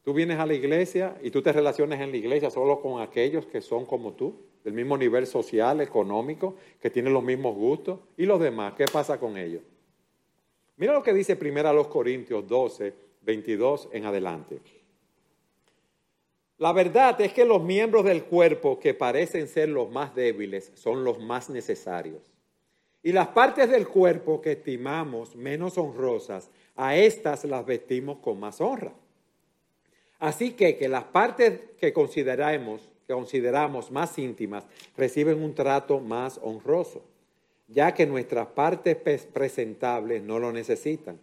Tú 0.04 0.12
vienes 0.12 0.38
a 0.38 0.46
la 0.46 0.54
iglesia 0.54 1.16
y 1.22 1.30
tú 1.30 1.42
te 1.42 1.52
relacionas 1.52 2.00
en 2.00 2.10
la 2.10 2.16
iglesia 2.16 2.50
solo 2.50 2.80
con 2.80 3.00
aquellos 3.00 3.46
que 3.46 3.60
son 3.60 3.86
como 3.86 4.12
tú, 4.12 4.36
del 4.62 4.74
mismo 4.74 4.96
nivel 4.98 5.26
social, 5.26 5.80
económico, 5.80 6.56
que 6.80 6.90
tienen 6.90 7.12
los 7.12 7.24
mismos 7.24 7.56
gustos. 7.56 8.00
¿Y 8.16 8.26
los 8.26 8.38
demás? 8.38 8.74
¿Qué 8.74 8.84
pasa 8.84 9.18
con 9.18 9.36
ellos? 9.36 9.62
Mira 10.76 10.92
lo 10.92 11.02
que 11.02 11.14
dice 11.14 11.34
primero 11.34 11.70
a 11.70 11.72
los 11.72 11.88
Corintios 11.88 12.46
12, 12.46 12.94
22 13.22 13.88
en 13.92 14.04
adelante. 14.04 14.60
La 16.58 16.72
verdad 16.72 17.20
es 17.20 17.32
que 17.32 17.44
los 17.44 17.62
miembros 17.62 18.04
del 18.04 18.24
cuerpo 18.24 18.78
que 18.78 18.94
parecen 18.94 19.48
ser 19.48 19.70
los 19.70 19.90
más 19.90 20.14
débiles 20.14 20.72
son 20.74 21.04
los 21.04 21.18
más 21.18 21.50
necesarios. 21.50 22.35
Y 23.06 23.12
las 23.12 23.28
partes 23.28 23.70
del 23.70 23.86
cuerpo 23.86 24.40
que 24.40 24.50
estimamos 24.50 25.36
menos 25.36 25.78
honrosas, 25.78 26.50
a 26.74 26.96
estas 26.96 27.44
las 27.44 27.64
vestimos 27.64 28.18
con 28.18 28.40
más 28.40 28.60
honra. 28.60 28.94
Así 30.18 30.54
que 30.54 30.76
que 30.76 30.88
las 30.88 31.04
partes 31.04 31.60
que 31.78 31.92
consideramos, 31.92 32.88
que 33.06 33.14
consideramos 33.14 33.92
más 33.92 34.18
íntimas 34.18 34.64
reciben 34.96 35.40
un 35.40 35.54
trato 35.54 36.00
más 36.00 36.40
honroso, 36.42 37.04
ya 37.68 37.94
que 37.94 38.06
nuestras 38.06 38.48
partes 38.48 38.96
presentables 38.96 40.24
no 40.24 40.40
lo 40.40 40.50
necesitan. 40.50 41.20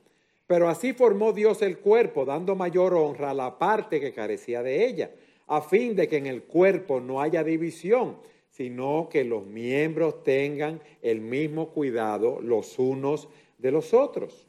Pero 0.47 0.69
así 0.69 0.93
formó 0.93 1.33
Dios 1.33 1.61
el 1.61 1.79
cuerpo, 1.79 2.23
dando 2.23 2.55
mayor 2.55 2.93
honra 2.93 3.31
a 3.31 3.33
la 3.33 3.59
parte 3.59 3.99
que 3.99 4.13
carecía 4.13 4.63
de 4.63 4.85
ella, 4.85 5.11
a 5.47 5.61
fin 5.61 5.97
de 5.97 6.07
que 6.07 6.15
en 6.15 6.27
el 6.27 6.43
cuerpo 6.43 7.01
no 7.01 7.19
haya 7.19 7.43
división, 7.43 8.15
sino 8.53 9.09
que 9.09 9.23
los 9.23 9.47
miembros 9.47 10.21
tengan 10.21 10.79
el 11.01 11.21
mismo 11.21 11.69
cuidado 11.69 12.39
los 12.39 12.77
unos 12.77 13.27
de 13.57 13.71
los 13.71 13.95
otros. 13.95 14.47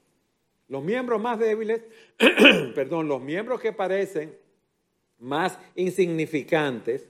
Los 0.69 0.85
miembros 0.85 1.23
más 1.23 1.39
débiles, 1.39 1.81
perdón, 2.75 3.09
los 3.09 3.23
miembros 3.23 3.63
que 3.63 3.73
parecen 3.73 4.37
más 5.21 5.59
insignificantes, 5.75 7.09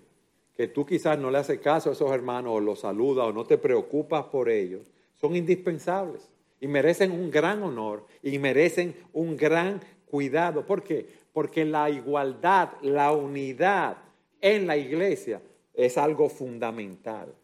que 0.56 0.68
tú 0.68 0.86
quizás 0.86 1.18
no 1.18 1.32
le 1.32 1.38
haces 1.38 1.58
caso 1.58 1.90
a 1.90 1.94
esos 1.94 2.12
hermanos 2.12 2.52
o 2.54 2.60
los 2.60 2.80
saludas 2.80 3.26
o 3.26 3.32
no 3.32 3.44
te 3.44 3.58
preocupas 3.58 4.26
por 4.26 4.48
ellos, 4.48 4.92
son 5.16 5.34
indispensables 5.34 6.30
y 6.60 6.68
merecen 6.68 7.10
un 7.10 7.28
gran 7.28 7.60
honor 7.64 8.06
y 8.22 8.38
merecen 8.38 8.94
un 9.12 9.36
gran 9.36 9.80
cuidado. 10.06 10.64
¿Por 10.64 10.84
qué? 10.84 11.08
Porque 11.32 11.64
la 11.64 11.90
igualdad, 11.90 12.74
la 12.82 13.10
unidad 13.10 13.96
en 14.40 14.68
la 14.68 14.76
iglesia 14.76 15.42
es 15.74 15.98
algo 15.98 16.28
fundamental. 16.28 17.34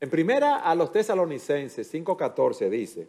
En 0.00 0.10
primera 0.10 0.56
a 0.56 0.74
los 0.74 0.92
tesalonicenses 0.92 1.92
5:14 1.92 2.70
dice, 2.70 3.08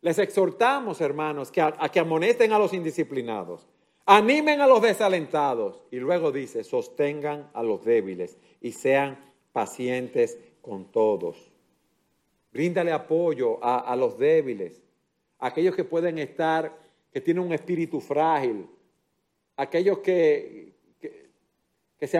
les 0.00 0.18
exhortamos, 0.18 1.00
hermanos, 1.00 1.50
que 1.50 1.60
a, 1.60 1.72
que 1.72 2.00
amonesten 2.00 2.52
a 2.52 2.58
los 2.58 2.72
indisciplinados, 2.72 3.66
animen 4.06 4.60
a 4.60 4.66
los 4.66 4.80
desalentados 4.80 5.82
y 5.90 5.96
luego 5.96 6.30
dice, 6.30 6.62
sostengan 6.64 7.50
a 7.52 7.62
los 7.62 7.84
débiles 7.84 8.38
y 8.60 8.72
sean 8.72 9.18
pacientes 9.52 10.38
con 10.60 10.90
todos. 10.92 11.50
Bríndale 12.52 12.92
apoyo 12.92 13.58
a, 13.62 13.94
los 13.96 14.18
débiles, 14.18 14.82
a 15.38 15.48
aquellos 15.48 15.74
que 15.74 15.84
pueden 15.84 16.18
estar, 16.18 16.76
que 17.12 17.20
tienen 17.20 17.44
un 17.44 17.52
espíritu 17.52 18.00
frágil, 18.00 18.66
aquellos 19.56 19.98
que, 19.98 20.72
que 21.98 22.06
se 22.06 22.18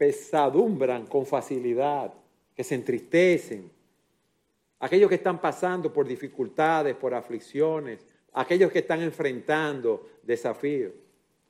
apesadumbran 0.00 1.06
con 1.06 1.26
facilidad, 1.26 2.14
que 2.56 2.64
se 2.64 2.74
entristecen 2.74 3.70
aquellos 4.78 5.10
que 5.10 5.16
están 5.16 5.38
pasando 5.38 5.92
por 5.92 6.08
dificultades, 6.08 6.96
por 6.96 7.12
aflicciones, 7.12 8.06
aquellos 8.32 8.72
que 8.72 8.78
están 8.78 9.02
enfrentando 9.02 10.08
desafíos. 10.22 10.94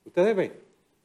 Ustedes 0.04 0.34
ven, 0.34 0.52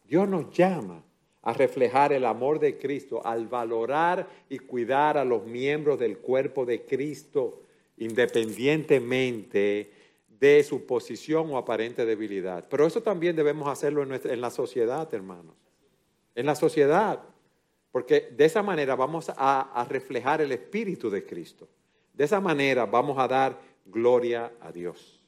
Dios 0.08 0.28
nos 0.28 0.50
llama 0.58 1.04
a 1.44 1.54
reflejar 1.54 2.14
el 2.14 2.26
amor 2.26 2.58
de 2.60 2.80
Cristo, 2.80 3.24
al 3.24 3.46
valorar 3.46 4.28
y 4.50 4.58
cuidar 4.58 5.16
a 5.16 5.24
los 5.24 5.46
miembros 5.46 6.00
del 6.00 6.18
cuerpo 6.18 6.66
de 6.66 6.84
Cristo, 6.84 7.62
independientemente 7.98 9.92
de 10.28 10.64
su 10.64 10.88
posición 10.88 11.52
o 11.52 11.60
aparente 11.60 12.08
debilidad. 12.08 12.66
Pero 12.68 12.88
eso 12.88 13.04
también 13.04 13.36
debemos 13.36 13.68
hacerlo 13.68 14.02
en, 14.02 14.14
en 14.14 14.42
la 14.42 14.50
sociedad, 14.50 15.08
hermanos. 15.14 15.54
En 16.34 16.48
la 16.48 16.56
sociedad. 16.56 17.35
Porque 17.96 18.28
de 18.36 18.44
esa 18.44 18.62
manera 18.62 18.94
vamos 18.98 19.32
a 19.38 19.88
reflejar 19.90 20.42
el 20.42 20.52
Espíritu 20.52 21.10
de 21.10 21.26
Cristo. 21.26 21.66
De 22.14 22.26
esa 22.26 22.42
manera 22.42 22.86
vamos 22.86 23.18
a 23.18 23.26
dar 23.26 23.58
gloria 23.86 24.52
a 24.60 24.70
Dios. 24.70 25.24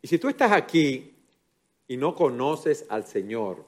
Y 0.00 0.08
si 0.08 0.16
tú 0.16 0.30
estás 0.30 0.52
aquí 0.52 1.12
y 1.86 1.98
no 1.98 2.14
conoces 2.14 2.86
al 2.88 3.06
Señor, 3.06 3.62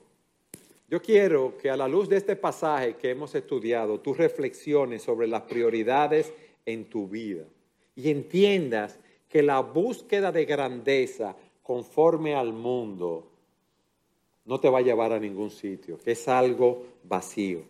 yo 0.88 1.02
quiero 1.02 1.58
que 1.58 1.68
a 1.68 1.76
la 1.76 1.86
luz 1.86 2.08
de 2.08 2.16
este 2.16 2.34
pasaje 2.34 2.96
que 2.96 3.10
hemos 3.10 3.34
estudiado, 3.34 4.00
tú 4.00 4.14
reflexiones 4.14 5.02
sobre 5.02 5.26
las 5.26 5.42
prioridades 5.42 6.32
en 6.64 6.86
tu 6.86 7.08
vida 7.08 7.44
y 7.94 8.08
entiendas 8.08 8.98
que 9.28 9.42
la 9.42 9.60
búsqueda 9.60 10.32
de 10.32 10.46
grandeza 10.46 11.36
conforme 11.62 12.34
al 12.34 12.54
mundo 12.54 13.35
no 14.46 14.60
te 14.60 14.70
va 14.70 14.78
a 14.78 14.82
llevar 14.82 15.12
a 15.12 15.18
ningún 15.18 15.50
sitio, 15.50 15.98
que 15.98 16.12
es 16.12 16.28
algo 16.28 16.86
vacío. 17.02 17.64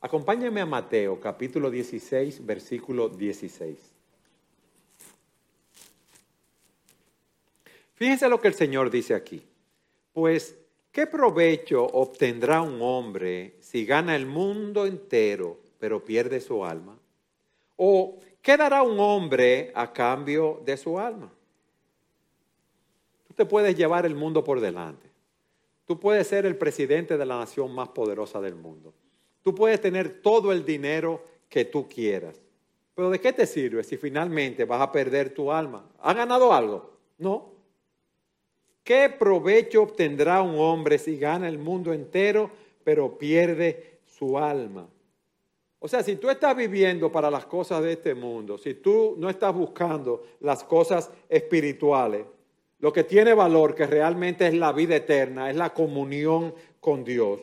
Acompáñame 0.00 0.60
a 0.60 0.66
Mateo 0.66 1.20
capítulo 1.20 1.70
16, 1.70 2.44
versículo 2.44 3.08
16. 3.08 3.78
Fíjense 7.94 8.28
lo 8.28 8.40
que 8.40 8.48
el 8.48 8.54
Señor 8.54 8.90
dice 8.90 9.14
aquí. 9.14 9.46
Pues, 10.12 10.58
¿qué 10.90 11.06
provecho 11.06 11.84
obtendrá 11.84 12.60
un 12.62 12.80
hombre 12.82 13.54
si 13.60 13.84
gana 13.84 14.16
el 14.16 14.26
mundo 14.26 14.86
entero, 14.86 15.60
pero 15.78 16.02
pierde 16.04 16.40
su 16.40 16.64
alma? 16.64 16.98
¿O 17.76 18.18
qué 18.40 18.56
dará 18.56 18.82
un 18.82 18.98
hombre 18.98 19.70
a 19.74 19.92
cambio 19.92 20.60
de 20.64 20.76
su 20.76 20.98
alma? 20.98 21.30
Tú 23.28 23.34
te 23.34 23.44
puedes 23.44 23.76
llevar 23.76 24.04
el 24.04 24.16
mundo 24.16 24.42
por 24.42 24.60
delante. 24.60 25.11
Tú 25.92 26.00
puedes 26.00 26.26
ser 26.26 26.46
el 26.46 26.56
presidente 26.56 27.18
de 27.18 27.26
la 27.26 27.36
nación 27.36 27.74
más 27.74 27.90
poderosa 27.90 28.40
del 28.40 28.54
mundo. 28.54 28.94
Tú 29.42 29.54
puedes 29.54 29.78
tener 29.78 30.22
todo 30.22 30.50
el 30.50 30.64
dinero 30.64 31.22
que 31.50 31.66
tú 31.66 31.86
quieras. 31.86 32.40
Pero 32.94 33.10
¿de 33.10 33.20
qué 33.20 33.30
te 33.34 33.44
sirve 33.46 33.84
si 33.84 33.98
finalmente 33.98 34.64
vas 34.64 34.80
a 34.80 34.90
perder 34.90 35.34
tu 35.34 35.52
alma? 35.52 35.86
¿Ha 35.98 36.14
ganado 36.14 36.50
algo? 36.50 36.92
No. 37.18 37.52
¿Qué 38.82 39.14
provecho 39.18 39.82
obtendrá 39.82 40.40
un 40.40 40.58
hombre 40.58 40.96
si 40.96 41.18
gana 41.18 41.46
el 41.46 41.58
mundo 41.58 41.92
entero, 41.92 42.50
pero 42.82 43.18
pierde 43.18 43.98
su 44.06 44.38
alma? 44.38 44.88
O 45.78 45.88
sea, 45.88 46.02
si 46.02 46.16
tú 46.16 46.30
estás 46.30 46.56
viviendo 46.56 47.12
para 47.12 47.30
las 47.30 47.44
cosas 47.44 47.82
de 47.82 47.92
este 47.92 48.14
mundo, 48.14 48.56
si 48.56 48.72
tú 48.72 49.14
no 49.18 49.28
estás 49.28 49.54
buscando 49.54 50.24
las 50.40 50.64
cosas 50.64 51.10
espirituales, 51.28 52.24
lo 52.82 52.92
que 52.92 53.04
tiene 53.04 53.32
valor, 53.32 53.76
que 53.76 53.86
realmente 53.86 54.44
es 54.48 54.54
la 54.54 54.72
vida 54.72 54.96
eterna, 54.96 55.48
es 55.48 55.54
la 55.54 55.72
comunión 55.72 56.52
con 56.80 57.04
Dios, 57.04 57.40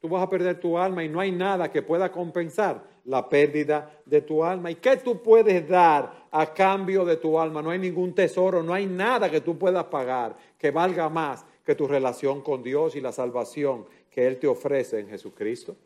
tú 0.00 0.08
vas 0.08 0.22
a 0.22 0.30
perder 0.30 0.58
tu 0.58 0.78
alma 0.78 1.04
y 1.04 1.10
no 1.10 1.20
hay 1.20 1.30
nada 1.30 1.70
que 1.70 1.82
pueda 1.82 2.10
compensar 2.10 2.82
la 3.04 3.28
pérdida 3.28 4.00
de 4.06 4.22
tu 4.22 4.42
alma. 4.42 4.70
¿Y 4.70 4.76
qué 4.76 4.96
tú 4.96 5.22
puedes 5.22 5.68
dar 5.68 6.26
a 6.30 6.54
cambio 6.54 7.04
de 7.04 7.18
tu 7.18 7.38
alma? 7.38 7.60
No 7.60 7.68
hay 7.68 7.78
ningún 7.78 8.14
tesoro, 8.14 8.62
no 8.62 8.72
hay 8.72 8.86
nada 8.86 9.30
que 9.30 9.42
tú 9.42 9.58
puedas 9.58 9.84
pagar 9.84 10.34
que 10.56 10.70
valga 10.70 11.10
más 11.10 11.44
que 11.62 11.74
tu 11.74 11.86
relación 11.86 12.40
con 12.40 12.62
Dios 12.62 12.96
y 12.96 13.02
la 13.02 13.12
salvación 13.12 13.84
que 14.10 14.26
Él 14.26 14.38
te 14.38 14.46
ofrece 14.46 15.00
en 15.00 15.08
Jesucristo. 15.08 15.76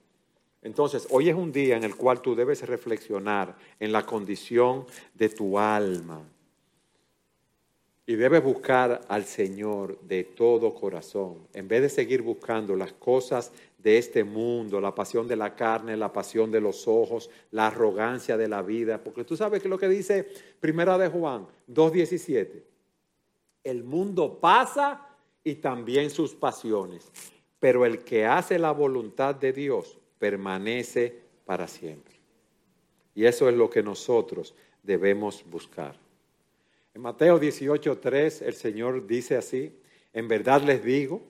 Entonces, 0.63 1.09
hoy 1.11 1.29
es 1.29 1.35
un 1.35 1.51
día 1.51 1.77
en 1.77 1.83
el 1.83 1.97
cual 1.97 2.23
tú 2.23 2.37
debes 2.37 2.65
reflexionar 2.69 3.57
en 3.81 3.91
la 3.91 4.07
condición 4.07 4.87
de 5.13 5.29
tu 5.29 5.59
alma. 5.59 6.23
Y 8.07 8.17
debes 8.17 8.43
buscar 8.43 9.01
al 9.09 9.25
Señor 9.25 9.99
de 10.01 10.25
todo 10.25 10.75
corazón, 10.75 11.49
en 11.55 11.69
vez 11.69 11.83
de 11.83 11.89
seguir 11.89 12.21
buscando 12.21 12.77
las 12.77 12.93
cosas 12.93 13.51
de 13.79 13.99
este 13.99 14.25
mundo, 14.25 14.81
la 14.81 14.95
pasión 14.95 15.29
de 15.29 15.37
la 15.37 15.55
carne, 15.55 15.97
la 15.97 16.13
pasión 16.13 16.51
de 16.51 16.61
los 16.61 16.87
ojos, 16.89 17.31
la 17.51 17.69
arrogancia 17.69 18.37
de 18.37 18.49
la 18.49 18.63
vida. 18.63 19.03
Porque 19.03 19.25
tú 19.25 19.37
sabes 19.37 19.63
que 19.63 19.69
lo 19.69 19.79
que 19.79 19.89
dice 19.89 20.29
Primera 20.61 20.99
de 20.99 21.09
Juan 21.09 21.47
2.17. 21.71 22.63
El 23.63 23.85
mundo 23.85 24.39
pasa 24.39 25.07
y 25.43 25.57
también 25.57 26.11
sus 26.11 26.35
pasiones, 26.35 27.11
pero 27.59 27.87
el 27.87 28.05
que 28.05 28.27
hace 28.27 28.59
la 28.59 28.73
voluntad 28.73 29.35
de 29.35 29.53
Dios 29.53 29.99
permanece 30.19 31.21
para 31.45 31.69
siempre. 31.69 32.15
Y 33.15 33.27
eso 33.27 33.49
es 33.49 33.55
lo 33.55 33.71
que 33.71 33.83
nosotros 33.83 34.55
debemos 34.83 35.45
buscar. 35.49 36.04
En 36.95 37.03
Mateo 37.03 37.41
18:3 37.41 38.43
el 38.43 38.55
Señor 38.55 39.05
dice 39.09 39.37
así, 39.37 39.73
en 40.13 40.29
verdad 40.29 40.63
les 40.63 40.85
digo 40.85 41.23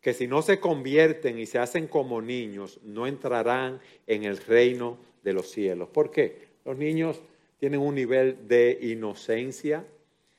que 0.00 0.14
si 0.14 0.26
no 0.26 0.42
se 0.42 0.58
convierten 0.58 1.38
y 1.38 1.46
se 1.46 1.60
hacen 1.60 1.86
como 1.86 2.20
niños, 2.20 2.80
no 2.82 3.06
entrarán 3.06 3.80
en 4.08 4.24
el 4.24 4.36
reino 4.38 4.98
de 5.22 5.32
los 5.32 5.48
cielos. 5.48 5.88
¿Por 5.90 6.10
qué? 6.10 6.48
Los 6.64 6.76
niños 6.76 7.22
tienen 7.60 7.78
un 7.78 7.94
nivel 7.94 8.48
de 8.48 8.76
inocencia, 8.82 9.86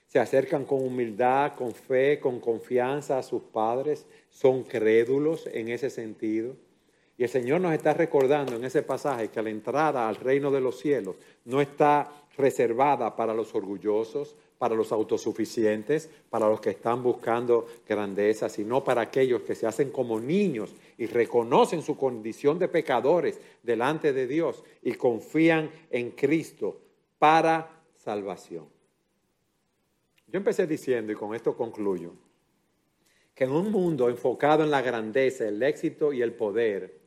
se 0.07 0.19
acercan 0.19 0.65
con 0.65 0.85
humildad, 0.85 1.53
con 1.55 1.73
fe, 1.73 2.19
con 2.19 2.41
confianza 2.41 3.17
a 3.17 3.23
sus 3.23 3.41
padres, 3.41 4.05
son 4.29 4.63
crédulos 4.63 5.47
en 5.47 5.69
ese 5.69 5.89
sentido. 5.89 6.57
Y 7.17 7.23
el 7.23 7.29
Señor 7.29 7.61
nos 7.61 7.73
está 7.73 7.93
recordando 7.93 8.57
en 8.57 8.65
ese 8.65 8.83
pasaje 8.83 9.29
que 9.29 9.41
la 9.41 9.49
entrada 9.49 10.09
al 10.09 10.17
reino 10.17 10.51
de 10.51 10.59
los 10.59 10.77
cielos 10.77 11.15
no 11.45 11.61
está 11.61 12.11
reservada 12.37 13.15
para 13.15 13.33
los 13.33 13.55
orgullosos, 13.55 14.35
para 14.63 14.75
los 14.75 14.93
autosuficientes, 14.93 16.09
para 16.29 16.47
los 16.47 16.61
que 16.61 16.69
están 16.69 17.03
buscando 17.03 17.67
grandeza, 17.85 18.47
sino 18.47 18.81
para 18.81 19.01
aquellos 19.01 19.41
que 19.41 19.55
se 19.55 19.67
hacen 19.67 19.91
como 19.91 20.21
niños 20.21 20.73
y 20.97 21.05
reconocen 21.05 21.81
su 21.81 21.97
condición 21.97 22.57
de 22.57 22.69
pecadores 22.69 23.41
delante 23.61 24.13
de 24.13 24.25
Dios 24.25 24.63
y 24.81 24.93
confían 24.93 25.69
en 25.91 26.11
Cristo 26.11 26.79
para 27.19 27.83
salvación. 27.97 28.65
Yo 30.27 30.37
empecé 30.37 30.65
diciendo, 30.65 31.11
y 31.11 31.15
con 31.15 31.35
esto 31.35 31.57
concluyo, 31.57 32.13
que 33.35 33.43
en 33.43 33.51
un 33.51 33.69
mundo 33.69 34.07
enfocado 34.07 34.63
en 34.63 34.71
la 34.71 34.81
grandeza, 34.81 35.45
el 35.45 35.61
éxito 35.61 36.13
y 36.13 36.21
el 36.21 36.31
poder, 36.31 37.01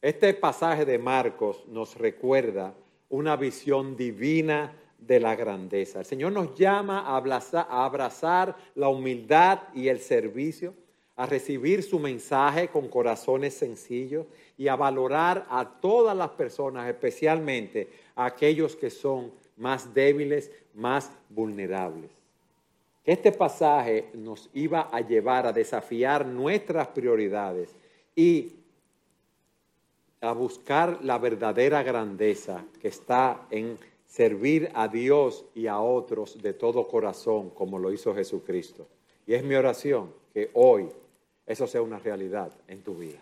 este 0.00 0.32
pasaje 0.32 0.86
de 0.86 0.96
Marcos 0.96 1.68
nos 1.68 1.94
recuerda 1.94 2.74
una 3.10 3.36
visión 3.36 3.98
divina 3.98 4.78
de 5.06 5.20
la 5.20 5.34
grandeza. 5.34 6.00
El 6.00 6.04
Señor 6.04 6.32
nos 6.32 6.54
llama 6.54 7.00
a 7.00 7.16
abrazar, 7.84 8.56
la 8.74 8.88
humildad 8.88 9.60
y 9.74 9.88
el 9.88 10.00
servicio, 10.00 10.74
a 11.16 11.26
recibir 11.26 11.82
su 11.82 11.98
mensaje 11.98 12.68
con 12.68 12.88
corazones 12.88 13.54
sencillos 13.54 14.26
y 14.56 14.68
a 14.68 14.76
valorar 14.76 15.46
a 15.50 15.68
todas 15.80 16.16
las 16.16 16.30
personas, 16.30 16.88
especialmente 16.88 17.88
a 18.14 18.26
aquellos 18.26 18.76
que 18.76 18.90
son 18.90 19.30
más 19.56 19.92
débiles, 19.92 20.50
más 20.74 21.10
vulnerables. 21.28 22.10
Este 23.04 23.32
pasaje 23.32 24.10
nos 24.14 24.48
iba 24.54 24.88
a 24.92 25.00
llevar 25.00 25.46
a 25.46 25.52
desafiar 25.52 26.24
nuestras 26.24 26.88
prioridades 26.88 27.74
y 28.14 28.52
a 30.20 30.32
buscar 30.32 31.00
la 31.02 31.18
verdadera 31.18 31.82
grandeza 31.82 32.64
que 32.80 32.88
está 32.88 33.46
en 33.50 33.76
servir 34.12 34.70
a 34.74 34.88
Dios 34.88 35.46
y 35.54 35.68
a 35.68 35.80
otros 35.80 36.42
de 36.42 36.52
todo 36.52 36.86
corazón, 36.86 37.48
como 37.48 37.78
lo 37.78 37.90
hizo 37.90 38.14
Jesucristo. 38.14 38.86
Y 39.26 39.32
es 39.32 39.42
mi 39.42 39.54
oración 39.54 40.12
que 40.34 40.50
hoy 40.52 40.90
eso 41.46 41.66
sea 41.66 41.80
una 41.80 41.98
realidad 41.98 42.52
en 42.68 42.82
tu 42.82 42.94
vida. 42.94 43.20